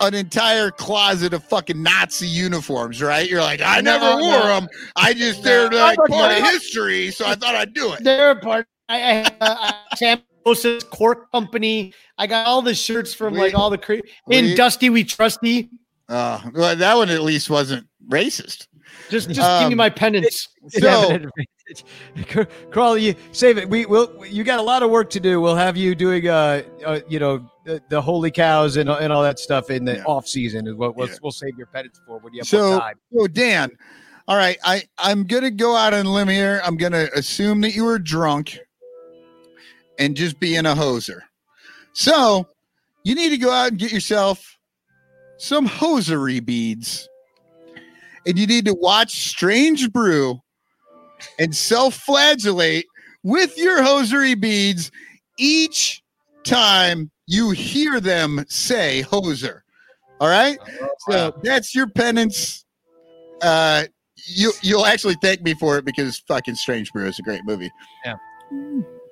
[0.00, 3.28] an entire closet of fucking Nazi uniforms, right?
[3.28, 4.46] You're like, I No, never wore no.
[4.60, 4.68] them.
[4.96, 5.44] I just No.
[5.44, 6.14] they're like No.
[6.14, 8.04] part of history, so I thought I'd do it.
[8.04, 8.66] They're a part.
[8.88, 11.92] I, I have uh, Sam Joseph's Cork Company.
[12.18, 15.70] I got all the shirts from We- like all the cra- in Dusty We Trusty.
[16.08, 18.66] Uh, well, that one at least wasn't racist.
[19.08, 20.48] Just just give me Um, my penance.
[20.68, 21.30] So- an.
[22.70, 23.68] Crawley, you save it.
[23.68, 24.24] We will.
[24.26, 25.40] You got a lot of work to do.
[25.40, 29.22] We'll have you doing, uh, uh you know, the, the holy cows and, and all
[29.22, 30.04] that stuff in the Yeah.
[30.04, 30.66] off season.
[30.66, 31.14] Is what we'll, Yeah.
[31.22, 32.94] we'll save your penance for when you have So- more time.
[33.16, 33.70] So Dan,
[34.28, 36.60] all right, I I'm gonna go out on a limb here.
[36.64, 38.58] I'm gonna assume that you were drunk
[40.02, 41.20] and just being a hoser.
[41.92, 42.46] So
[43.04, 44.58] you need to go out and get yourself
[45.38, 47.08] some hosiery beads,
[48.26, 50.40] and you need to watch Strange Brew
[51.38, 52.86] and self-flagellate
[53.22, 54.90] with your hosiery beads
[55.38, 56.02] each
[56.44, 59.60] time you hear them say hoser.
[60.20, 60.58] All right.
[61.08, 62.64] So that's your penance.
[63.40, 63.84] Uh,
[64.26, 67.70] you you'll actually thank me for it because fucking Strange Brew is a great movie.
[68.04, 68.16] Yeah.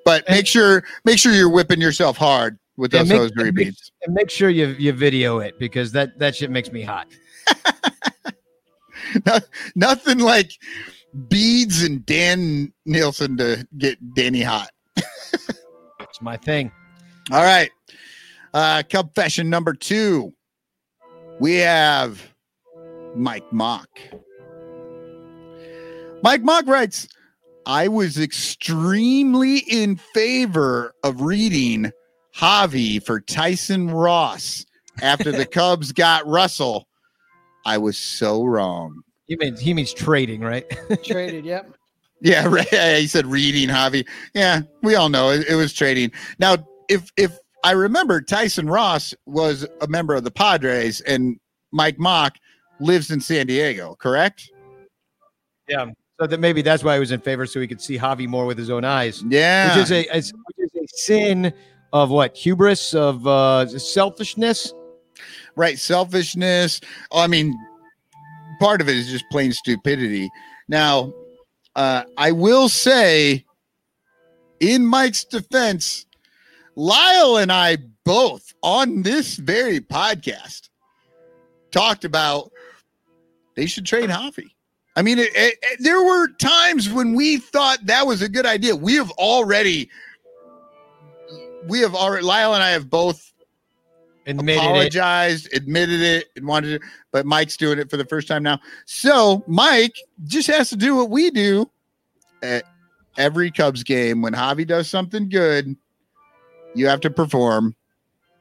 [0.05, 3.93] But make sure make sure you're whipping yourself hard with those make- hosiery make- beads.
[4.05, 7.07] And make sure you you video it because that that shit makes me hot.
[9.27, 9.39] No-
[9.75, 10.53] nothing like
[11.29, 14.71] beads and Dan Nielsen to get Danny hot.
[16.01, 16.71] It's my thing.
[17.33, 17.71] All right.
[18.55, 20.33] Uh confession number two.
[21.41, 22.21] We have
[23.17, 23.89] Mike Mock.
[26.23, 27.09] Mike Mock writes,
[27.71, 31.93] I was extremely in favor of reading
[32.37, 34.67] Javi for Tyson Ross
[35.01, 36.89] after the Cubs got Russell.
[37.65, 39.03] I was so wrong.
[39.29, 40.69] He means he means trading, right?
[41.05, 41.45] Traded.
[41.45, 41.77] Yep.
[42.21, 42.67] Yeah, right.
[42.99, 44.05] He said reading Javi.
[44.35, 46.11] Yeah, we all know it, it was trading.
[46.41, 46.57] Now,
[46.89, 51.39] if if I remember, Tyson Ross was a member of the Padres, and
[51.71, 52.35] Mike Mock
[52.81, 53.95] lives in San Diego.
[54.01, 54.51] Correct?
[55.69, 55.87] yeah.
[56.21, 58.45] So that maybe that's why he was in favor, so he could see Javi more
[58.45, 59.75] with his own eyes, Yeah.
[59.75, 61.53] which is a is, which is a sin
[61.95, 64.75] of what hubris of uh, selfishness.
[65.57, 65.79] right.
[65.79, 66.81] Selfishness.
[67.11, 67.55] I mean,
[68.61, 70.29] part of it is just plain stupidity.
[70.69, 71.13] Now,
[71.75, 73.45] uh, I will say,
[74.61, 76.05] in Mike's defense,
[76.77, 80.69] Lyle and I both on this very podcast
[81.71, 82.51] talked about
[83.57, 84.51] they should trade Javi.
[84.97, 88.47] I mean, it, it- it- there were times when we thought that was a good
[88.47, 88.75] idea.
[88.75, 89.89] We have already,
[91.69, 93.33] we have already, Lyle and I have both
[94.27, 94.59] Admitted it.
[94.59, 98.59] apologized, admitted it, and wanted it, but Mike's doing it for the first time now.
[98.85, 99.95] So Mike
[100.25, 101.71] just has to do what we do
[102.43, 102.65] at
[103.17, 104.23] every Cubs game.
[104.23, 105.75] When Javi does something good,
[106.75, 107.75] you have to perform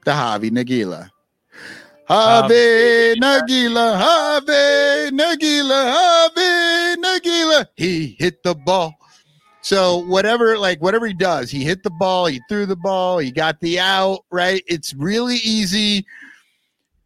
[0.04, 1.10] the Javi Nagila.
[2.10, 7.66] Javi um, Nagila, Javi Nagila, Javi Nagila.
[7.76, 8.94] He hit the ball.
[9.60, 13.30] So whatever, like whatever he does, he hit the ball, he threw the ball, he
[13.30, 14.64] got the out, right?
[14.66, 16.04] It's really easy.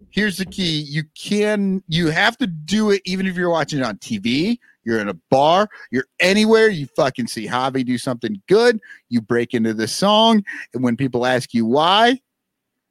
[0.08, 0.80] Here's the key.
[0.80, 5.00] You can you have to do it even if you're watching it on TV, you're
[5.00, 9.74] in a bar, you're anywhere, you fucking see Javi do something good, you break into
[9.74, 12.18] the song, and when people ask you why,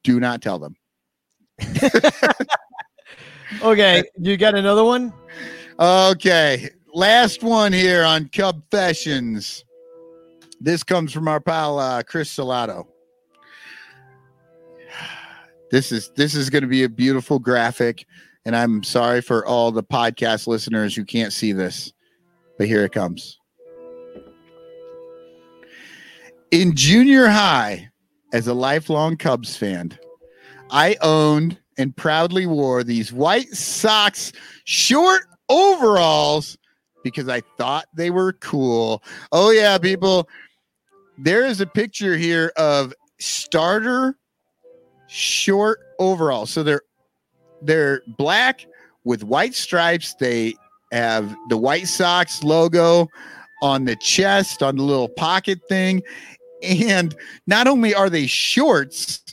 [0.03, 0.76] do not tell them.
[3.61, 5.13] Okay, you got another one?
[5.80, 9.63] Okay, last one here on Cub Fashions.
[10.59, 12.88] This comes from our pal uh, Chris Salato.
[15.71, 18.05] This is this is going to be a beautiful graphic,
[18.45, 21.93] and I'm sorry for all the podcast listeners who can't see this,
[22.57, 23.39] but here it comes.
[26.51, 27.89] In junior high,
[28.34, 29.97] as a lifelong Cubs fan,
[30.73, 34.33] I owned and proudly wore these white socks,
[34.65, 36.57] short overalls,
[37.03, 39.03] because I thought they were cool.
[39.31, 40.27] Oh, yeah, people.
[41.17, 44.17] There is a picture here of starter
[45.07, 46.49] short overalls.
[46.49, 46.81] So they're
[47.61, 48.65] they're black
[49.03, 50.15] with white stripes.
[50.15, 50.55] They
[50.91, 53.07] have the White Sox logo
[53.61, 56.01] on the chest, on the little pocket thing.
[56.63, 59.23] And not only are they shorts,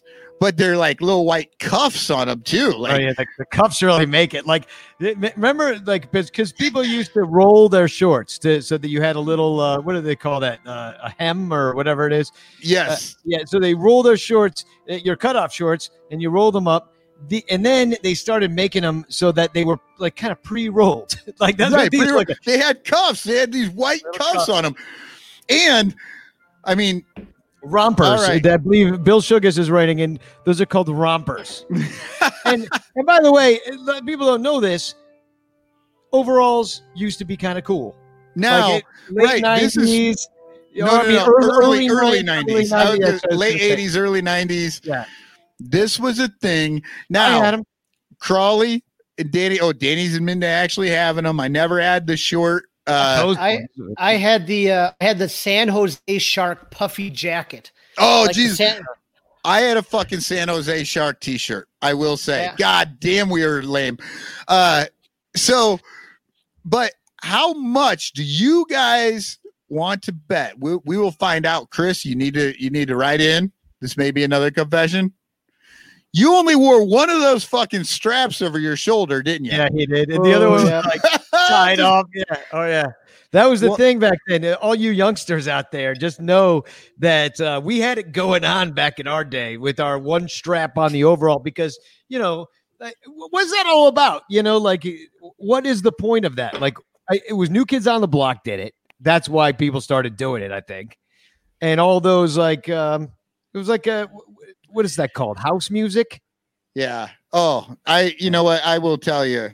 [0.40, 2.72] but they're like little white cuffs on them too.
[2.72, 4.46] Like, oh yeah, the, the cuffs really make it.
[4.46, 4.66] Like,
[4.98, 9.20] remember, like, because people used to roll their shorts to so that you had a
[9.20, 12.32] little, uh, what do they call that, uh, a hem or whatever it is.
[12.62, 13.16] yes.
[13.22, 16.94] Yeah, so they roll their shorts, uh, your cutoff shorts, and you roll them up.
[17.28, 21.20] The, and then they started making them so that they were like kind of pre-rolled.
[21.38, 21.82] like that's right.
[21.82, 22.32] what these much.
[22.46, 23.24] they had cuffs.
[23.24, 24.48] They had these white cuffs cuffs.
[24.48, 24.74] on them.
[25.50, 25.94] And
[26.64, 27.04] I mean,
[27.62, 28.20] rompers.
[28.28, 28.44] Right.
[28.46, 31.64] I believe Bill Sugas is writing, and those are called rompers.
[32.44, 34.94] and and by the way, uh, people don't know this.
[36.12, 37.94] Overalls used to be kind of cool.
[38.34, 40.28] now Like, it- late right, this is- nineties.
[40.74, 43.76] no, no, no, early, early, 90s, I was yeah, gonna- was late gonna say.
[43.76, 44.80] 80s, early 90s.
[44.84, 45.04] Yeah.
[45.60, 46.82] This was a thing.
[47.08, 47.62] Now.
[48.20, 48.84] Crawley
[49.18, 49.60] and Danny.
[49.60, 51.40] Oh, Danny's into actually having them.
[51.40, 52.64] I never had the short.
[52.86, 53.66] Uh, I-
[53.98, 57.70] I had the uh, I had the San Jose Shark puffy jacket.
[57.98, 58.56] oh, Like Jesus.
[58.58, 58.82] San-
[59.44, 61.66] I had a fucking San Jose Shark t-shirt.
[61.80, 62.42] I will say.
[62.42, 62.56] Yeah.
[62.58, 63.98] God damn, we are lame.
[64.48, 64.84] Uh
[65.36, 65.78] so
[66.64, 66.92] but
[67.22, 69.38] how much do you guys
[69.68, 70.58] want to bet?
[70.58, 71.70] We, we will find out.
[71.70, 73.50] Chris, you need to you need to write in.
[73.80, 75.12] This may be another confession.
[76.12, 79.52] You only wore one of those fucking straps over your shoulder, didn't you?
[79.52, 80.10] Yeah, he did.
[80.10, 80.80] And the other Oh, one was yeah.
[80.80, 81.02] like
[81.48, 82.06] tied off.
[82.14, 82.24] Yeah.
[82.52, 82.86] Oh yeah.
[83.32, 84.44] That was the Well- thing back then.
[84.44, 86.64] Uh, All you youngsters out there, just know
[86.98, 90.76] that uh, we had it going on back in our day with our one strap
[90.76, 91.78] on the overall because
[92.08, 92.46] you know
[92.80, 94.22] like, what's that all about?
[94.28, 96.60] You know, like uh, what is the point of that?
[96.60, 96.76] Like
[97.08, 98.74] I, it was New Kids on the Block did it.
[99.00, 100.50] That's why people started doing it.
[100.50, 100.98] I think,
[101.60, 103.12] and all those like um,
[103.54, 104.10] it was like a
[104.72, 105.38] what is that called?
[105.38, 106.20] House music.
[106.74, 107.08] Yeah.
[107.32, 109.50] Oh, I you know what I will tell you.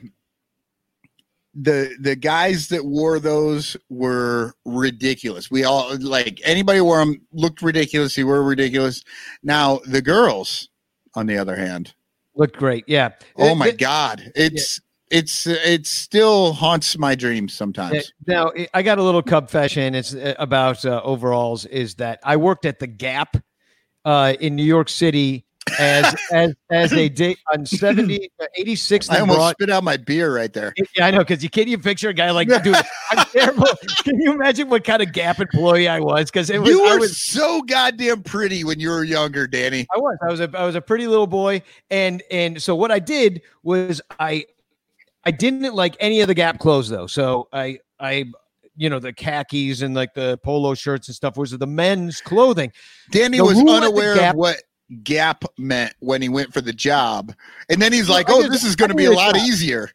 [1.55, 5.51] the the guys that wore those were ridiculous.
[5.51, 8.15] We all like anybody wore them looked ridiculous.
[8.15, 9.03] They were ridiculous.
[9.43, 10.69] Now the girls,
[11.15, 11.95] on the other hand,
[12.35, 12.85] Looked great.
[12.87, 13.11] Yeah.
[13.37, 14.79] oh my th- god, it's
[15.11, 18.13] it's it still haunts my dreams sometimes.
[18.27, 19.95] Now, I- got a little confession.
[19.95, 21.65] It's uh, about uh, overalls.
[21.65, 23.39] Is that I worked at the Gap
[24.07, 25.43] uh, in New York City
[25.81, 29.97] as as as a day on 70, uh, 86th I almost Broad- spit out my
[29.97, 30.73] beer right there.
[30.97, 32.77] Yeah, I know because you can't even picture a guy like dude.
[33.11, 33.67] I'm terrible.
[34.05, 36.31] Can you imagine what kind of Gap employee I was?
[36.31, 39.87] Because it was You I were was so goddamn pretty when you were younger, Danny.
[39.95, 40.17] I was.
[40.23, 41.61] I was a I was a pretty little boy,
[41.91, 44.45] and and so what I did was I
[45.25, 47.09] I didn't like any of the Gap clothes though.
[47.09, 48.27] So I I
[48.77, 52.73] you know the khakis and like the polo shirts and stuff was the men's clothing.
[53.11, 54.57] Danny The was rule at the unaware of what
[55.03, 57.35] Gap meant when he went for the job,
[57.69, 59.91] and then he's like, I "Oh, this is going to be a lot easier."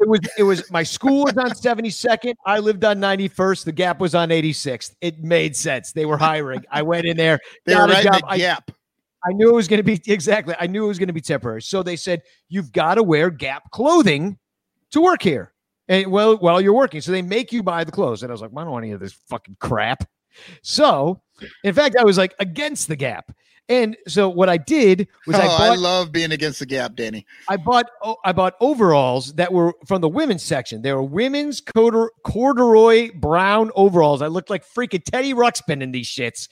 [0.00, 2.34] It was it was my school was on 72nd.
[2.44, 3.64] I lived on 91st.
[3.64, 4.94] The Gap was on 86th.
[5.00, 5.92] It made sense.
[5.92, 6.64] They were hiring.
[6.70, 7.38] I went in there.
[7.64, 8.20] They got were a right job.
[8.20, 8.70] the I- Gap.
[9.26, 10.54] I knew it was going to be exactly.
[10.60, 11.62] I knew it was going to be temporary.
[11.62, 12.20] So they said
[12.50, 14.36] you've got to wear Gap clothing
[14.90, 15.53] to work here,
[15.88, 18.22] and well, while you're working, so they make you buy the clothes.
[18.22, 20.08] And I was like, I don't want any of this fucking crap.
[20.62, 21.22] So,
[21.62, 23.32] in fact, I was like against the Gap,
[23.68, 27.26] and so what I did was oh, I I, love being against the Gap, Danny.
[27.48, 30.82] I bought oh, I bought overalls that were from the women's section.
[30.82, 34.22] They were women's cordur- corduroy brown overalls.
[34.22, 36.48] I looked like freaking Teddy Ruxpin in these shits,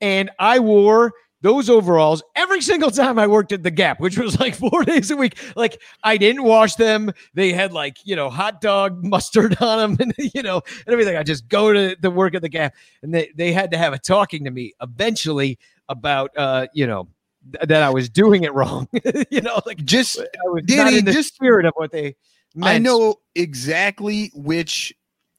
[0.00, 4.38] and I wore those overalls every single time I worked at the Gap, which was
[4.38, 5.38] like four days a week.
[5.56, 7.12] Like I didn't wash them.
[7.34, 11.16] They had like you know hot dog mustard on them, and you know and everything.
[11.16, 13.92] I just go to the work at the Gap, and they they had to have
[13.92, 15.58] a talking to me eventually
[15.88, 17.08] about uh you know
[17.52, 18.88] th- that I was doing it wrong.
[19.30, 22.16] you know, like Just I was not Danny, in the just- spirit of what they.
[22.56, 22.68] Meant.
[22.74, 24.92] I know exactly which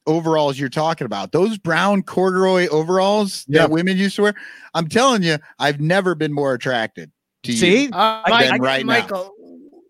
[0.07, 1.31] overalls you're talking about.
[1.31, 3.61] Those brown corduroy overalls Yeah.
[3.61, 4.33] that women used to wear.
[4.73, 7.11] I'm telling you, I've never been more attracted
[7.43, 7.89] to See, you.
[7.91, 8.93] Uh, Then Mike- right now.
[8.93, 9.31] Michael,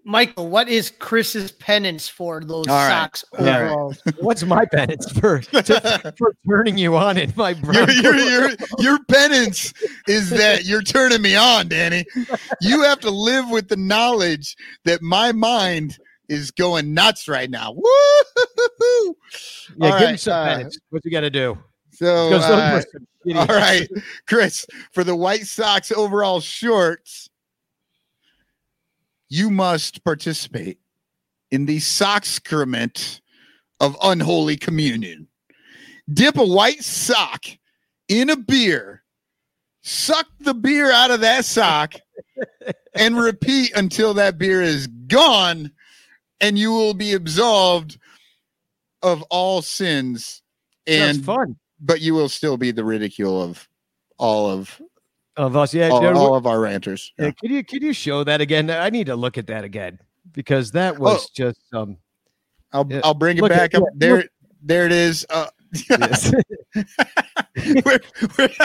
[0.04, 2.90] Michael, what is Chris's penance for those All right.
[2.90, 3.62] socks All right.
[3.62, 4.02] overalls?
[4.20, 7.88] what's my penance for to, for turning you on in my brown?
[8.02, 9.72] Your, your, your, your penance
[10.08, 12.06] is that you're turning me on, Danny.
[12.62, 14.56] You have to live with the knowledge
[14.86, 15.98] that my mind
[16.32, 17.74] is going nuts right now.
[17.74, 19.16] Woo!
[19.78, 20.64] yeah, All give him some uh.
[20.90, 21.58] What you got to do?
[21.92, 23.88] So, uh, were some shitty- all right,
[24.28, 27.30] Chris, for the White Sox overall shorts,
[29.30, 30.80] you must participate
[31.52, 33.22] in the sockscrement
[33.80, 35.28] of unholy communion.
[36.12, 37.46] Dip a white sock
[38.08, 39.04] in a beer,
[39.82, 41.94] suck the beer out of that sock,
[42.96, 45.72] and repeat until that beer is gone,
[46.42, 47.98] and you will be absolved
[49.02, 50.42] of all sins.
[50.88, 53.68] And fun but you will still be the ridicule of
[54.18, 54.80] all of
[55.38, 55.74] of us.
[55.74, 57.12] Yeah, all, all of our ranters.
[57.18, 58.70] yeah, Could you could you show that again?
[58.70, 60.00] I need to look at that again
[60.34, 61.98] because that was just um.
[62.74, 63.02] I'll Yeah.
[63.04, 63.84] I'll bring it Look at- back up.
[63.84, 64.28] yeah, There look-
[64.64, 65.26] there it is.
[65.30, 65.48] Uh,
[65.90, 66.32] yes.
[66.76, 68.00] we're-
[68.38, 68.56] we're-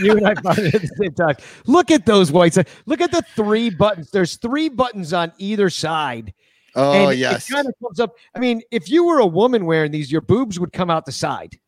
[0.00, 1.36] you and I found it at the same time.
[1.66, 2.58] Look at those whites.
[2.86, 4.10] Look at the three buttons.
[4.10, 6.34] There's three buttons on either side.
[6.74, 7.50] Oh and yes.
[7.50, 8.14] Kind of comes up.
[8.34, 11.12] I mean, if you were a woman wearing these, your boobs would come out the
[11.12, 11.58] side.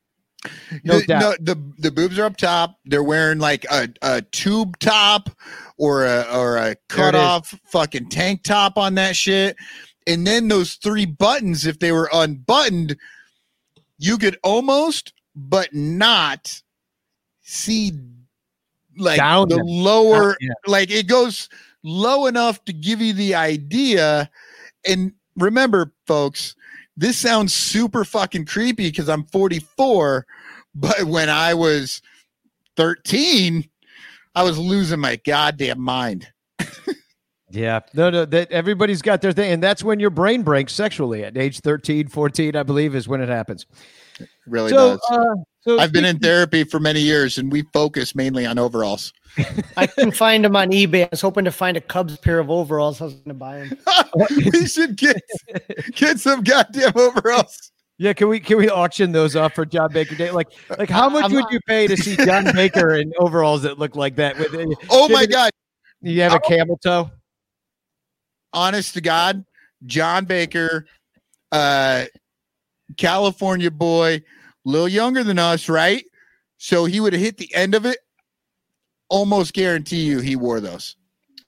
[0.82, 1.20] No the, doubt.
[1.20, 2.78] no, the the boobs are up top.
[2.85, 5.31] They're wearing like a, a tube top
[5.78, 9.56] or a or a cut off fucking tank top on that shit.
[10.06, 12.97] And then those three buttons, if they were unbuttoned,
[13.98, 16.60] you could almost but not
[17.40, 17.93] see
[18.98, 19.66] like Down the them.
[19.66, 20.52] lower Yeah.
[20.66, 21.48] like it goes
[21.82, 24.31] low enough to give you the idea.
[24.86, 26.56] And remember, folks,
[26.97, 30.27] this sounds super fucking creepy because I'm 44,
[30.74, 32.02] but when I was
[32.77, 33.69] 13,
[34.35, 36.28] I was losing my goddamn mind.
[37.55, 37.81] Yeah.
[37.94, 39.52] No, no, that everybody's got their thing.
[39.52, 43.20] And that's when your brain breaks sexually at age 13, 14, I believe, is when
[43.20, 43.65] it happens.
[44.19, 45.01] It really so, does.
[45.09, 49.12] uh, so I've been in therapy for many years and we focus mainly on overalls.
[49.77, 51.05] I couldn't find them on eBay.
[51.05, 53.01] I was hoping to find a Cubs pair of overalls.
[53.01, 53.78] I was going to buy them.
[54.52, 55.20] we should get
[55.94, 57.73] get some goddamn overalls.
[57.98, 60.31] Yeah, can we can we auction those off for John Baker Day?
[60.31, 60.48] Like,
[60.78, 63.97] like how much I'm- would you pay to see John Baker in overalls that look
[63.97, 64.36] like that?
[64.39, 64.55] With
[64.90, 65.51] Oh my god,
[66.01, 67.11] you have a camel toe.
[68.52, 69.44] honest to God,
[69.86, 70.86] John Baker,
[71.52, 72.05] uh,
[72.97, 74.23] California boy, a
[74.65, 76.05] little younger than us, right?
[76.59, 77.98] So he would have hit the end of it.
[79.09, 80.97] Almost guarantee you he wore those.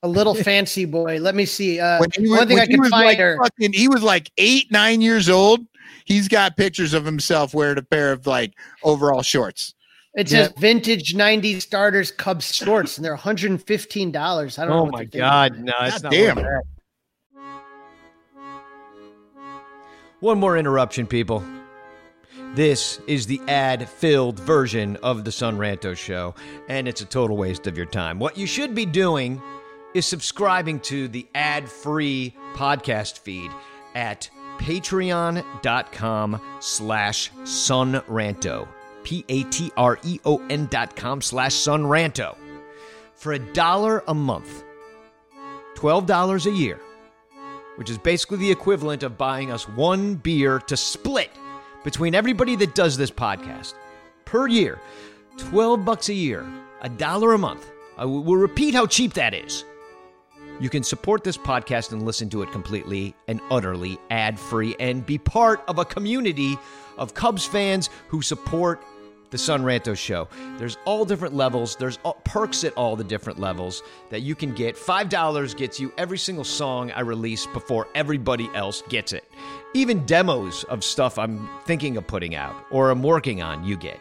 [0.03, 1.19] A little fancy boy.
[1.19, 1.79] Let me see.
[1.79, 4.03] Uh, When he, one was- thing when I can find like are fucking, he was
[4.03, 5.61] like eight, nine years old,
[6.05, 8.53] he's got pictures of himself wearing a pair of like
[8.83, 9.73] overall shorts.
[10.15, 10.45] It Yeah.
[10.45, 14.57] says vintage 90s starters Cubs shorts, and they're $115.
[14.59, 14.79] I don't know.
[14.81, 15.19] Oh my they're thinking.
[15.19, 15.59] God!
[15.59, 16.61] No, it's God not damn.
[20.19, 21.43] One more interruption, people.
[22.57, 26.33] This is the ad filled version of the Son Ranto show,
[26.67, 28.17] and it's a total waste of your time.
[28.17, 29.39] What you should be doing
[29.93, 33.51] is subscribing to the ad free podcast feed
[33.93, 34.27] at
[34.57, 38.67] patreon.com slash sonranto.
[39.03, 42.35] P A T R E O N dot com slash sonranto.
[43.13, 44.63] For a dollar a month,
[45.75, 46.79] $12 a year,
[47.75, 51.29] which is basically the equivalent of buying us one beer to split
[51.87, 53.73] between everybody that does this podcast
[54.25, 54.77] per year.
[55.37, 56.45] 12 bucks a year,
[56.81, 57.65] a dollar a month.
[57.97, 59.63] I will repeat how cheap that is.
[60.59, 65.05] You can support this podcast and listen to it completely and utterly ad free and
[65.05, 66.57] be part of a community
[66.97, 68.83] of Cubs fans who support
[69.29, 70.27] the Son Ranto show.
[70.57, 74.53] There's all different levels, there's all, perks at all the different levels that you can
[74.53, 74.75] get.
[74.75, 79.23] $5 gets you every single song I release before everybody else gets it.
[79.73, 83.99] Even demos of stuff I'm thinking of putting out or I'm working on, you get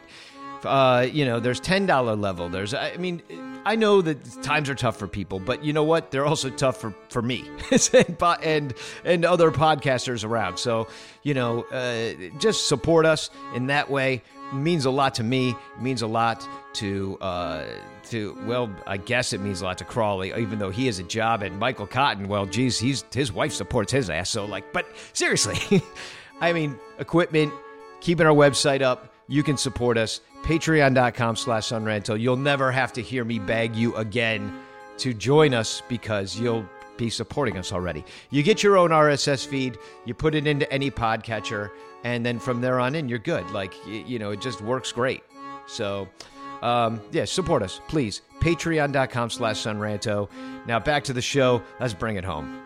[0.67, 2.49] uh, you know, there's ten dollar level.
[2.49, 3.23] There's, I mean,
[3.65, 6.11] I know that times are tough for people, but you know what?
[6.11, 7.49] They're also tough for for me
[7.93, 8.75] and and
[9.05, 10.59] and other podcasters around.
[10.59, 10.89] So
[11.23, 14.23] you know, uh, just support us in that way.
[14.53, 15.55] Means a lot to me.
[15.81, 17.65] Means a lot to uh,
[18.05, 21.03] to well, I guess it means a lot to Crawley, even though he has a
[21.03, 21.43] job.
[21.43, 24.31] And Michael Cotton, well, geez, he's his wife supports his ass.
[24.31, 25.83] So like, but seriously,
[26.41, 27.53] I mean, equipment,
[28.01, 29.13] keeping our website up.
[29.29, 30.21] You can support us.
[30.43, 31.73] Patreon.com slash.
[31.73, 34.61] You'll never have to hear me beg you again
[34.99, 36.65] to join us because you'll
[36.97, 38.05] be supporting us already.
[38.31, 41.71] You get your own RSS feed, you put it into any podcatcher,
[42.05, 43.51] and then from there on in, you're good.
[43.51, 45.23] Like, you know, it just works great.
[45.67, 46.09] So,
[46.63, 48.23] um, yeah, support us, please.
[48.41, 50.29] Patreon.com slash sonranto.
[50.67, 51.63] Now back to the show.
[51.81, 52.63] Let's bring it home.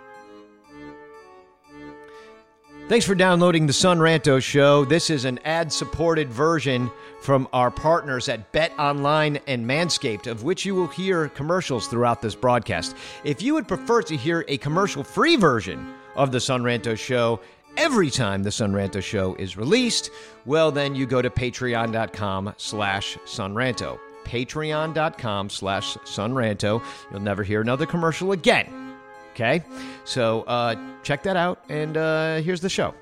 [2.90, 4.85] Thanks for downloading the Son Ranto Show.
[4.85, 6.90] This is an ad supported version
[7.20, 12.20] from our partners at Bet Online and Manscaped, of which you will hear commercials throughout
[12.20, 12.97] this broadcast.
[13.23, 17.39] If you would prefer to hear a commercial free version of the Son Ranto Show
[17.77, 20.11] every time the Son Ranto Show is released,
[20.45, 23.99] well, then you go to patreon.com slash sonranto.
[24.25, 26.83] Patreon.com slash sonranto.
[27.11, 28.97] You'll never hear another commercial again.
[29.33, 29.63] Okay,
[30.05, 32.95] so uh, check that out, and uh, here's the show.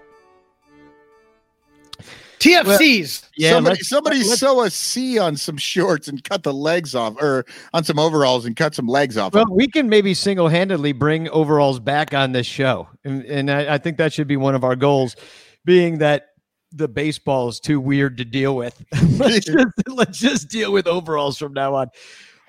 [2.38, 3.28] TFCs.
[3.36, 6.94] Yeah, somebody let's- somebody let's- sew a C on some shorts and cut the legs
[6.94, 9.34] off, or on some overalls and cut some legs off.
[9.34, 13.78] Well, we can maybe single-handedly bring overalls back on this show, and, and I, I
[13.78, 15.16] think that should be one of our goals,
[15.64, 16.26] being that
[16.72, 18.84] the baseball is too weird to deal with.
[19.18, 21.88] let's, just, let's just deal with overalls from now on.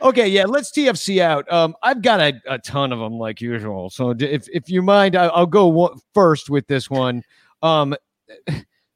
[0.01, 1.51] Okay, yeah, let's TFC out.
[1.51, 5.15] Um, I've got a, a ton of them like usual, so if if you mind,
[5.15, 7.21] I, I'll go one, first with this one.
[7.61, 7.95] Um,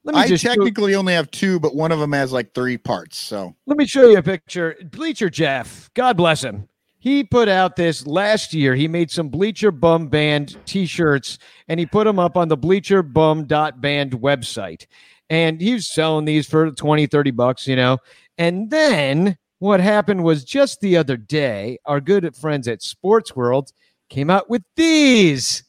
[0.03, 3.17] let me I technically only have two, but one of them has like three parts.
[3.17, 4.75] So Let me show you a picture.
[4.91, 6.67] Bleacher Jeff, God bless him.
[6.99, 8.75] He put out this last year.
[8.75, 14.11] He made some Bleacher Bum Band t-shirts and he put them up on the bleacherbum.band
[14.13, 14.87] website.
[15.29, 17.97] And he was selling these for 20, 30 bucks, you know.
[18.37, 23.71] And then what happened was just the other day, our good friends at Sports World
[24.09, 25.63] came out with these,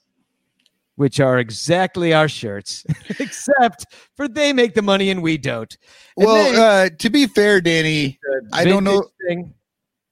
[0.97, 2.85] which are exactly our shirts,
[3.19, 5.77] except for they make the money and we don't.
[6.16, 8.19] And well, then- uh, to be fair, Danny,
[8.53, 9.05] I don't know.
[9.29, 9.55] Thing.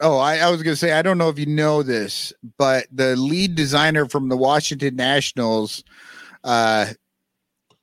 [0.00, 2.86] Oh, I, I was going to say, I don't know if you know this, but
[2.90, 5.84] the lead designer from the Washington Nationals,
[6.42, 6.86] uh,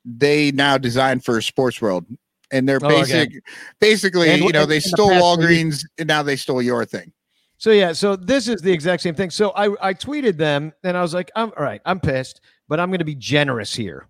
[0.04, 2.04] they now design for Sports World.
[2.52, 3.26] And they're Oh, okay.
[3.26, 3.42] basic,
[3.80, 7.12] basically, And you know, they stole past, Walgreens and now they stole your thing.
[7.58, 9.30] So yeah, so this is the exact same thing.
[9.30, 12.40] So I I tweeted them and I was like, I'm all right, I'm pissed,
[12.70, 14.06] but I'm going to be generous here.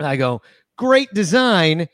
[0.00, 0.42] And I go,
[0.78, 1.86] great design.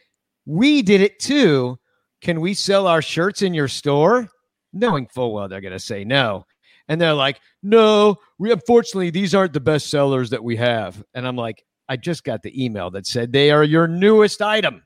[0.47, 1.79] We did it too.
[2.23, 4.29] Can we sell our shirts in your store?
[4.73, 6.47] Knowing full well they're going to say no.
[6.89, 11.03] And they're like, no, we unfortunately these aren't the best sellers that we have.
[11.15, 14.85] And I'm like, I just got the email that said they are your newest item.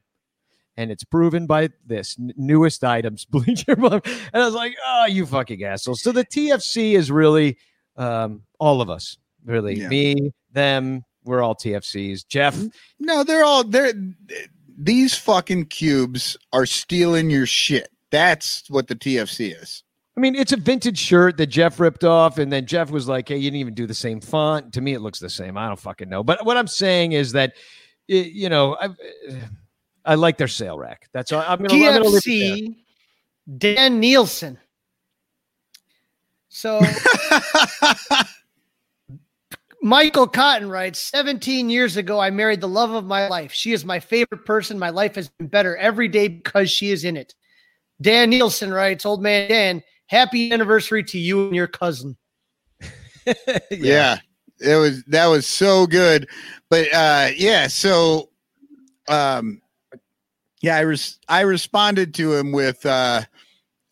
[0.79, 3.73] And it's proven by this n- newest items, Bleacher.
[3.73, 4.03] And
[4.33, 5.97] I was like, oh, you fucking asshole.
[5.97, 7.59] So the TFC is really
[7.97, 9.81] um, all of us, really.
[9.81, 9.89] Yeah.
[9.89, 12.27] Me, them, we're all TFCs.
[12.27, 12.61] Jeff,
[12.99, 13.93] No, they're all they're
[14.79, 17.89] these fucking cubes are stealing your shit.
[18.11, 19.83] That's what the TFC is.
[20.17, 23.29] I mean, it's a vintage shirt that Jeff ripped off, and then Jeff was like,
[23.29, 25.59] "Hey, you didn't even do the same font." To me, it looks the same.
[25.59, 26.25] I don't fucking know.
[26.25, 27.53] But what I'm saying is that
[28.09, 28.89] y- you know, I,
[30.07, 31.09] I like their sale rack.
[31.13, 31.43] That's all.
[31.47, 32.23] I'm gonna, I'm gonna leave.
[32.23, 32.77] TFC,
[33.59, 34.59] Dan Nielsen.
[36.49, 36.81] So
[39.87, 43.53] Michael Cotton writes 17 years ago, I married the love of my life.
[43.53, 44.81] She is my favorite person.
[44.81, 47.37] My life has been better every day because she is in it.
[48.03, 52.17] Dan Nielsen writes, Old man Dan, happy anniversary to you and your cousin.
[53.71, 54.19] yeah.
[54.59, 56.29] it was that was so good
[56.71, 58.31] but uh yeah so
[59.09, 59.61] um
[60.63, 63.21] yeah i res- i responded to him with uh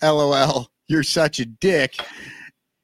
[0.02, 1.96] lol you're such a dick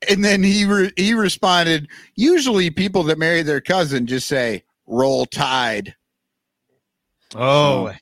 [0.08, 5.26] and then he re- he responded usually people that marry their cousin just say roll
[5.26, 5.94] tide.
[7.34, 7.92] Oh,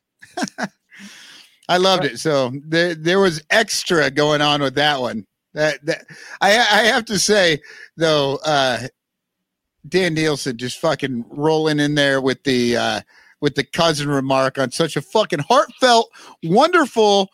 [1.69, 2.19] i loved it.
[2.19, 5.27] So there there was extra going on with that one.
[5.55, 6.07] That that
[6.41, 7.61] i i have to say
[7.97, 8.87] though uh
[9.89, 13.01] Dan Nielsen just fucking rolling in there with the uh
[13.41, 16.11] with the cousin remark on such a fucking heartfelt,
[16.43, 17.29] wonderful,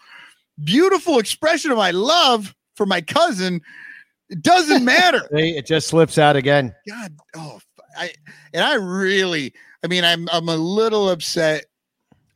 [0.62, 3.60] beautiful expression of my love for my cousin.
[4.30, 5.20] It doesn't matter.
[5.34, 6.74] See, it just slips out again.
[6.88, 7.60] God, oh,
[7.96, 8.10] I
[8.52, 9.52] and I really,
[9.82, 11.66] I mean, I'm I'm a little upset.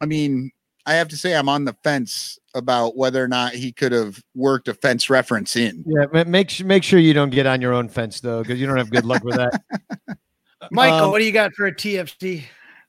[0.01, 0.51] I mean,
[0.87, 4.23] I have to say I'm on the fence about whether or not he could have
[4.35, 5.85] worked a fence reference in.
[5.87, 8.67] Yeah, make sure make sure you don't get on your own fence though, because you
[8.67, 9.63] don't have good luck with that.
[10.71, 12.45] Michael, Um, what do you got for a TFC?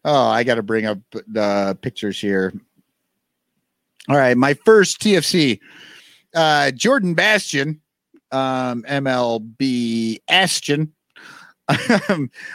[0.05, 2.53] Oh, I got to bring up the pictures here.
[4.07, 5.59] All right, my first TFC,
[6.35, 7.81] uh, Jordan Bastian,
[8.31, 10.89] um, MLB Astion,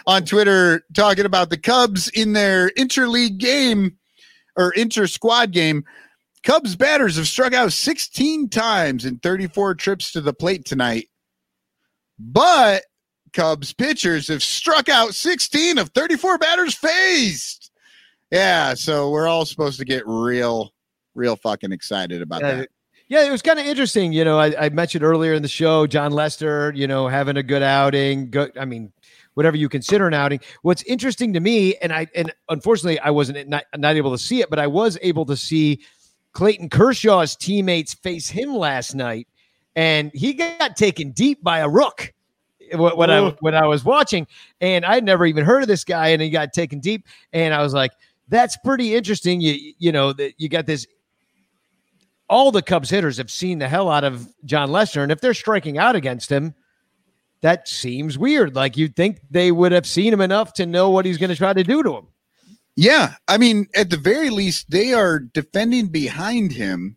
[0.06, 3.96] on Twitter talking about the Cubs in their interleague game
[4.56, 5.84] or inter squad game.
[6.42, 11.08] Cubs batters have struck out 16 times in 34 trips to the plate tonight,
[12.18, 12.82] but
[13.32, 17.70] Cubs pitchers have struck out 16 of 34 batters faced.
[18.30, 20.74] Yeah, so we're all supposed to get real,
[21.14, 22.68] real fucking excited about Yeah, that.
[23.08, 24.12] Yeah, it was kind of interesting.
[24.12, 27.42] You know, I, I mentioned earlier in the show, Jon Lester, you know, having a
[27.42, 28.30] good outing.
[28.30, 28.92] Good, I mean,
[29.34, 30.40] whatever you consider an outing.
[30.62, 34.40] What's interesting to me, and I and unfortunately I wasn't not, not able to see
[34.40, 35.80] it, but I was able to see
[36.32, 39.28] Clayton Kershaw's teammates face him last night,
[39.76, 42.12] and he got taken deep by a rook.
[42.70, 44.26] Eh, when when I when I was watching,
[44.62, 47.62] and I'd never even heard of this guy, and he got taken deep, and I
[47.62, 47.92] was like,
[48.28, 50.86] "That's pretty interesting." You you know that you got this
[52.34, 55.34] all the Cubs hitters have seen the hell out of Jon Lester, and if they're
[55.34, 56.52] striking out against him,
[57.42, 58.56] that seems weird.
[58.56, 61.36] Like you'd think they would have seen him enough to know what he's going to
[61.36, 62.08] try to do to him.
[62.74, 66.96] Yeah, I mean, at the very least, they are defending behind him,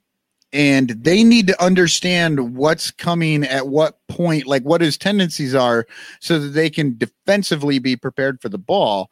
[0.53, 5.85] and they need to understand what's coming at what point, like what his tendencies are,
[6.19, 9.11] so that they can defensively be prepared for the ball.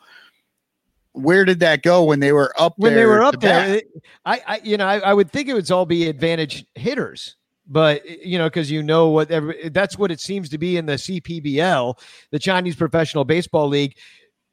[1.16, 3.84] Where did that go when they were up When they were up there, bat?
[4.26, 7.38] I, I, you know, I, I would think it would all be advantage hitters,
[7.68, 10.86] but you know, because you know what, every, that's what it seems to be in
[10.86, 11.98] the CPBL,
[12.32, 13.96] the Chinese Professional Baseball League,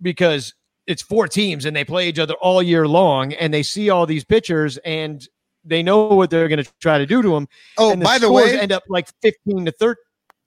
[0.01, 0.55] because
[0.87, 4.07] it's four teams and they play each other all year long, and they see all
[4.07, 5.27] these pitchers and
[5.65, 7.49] they know what they're going to try to do to them.
[7.79, 9.97] Oh, and the by the way, end up like 15 to thir-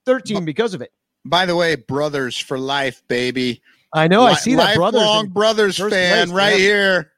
[0.06, 0.92] 13 because of it.
[1.26, 3.62] by the way, brothers for life, baby.
[3.96, 4.24] I know.
[4.24, 5.02] I see that brothers.
[5.02, 6.58] lifelong in- brothers fan place, right yeah.
[6.58, 7.12] here.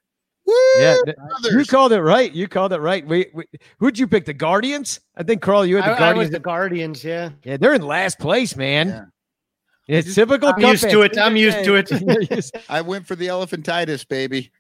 [0.46, 1.18] Woo, yeah, th-
[1.52, 2.32] you called it right.
[2.32, 3.06] You called it right.
[3.06, 3.44] We, we,
[3.80, 4.24] who'd you pick?
[4.26, 5.02] The Guardians?
[5.18, 6.32] I think Carl, you had I, the I was Guardians.
[6.32, 7.30] the Guardians, yeah.
[7.44, 8.88] yeah, they're in last place, man.
[8.88, 9.98] Yeah.
[9.98, 10.50] It's typical.
[10.50, 11.18] I'm used to it.
[11.18, 12.52] I'm used to it.
[12.70, 14.52] I went for the elephantitis, baby.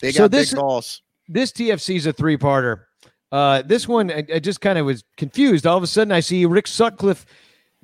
[0.00, 1.02] They got So this- big balls.
[1.28, 2.84] this TFC is a three parter.
[3.32, 5.66] Uh, this one, I, I just kind of was confused.
[5.66, 7.26] All of a sudden, I see Rick Sutcliffe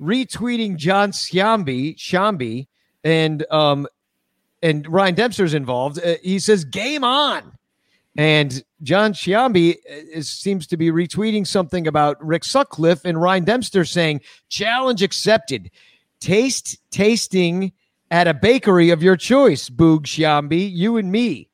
[0.01, 2.67] retweeting Jon Sciambi, Shambi,
[3.03, 3.87] and um,
[4.61, 5.99] and Ryan Dempster's involved.
[6.03, 7.51] Uh, he says, "Game on,"
[8.15, 13.43] and Jon Sciambi uh, is, seems to be retweeting something about Rick Sutcliffe and Ryan
[13.43, 15.71] Dempster saying, "Challenge accepted.
[16.19, 17.73] Taste tasting
[18.09, 21.49] at a bakery of your choice, Boog Sciambi, you and me."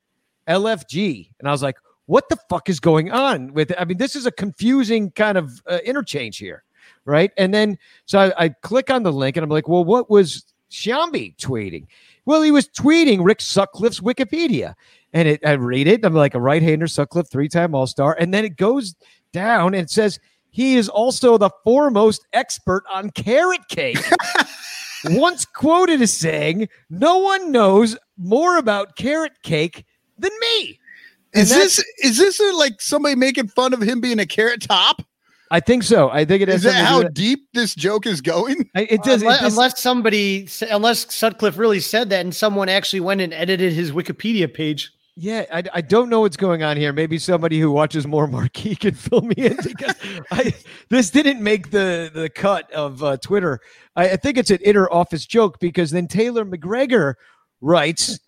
[0.49, 1.29] LFG.
[1.39, 1.77] And I was like,
[2.07, 3.77] what the fuck is going on with it?
[3.79, 6.63] I mean, this is a confusing kind of uh, interchange here,
[7.05, 7.31] right?
[7.37, 10.43] And then so I, I click on the link and I'm like, well, what was
[10.69, 11.85] Sciambi tweeting?
[12.25, 14.75] Well, he was tweeting Rick Sutcliffe's Wikipedia.
[15.13, 16.05] And it, I read it.
[16.05, 18.15] I'm like a right-hander Sutcliffe, three-time All-Star.
[18.19, 18.95] And then it goes
[19.33, 20.19] down and says
[20.51, 23.99] he is also the foremost expert on carrot cake.
[25.05, 29.85] Once quoted as saying, "No one knows more about carrot cake
[30.17, 30.79] than me."
[31.33, 34.61] And Is this is this a, like somebody making fun of him being a carrot
[34.61, 35.01] top?
[35.51, 36.09] I think so.
[36.09, 36.55] I think it is.
[36.57, 38.69] Is that something to do how with deep this joke is going?
[38.75, 39.21] I- It does.
[39.21, 43.33] It unless, does unless somebody, unless Sutcliffe really said that, and someone actually went and
[43.33, 44.91] edited his Wikipedia page.
[45.21, 46.93] Yeah, I, I don't know what's going on here.
[46.93, 49.95] Maybe somebody who watches more Marquee can fill me in because
[50.31, 50.53] I,
[50.89, 53.59] this didn't make the the cut of uh, Twitter.
[53.97, 57.15] I, I think it's an inner office joke because then Taylor McGregor
[57.59, 58.19] writes,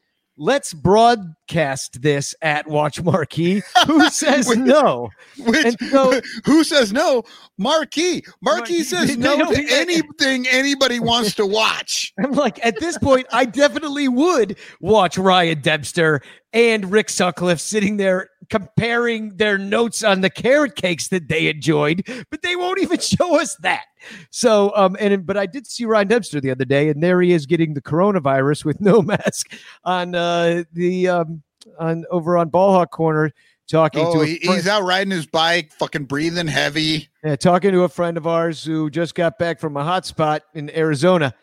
[0.43, 5.09] "Let's broadcast this at Watch Marquee." Who says Which- no?
[5.37, 7.21] Which, And so- who says no?
[7.59, 8.23] Marquee.
[8.41, 12.11] Marquee Marquee- says no to anything anybody wants to watch.
[12.23, 16.21] I'm like, at this point, I definitely would watch Ryan Dempster
[16.53, 22.03] and Rick Sutcliffe sitting there comparing their notes on the carrot cakes that they enjoyed,
[22.29, 23.85] but they won't even show us that.
[24.29, 27.31] So, um, and but I did see Ryan Dempster the other day, and there he
[27.31, 29.51] is getting the coronavirus with no mask
[29.83, 31.41] on uh, the um,
[31.79, 33.31] on over on Ballhawk Corner,
[33.67, 37.09] talking Oh, to he- he's out riding his bike, fucking breathing heavy.
[37.23, 40.43] yeah, talking to a friend of ours who just got back from a hot spot
[40.53, 41.33] in Arizona.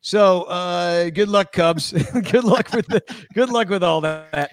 [0.00, 1.92] So, uh, good luck, Cubs.
[2.30, 3.02] good luck with the
[3.34, 4.50] good luck with all that.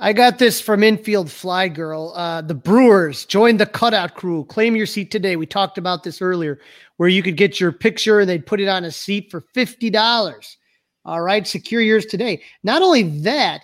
[0.00, 2.12] I got this from Infield Fly Girl.
[2.14, 4.44] Uh, the Brewers join the cutout crew.
[4.44, 5.34] Claim your seat today.
[5.34, 6.60] We talked about this earlier,
[6.98, 9.90] where you could get your picture and they'd put it on a seat for fifty
[9.90, 10.56] dollars.
[11.04, 12.42] All right, secure yours today.
[12.62, 13.62] Not only that,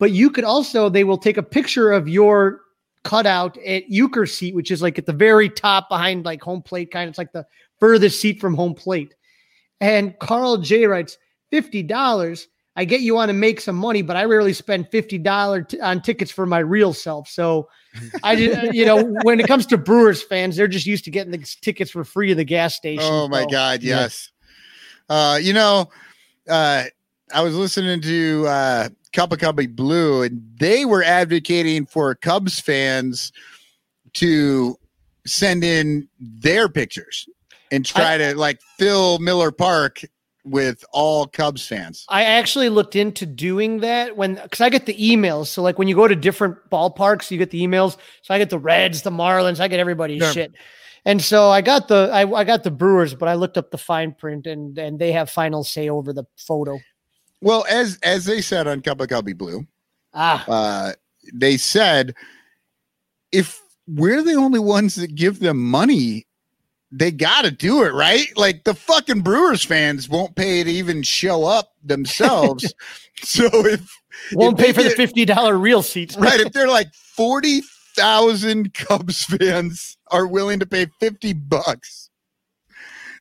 [0.00, 2.62] but you could also they will take a picture of your
[3.04, 6.90] cutout at Uecker seat, which is like at the very top behind like home plate,
[6.90, 7.46] kind of it's like the
[7.78, 9.14] furthest seat from home plate.
[9.80, 11.16] And Carl J writes
[11.52, 12.48] fifty dollars.
[12.76, 15.80] I get you want to make some money, but I rarely spend fifty dollars t-
[15.80, 17.28] on tickets for my real self.
[17.28, 17.68] So,
[18.22, 21.32] I just, you know, when it comes to Brewers fans, they're just used to getting
[21.32, 23.02] the tickets for free at the gas station.
[23.04, 24.00] Oh my So, God, yeah.
[24.00, 24.30] yes.
[25.08, 25.88] Uh, you know,
[26.48, 26.84] uh,
[27.32, 32.60] I was listening to uh, Cup of Cubby Blue, and they were advocating for Cubs
[32.60, 33.32] fans
[34.14, 34.76] to
[35.26, 37.28] send in their pictures
[37.72, 40.02] and try to like fill Miller Park
[40.46, 42.06] with all Cubs fans.
[42.08, 45.48] I actually looked into doing that when because I get the emails.
[45.48, 47.96] So like when you go to different ballparks, you get the emails.
[48.22, 50.32] So I get the Reds, the Marlins, I get everybody's Sure.
[50.32, 50.54] shit.
[51.04, 53.78] And so I got the I, I got the Brewers, but I looked up the
[53.78, 56.78] fine print and and they have final say over the photo.
[57.40, 59.66] Well, as as they said on Cup of Cubby Blue,
[60.14, 60.92] Ah, uh,
[61.34, 62.14] they said
[63.32, 66.25] if we're the only ones that give them money,
[66.90, 68.26] they got to do it, right?
[68.36, 72.72] Like the fucking Brewers fans won't pay to even show up themselves.
[73.22, 73.90] so if
[74.32, 76.16] won't if pay for the fifty dollar real seats.
[76.16, 77.62] right, if they're like forty
[77.96, 82.10] thousand Cubs fans are willing to pay fifty bucks,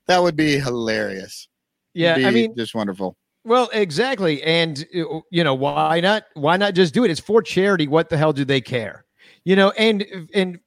[0.07, 1.47] that would be hilarious.
[1.93, 3.15] Yeah, It'd I mean, just wonderful.
[3.45, 6.25] well, exactly, and uh, you know why not?
[6.35, 7.11] Why not just do it?
[7.11, 7.87] It's for charity.
[7.87, 9.05] What the hell do they care?
[9.43, 10.59] You know, and and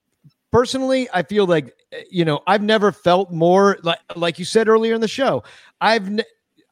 [0.51, 4.69] personally, I feel like uh, you know I've never felt more like like you said
[4.69, 5.43] earlier in the show.
[5.81, 6.09] I've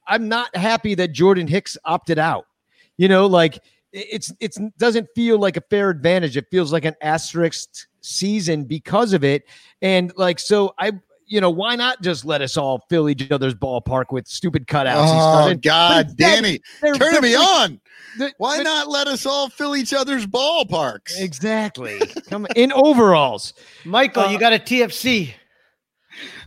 [0.07, 2.47] I'm not happy that Jordan Hicks opted out.
[2.97, 3.63] You know, like
[3.93, 6.37] it's it's doesn't feel like a fair advantage.
[6.37, 9.45] It feels like an asterisk season because of it.
[9.83, 10.93] And like so I
[11.27, 15.07] you know, why not just let us all fill each other's ballpark with stupid cutouts?
[15.09, 17.81] Oh And- God, instead, Danny, they're- turn they're me on.
[18.19, 21.19] the- Why but- not let us all fill each other's ballparks?
[21.19, 21.99] Exactly.
[22.29, 23.53] Come in overalls.
[23.85, 25.35] Michael, Uh, you got a TFC.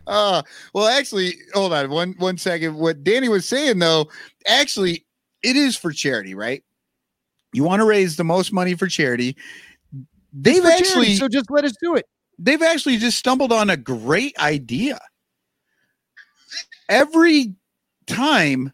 [0.06, 0.42] Uh,
[0.74, 2.74] well, actually, hold on one one second.
[2.74, 4.08] What Danny was saying though,
[4.46, 5.04] actually,
[5.42, 6.62] it is for charity, right?
[7.52, 9.36] You want to raise the most money for charity.
[10.32, 12.06] They've For charity, actually so just let us do it.
[12.40, 14.98] They've actually just stumbled on a great idea.
[16.88, 17.54] Every
[18.06, 18.72] time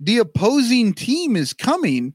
[0.00, 2.14] the opposing team is coming,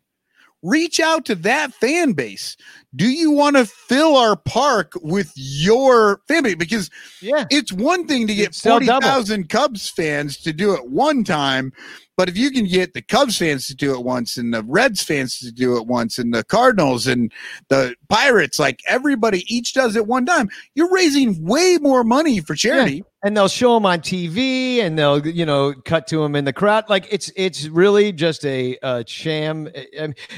[0.62, 2.58] reach out to that fan base.
[2.95, 6.56] Do you want to fill our park with your family?
[6.56, 6.90] Because
[7.22, 7.45] Yeah.
[7.49, 11.74] it's one thing to get 40,000 Cubs fans to do it one time,
[12.15, 15.02] but if you can get the Cubs fans to do it once and the Reds
[15.02, 17.32] fans to do it once and the Cardinals and
[17.70, 22.53] the Pirates, like everybody each does it one time, you're raising way more money for
[22.53, 23.03] charity.
[23.26, 26.52] and they'll show them on TV and they'll you know cut to them in the
[26.52, 29.70] crowd like it's it's really just a, uh sham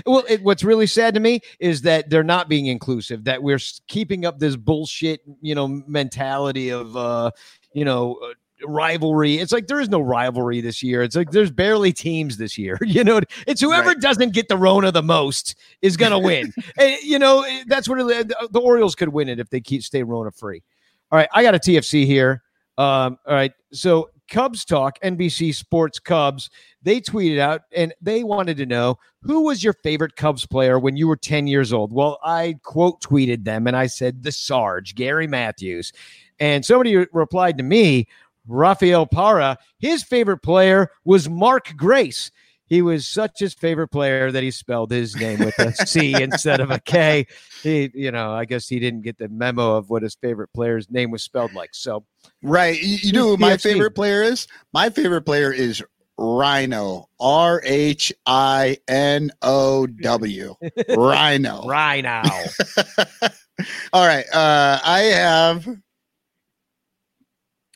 [0.06, 3.60] well it, what's really sad to me is that they're not being inclusive that we're
[3.88, 7.32] keeping up this bullshit you know mentality of uh
[7.74, 8.34] you know uh,
[8.68, 9.36] rivalry.
[9.38, 11.04] It's like there is no rivalry this year.
[11.04, 13.20] It's like there's barely teams this year you know?
[13.46, 14.00] It's whoever Right.
[14.00, 16.54] doesn't get the rona the most is gonna win.
[16.80, 20.04] And, you know that's what it, the orioles could win it if they keep stay
[20.04, 20.64] rona free.
[21.12, 22.44] All right i got a tfc here.
[22.78, 23.54] Um, all right.
[23.72, 26.50] So Cubs talk, NBC Sports Cubs,
[26.82, 30.96] they tweeted out and they wanted to know who was your favorite Cubs player when
[30.96, 31.92] you were 10 years old?
[31.92, 35.92] Well, I quote tweeted them and I said, the Sarge, Gary Matthews.
[36.40, 38.08] And somebody replied to me,
[38.48, 42.32] Rafael Para, his favorite player was Mark Grace.
[42.68, 46.60] He was such his favorite player that he spelled his name with a C instead
[46.60, 47.28] of a K.
[47.64, 50.90] He, you know, I guess he didn't get the memo of what his favorite player's
[50.90, 51.70] name was spelled like.
[51.74, 52.06] So,
[52.42, 52.82] Right.
[52.82, 54.48] You, you know who my favorite player is?
[54.74, 55.84] My favorite player is
[56.18, 57.10] Rhino.
[57.20, 60.56] R H I N O W.
[60.90, 61.64] Rhino.
[61.68, 62.22] Rhino.
[63.94, 64.26] All right.
[64.34, 65.68] Uh, I have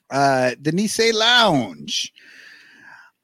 [0.10, 2.12] uh, the Nisei Lounge.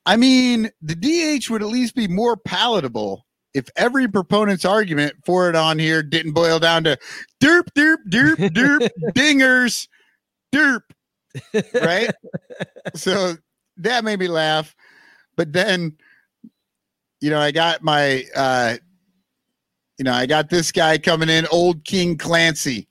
[0.06, 5.50] I mean, the DH would at least be more palatable if every proponent's argument for
[5.50, 6.98] it on here didn't boil down to
[7.42, 9.88] derp, derp, derp, derp, dingers,
[10.54, 10.82] derp.
[11.74, 12.12] Right?
[12.96, 13.36] so
[13.78, 14.76] that made me laugh.
[15.38, 15.96] But then,
[17.22, 18.76] you know, I got my, uh,
[19.98, 22.88] you know, I got this guy coming in, old King Clancy.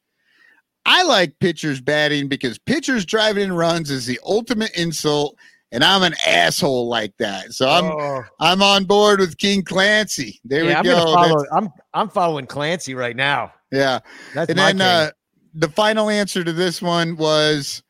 [0.87, 5.37] I like pitchers batting because pitchers driving in runs is the ultimate insult,
[5.75, 7.53] and I'm an asshole like that.
[7.53, 8.23] So I'm Oh.
[8.41, 10.41] I'm on board with King Clancy.
[10.45, 11.05] There yeah, I'm we go.
[11.13, 11.45] follow.
[11.53, 13.53] I'm I'm following Clancy right now.
[13.73, 13.99] yeah.
[14.35, 15.11] That's and then uh,
[15.53, 17.83] the final answer to this one was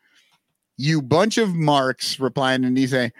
[0.77, 3.13] you bunch of marks replying to Nise,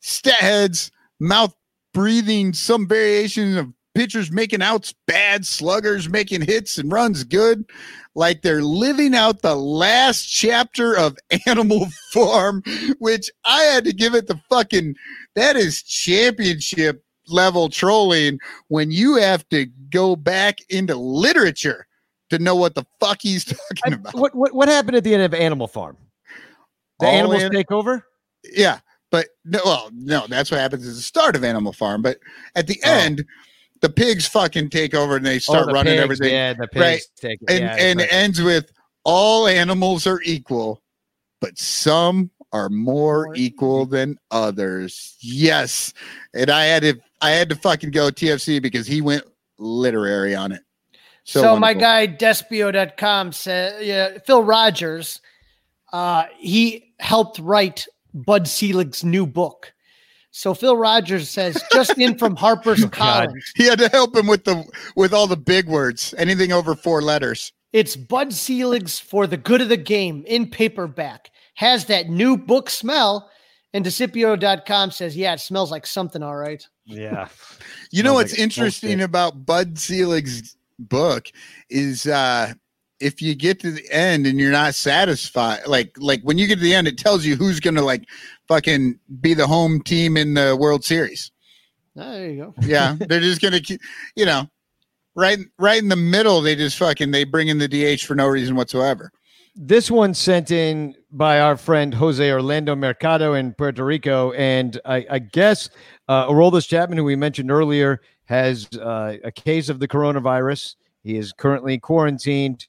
[0.00, 0.90] stat heads,
[1.20, 1.54] mouth
[1.94, 7.64] breathing, some variation of pitchers making outs bad, sluggers making hits and runs good,
[8.16, 11.16] like they're living out the last chapter of
[11.46, 12.62] Animal Farm,
[12.98, 14.96] which I had to give it the fucking
[15.36, 18.38] that is championship level trolling
[18.68, 21.86] when you have to go back into literature
[22.30, 23.44] to know what the fuck he's
[23.84, 24.14] talking about.
[24.14, 25.96] what, what what happened at the end of Animal Farm?
[26.98, 28.04] The All animals take over.
[28.44, 28.78] Yeah,
[29.10, 32.00] but no, well, no, that's what happens at the start of Animal Farm.
[32.00, 32.18] But
[32.54, 32.90] at the Oh.
[32.90, 33.24] end,
[33.86, 36.32] the pigs fucking take over and they start Oh, the running pigs, everything.
[36.32, 37.02] Yeah, the pigs Right.
[37.20, 38.22] take and yeah, and that's it right.
[38.22, 38.72] ends with
[39.04, 40.82] all animals are equal,
[41.40, 45.16] but some are more equal than others.
[45.20, 45.92] Yes,
[46.34, 49.24] and I had to I had to fucking go TFC because he went
[49.58, 50.62] literary on it.
[51.24, 51.80] So, So, my wonderful.
[51.80, 55.20] guy Despio.com said, yeah, Phil Rogers,
[55.92, 59.72] uh, he helped write Bud Selig's new book.
[60.36, 63.52] So Phil Rogers says, just in from Harper's Oh, Collins.
[63.56, 64.64] he had to help him with the
[64.94, 67.54] with all the big words, anything over four letters.
[67.72, 71.30] It's Bud Selig's For the Good of the Game in paperback.
[71.54, 73.30] Has that new book smell.
[73.72, 76.62] And Decipio.com says, yeah, it smells like something, all right.
[76.84, 77.28] yeah.
[77.90, 81.28] You know what's like interesting about Bud Selig's book
[81.70, 82.52] is uh
[83.00, 86.56] if you get to the end and you're not satisfied, like like when you get
[86.56, 88.08] to the end, it tells you who's gonna like
[88.48, 91.30] fucking be the home team in the World Series.
[91.96, 92.54] Ah, there you go.
[92.62, 93.80] Yeah, they're just gonna keep,
[94.14, 94.48] you know,
[95.14, 96.40] right right in the middle.
[96.40, 99.10] They just fucking they bring in the DH for no reason whatsoever.
[99.58, 105.06] This one sent in by our friend Jose Orlando Mercado in Puerto Rico, and I,
[105.10, 105.70] I guess
[106.08, 110.74] uh, Aroldis Chapman, who we mentioned earlier, has uh, a case of the coronavirus.
[111.02, 112.66] He is currently quarantined,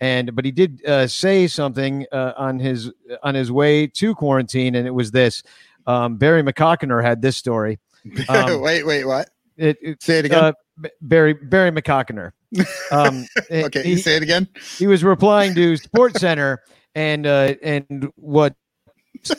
[0.00, 2.90] and but he did uh, say something uh, on his
[3.22, 5.42] on his way to quarantine, and it was this.
[5.86, 7.78] Um, Barry McCockiner had this story.
[8.28, 9.28] Um, wait, wait, what?
[9.56, 10.44] It, it, Say it again.
[10.44, 10.52] uh,
[11.02, 12.32] Barry Barry McCockiner.
[12.90, 14.48] Um, okay, he- say it again.
[14.78, 16.62] he was replying to Sports Center
[16.94, 18.54] and uh, and what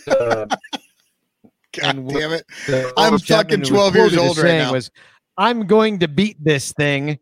[0.08, 0.46] uh,
[1.80, 2.46] God and what damn it!
[2.98, 4.72] I'm fucking 12 years old right now.
[4.74, 4.92] Was
[5.38, 7.18] I'm going to beat this thing.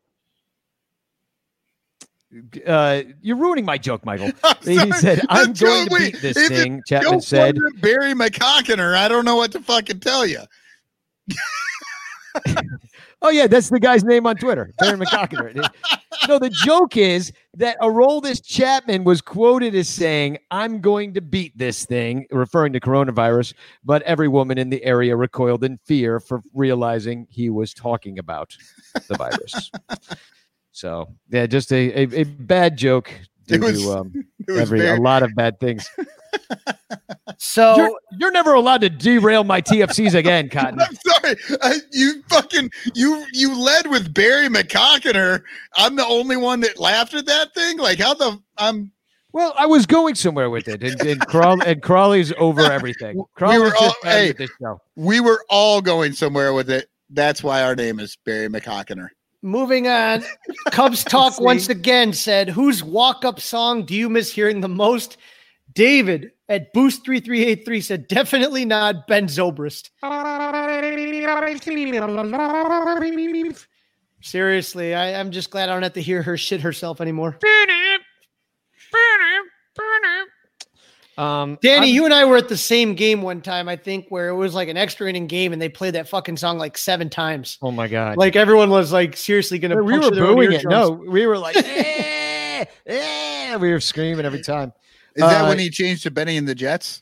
[2.66, 4.32] Uh, you're ruining my joke, Michael.
[4.64, 8.96] He said, "I'm going to beat this thing." Chapman said, Barry McCockiner.
[8.96, 10.42] I don't know what to fucking tell you.
[13.22, 15.68] Oh yeah, that's the guy's name on Twitter, Barry McCockiner.
[16.28, 21.22] no, the joke is that a Aroldis Chapman was quoted as saying, "I'm going to
[21.22, 23.56] beat this thing," referring to coronavirus.
[23.84, 28.56] But every woman in the area recoiled in fear for realizing he was talking about
[29.08, 29.72] the virus.
[30.78, 33.12] So yeah, just a a, a bad joke
[33.48, 34.14] due It was- to um,
[34.48, 35.90] It was every very, a lot of bad things.
[37.40, 40.80] So You're, you're never allowed to derail my TFCs again, Cotton.
[40.82, 41.36] I'm sorry.
[41.62, 45.44] I, you fucking you you led with Barry McCockiner.
[45.76, 47.78] I'm the only one that laughed at that thing.
[47.78, 48.92] Like how the I'm
[49.34, 53.22] Well, I was going somewhere with it, and and, Crawl, and Crawley's over everything.
[53.36, 54.32] Crawley's were all- hey.
[54.32, 54.80] this show.
[54.96, 56.90] we were all going somewhere with it.
[57.10, 59.10] That's why our name is Barry McCockiner.
[59.48, 60.24] Moving on.
[60.72, 65.18] Cubs talk once again said, Whose walk up song do you miss hearing the most?
[65.74, 69.90] David at Boost 3383 said, Definitely not Ben Zobrist.
[74.22, 77.38] Seriously, I, I'm just glad I don't have to hear her shit herself anymore.
[81.18, 84.06] Um, Danny, I'm- you and I were at the same game one time, I think,
[84.10, 86.78] where it was like an extra inning game and they played that fucking song like
[86.78, 87.58] seven times.
[87.62, 88.18] Oh my god!
[88.18, 90.66] Like everyone was like seriously gonna we were puncture their own booing it.
[90.66, 94.74] No, we were like, eh, eh, we were screaming every time.
[95.16, 97.02] Is that Uh, when he changed to Bennie and the Jets?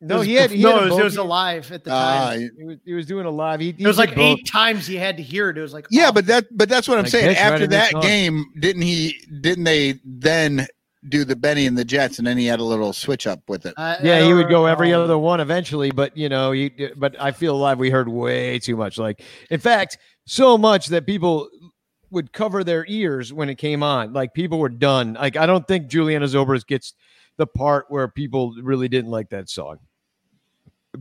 [0.00, 0.50] No, was he had.
[0.50, 2.50] He no, had it was, it was alive at the Ah, time.
[2.56, 3.58] He was, he was doing a live.
[3.58, 5.58] He, it was like eight times he had to hear it.
[5.58, 7.34] It was like Yeah, oh, but that but that's what I'm Like, saying.
[7.34, 9.16] bitch, right After that game, didn't he?
[9.40, 10.68] Didn't they then
[11.08, 13.66] do the Bennie and the Jets, and then he had a little switch up with
[13.66, 13.74] it?
[13.76, 16.70] I- I Yeah, he would go every other one eventually, but you know, he.
[16.96, 18.98] But I feel live we heard way too much.
[18.98, 21.48] Like, in fact, so much that people
[22.10, 24.12] would cover their ears when it came on.
[24.12, 25.14] Like, people were done.
[25.14, 26.94] Like, I don't think Julianna Zobrist gets
[27.36, 29.78] the part where people really didn't like that song.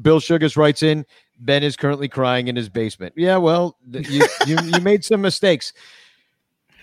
[0.01, 1.05] Bill Sugas writes in,
[1.39, 3.13] Ben is currently crying in his basement.
[3.15, 5.71] Yeah, well, th- you, you, you made some mistakes.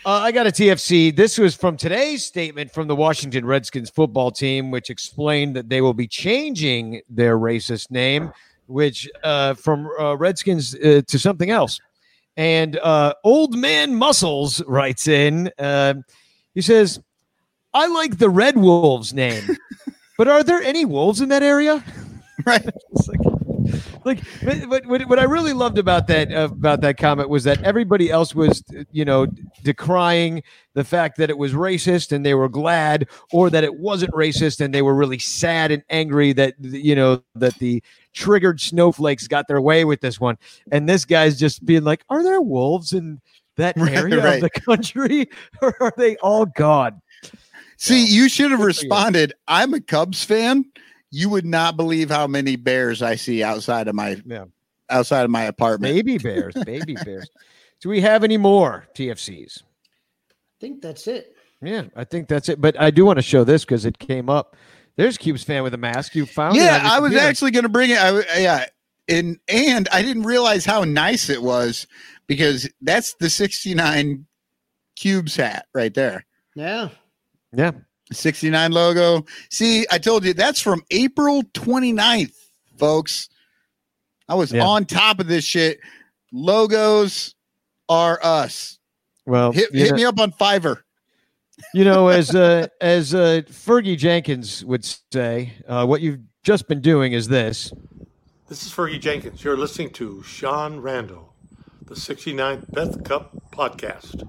[0.07, 1.17] Uh, I got a TFC.
[1.17, 5.81] This was from today's statement from the Washington Redskins football team, which explained that they
[5.81, 8.31] will be changing their racist name,
[8.67, 11.81] which uh, from uh, Redskins uh, to something else.
[12.37, 15.51] And uh, Old Man Muscles writes in.
[15.59, 15.95] Uh,
[16.55, 17.01] he says,
[17.73, 19.57] "I like the Red Wolves name,
[20.19, 21.83] but are there any wolves in that area?"
[22.45, 22.63] Right.
[22.93, 23.34] It's like,
[24.05, 27.45] like but, but what, what I really loved about that uh, about that comment was
[27.45, 28.63] that everybody else was
[28.93, 29.27] you know
[29.63, 30.43] decrying
[30.75, 34.61] the fact that it was racist and they were glad or that it wasn't racist
[34.61, 37.83] and they were really sad and angry that you know that the
[38.13, 40.37] triggered snowflakes got their way with this one
[40.73, 43.21] and this guy's just being like are there wolves in
[43.57, 44.35] that area right.
[44.35, 45.29] of the country
[45.63, 47.01] or are they all gone
[47.77, 49.33] See, you should have responded.
[49.49, 50.65] I'm a Cubs fan.
[51.17, 54.47] You would not believe how many bears I see outside of my Yeah.
[54.91, 55.95] outside of my apartment.
[55.95, 57.29] baby bears baby bears
[57.81, 61.37] do we have any more tfcs I think that's it.
[61.63, 62.61] Yeah, I think that's it.
[62.61, 64.57] But I do want to show this because it came up.
[64.97, 66.15] There's Cubes fan with a mask.
[66.15, 66.61] You found it.
[66.61, 67.99] Yeah, I was actually going to bring it.
[67.99, 68.67] I, w- yeah,
[69.09, 71.87] and and I didn't realize how nice it was
[72.27, 74.27] because that's the 69
[74.97, 76.25] cubes hat right there.
[76.55, 76.89] Yeah.
[77.53, 77.73] Yeah.
[78.15, 79.25] 69 logo.
[79.51, 82.35] See, I told you that's from April 29th,
[82.79, 83.29] folks.
[84.29, 84.65] I was Yeah.
[84.65, 85.81] on top of this shit.
[86.33, 87.35] Logos
[87.89, 88.79] are us.
[89.27, 90.83] Well, Hit, hit know, me up on Fiverr.
[91.75, 96.81] you know, as uh, as uh, Fergie Jenkins would say, uh, what you've just been
[96.81, 97.73] doing is this.
[98.49, 99.43] This is Fergie Jenkins.
[99.45, 101.33] You're listening to Sean Randall,
[101.87, 104.29] the 69th Beth Cup podcast.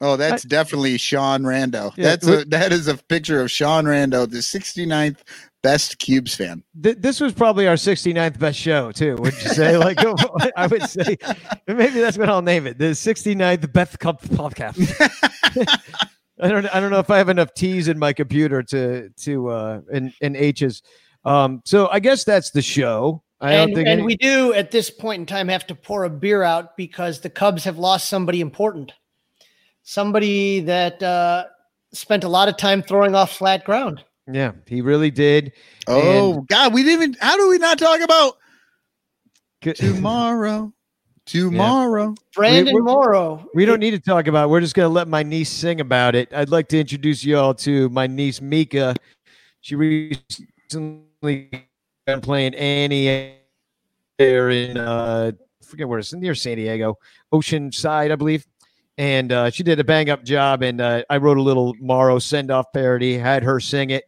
[0.00, 1.92] Oh, that's definitely Sean Rando.
[1.96, 5.20] Yeah, that's a that is a picture of Sean Rando, the 69th
[5.62, 6.62] best cubes fan.
[6.82, 9.16] Th- this was probably our 69th best show too.
[9.16, 9.76] Would you say?
[9.78, 9.98] Like,
[10.56, 11.16] I would say,
[11.66, 14.76] maybe that's what I'll name it: the 69th Beth Cup podcast.
[16.40, 16.66] I don't.
[16.66, 20.12] I don't know if I have enough T's in my computer to to uh and
[20.20, 20.82] and H's.
[21.24, 21.62] Um.
[21.64, 23.22] So I guess that's the show.
[23.40, 23.88] I don't and, think.
[23.88, 26.76] and any- we do at this point in time have to pour a beer out
[26.76, 28.92] because the Cubs have lost somebody important,
[29.90, 31.44] somebody that uh,
[31.92, 34.04] spent a lot of time throwing off flat ground.
[34.30, 35.52] yeah, he really did.
[35.86, 37.16] Oh God, we didn't even.
[37.20, 38.34] How do we not talk about
[39.62, 40.72] Good- tomorrow?
[41.26, 42.14] Tomorrow.
[42.36, 43.48] Brandon we- Morrow.
[43.52, 44.44] We don't need to talk about.
[44.44, 44.48] it.
[44.50, 46.32] We're just going to let my niece sing about it.
[46.32, 48.94] I'd like to introduce you all to my niece Mika.
[49.60, 51.50] She recently
[52.06, 53.34] been playing Annie
[54.18, 56.96] there in uh, I forget where it's near San Diego,
[57.34, 58.46] Oceanside, I believe.
[58.98, 60.62] And uh, she did a bang up job.
[60.62, 64.04] And uh, I wrote a little Morrow send off parody, had her sing it.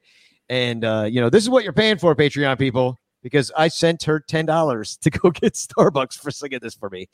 [0.48, 4.02] And uh, you know, this is what you're paying for, Patreon people, because I sent
[4.04, 7.08] her ten dollars to go get Starbucks for singing this for me.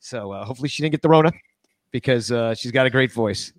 [0.00, 1.32] So uh, hopefully she didn't get the Rona
[1.90, 3.52] because uh, she's got a great voice.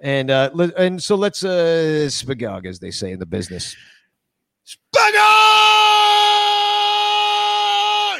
[0.00, 3.76] And uh, and so let's uh, spagog, as they say in the business.
[4.66, 5.16] Spagog!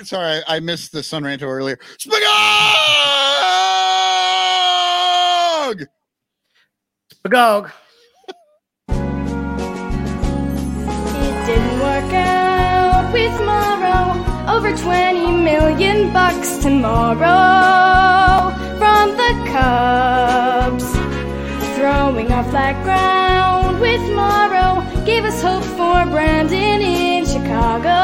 [0.05, 1.78] Sorry, I missed the Son Ranto earlier.
[1.99, 3.20] Spagog!
[7.23, 7.71] Bagog.
[8.89, 8.97] It
[11.47, 14.17] didn't work out with Morrow.
[14.57, 20.89] Over 20 million bucks tomorrow from the Cubs.
[21.77, 28.01] Throwing off that ground with Morrow gave us hope for Brandon in Chicago.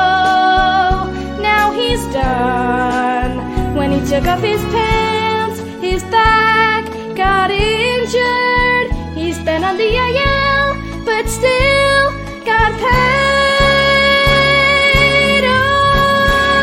[1.41, 3.75] Now he's done.
[3.75, 6.85] When he took off his pants, his back
[7.17, 8.96] got injured.
[9.17, 12.13] He's been on the IL, but still
[12.45, 12.87] got paid.
[15.47, 16.59] Oh,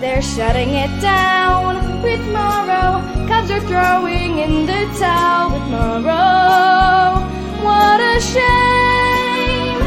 [0.00, 3.02] they're shutting it down with Morrow.
[3.28, 7.22] Cubs are throwing in the towel with Morrow.
[7.62, 9.78] what a shame.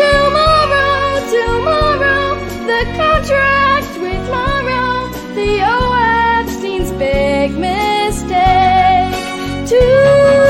[0.00, 2.38] Tomorrow, tomorrow,
[2.70, 9.16] the contract with Morrow, Theo Epstein's big mistake.
[9.68, 10.49] Tomorrow,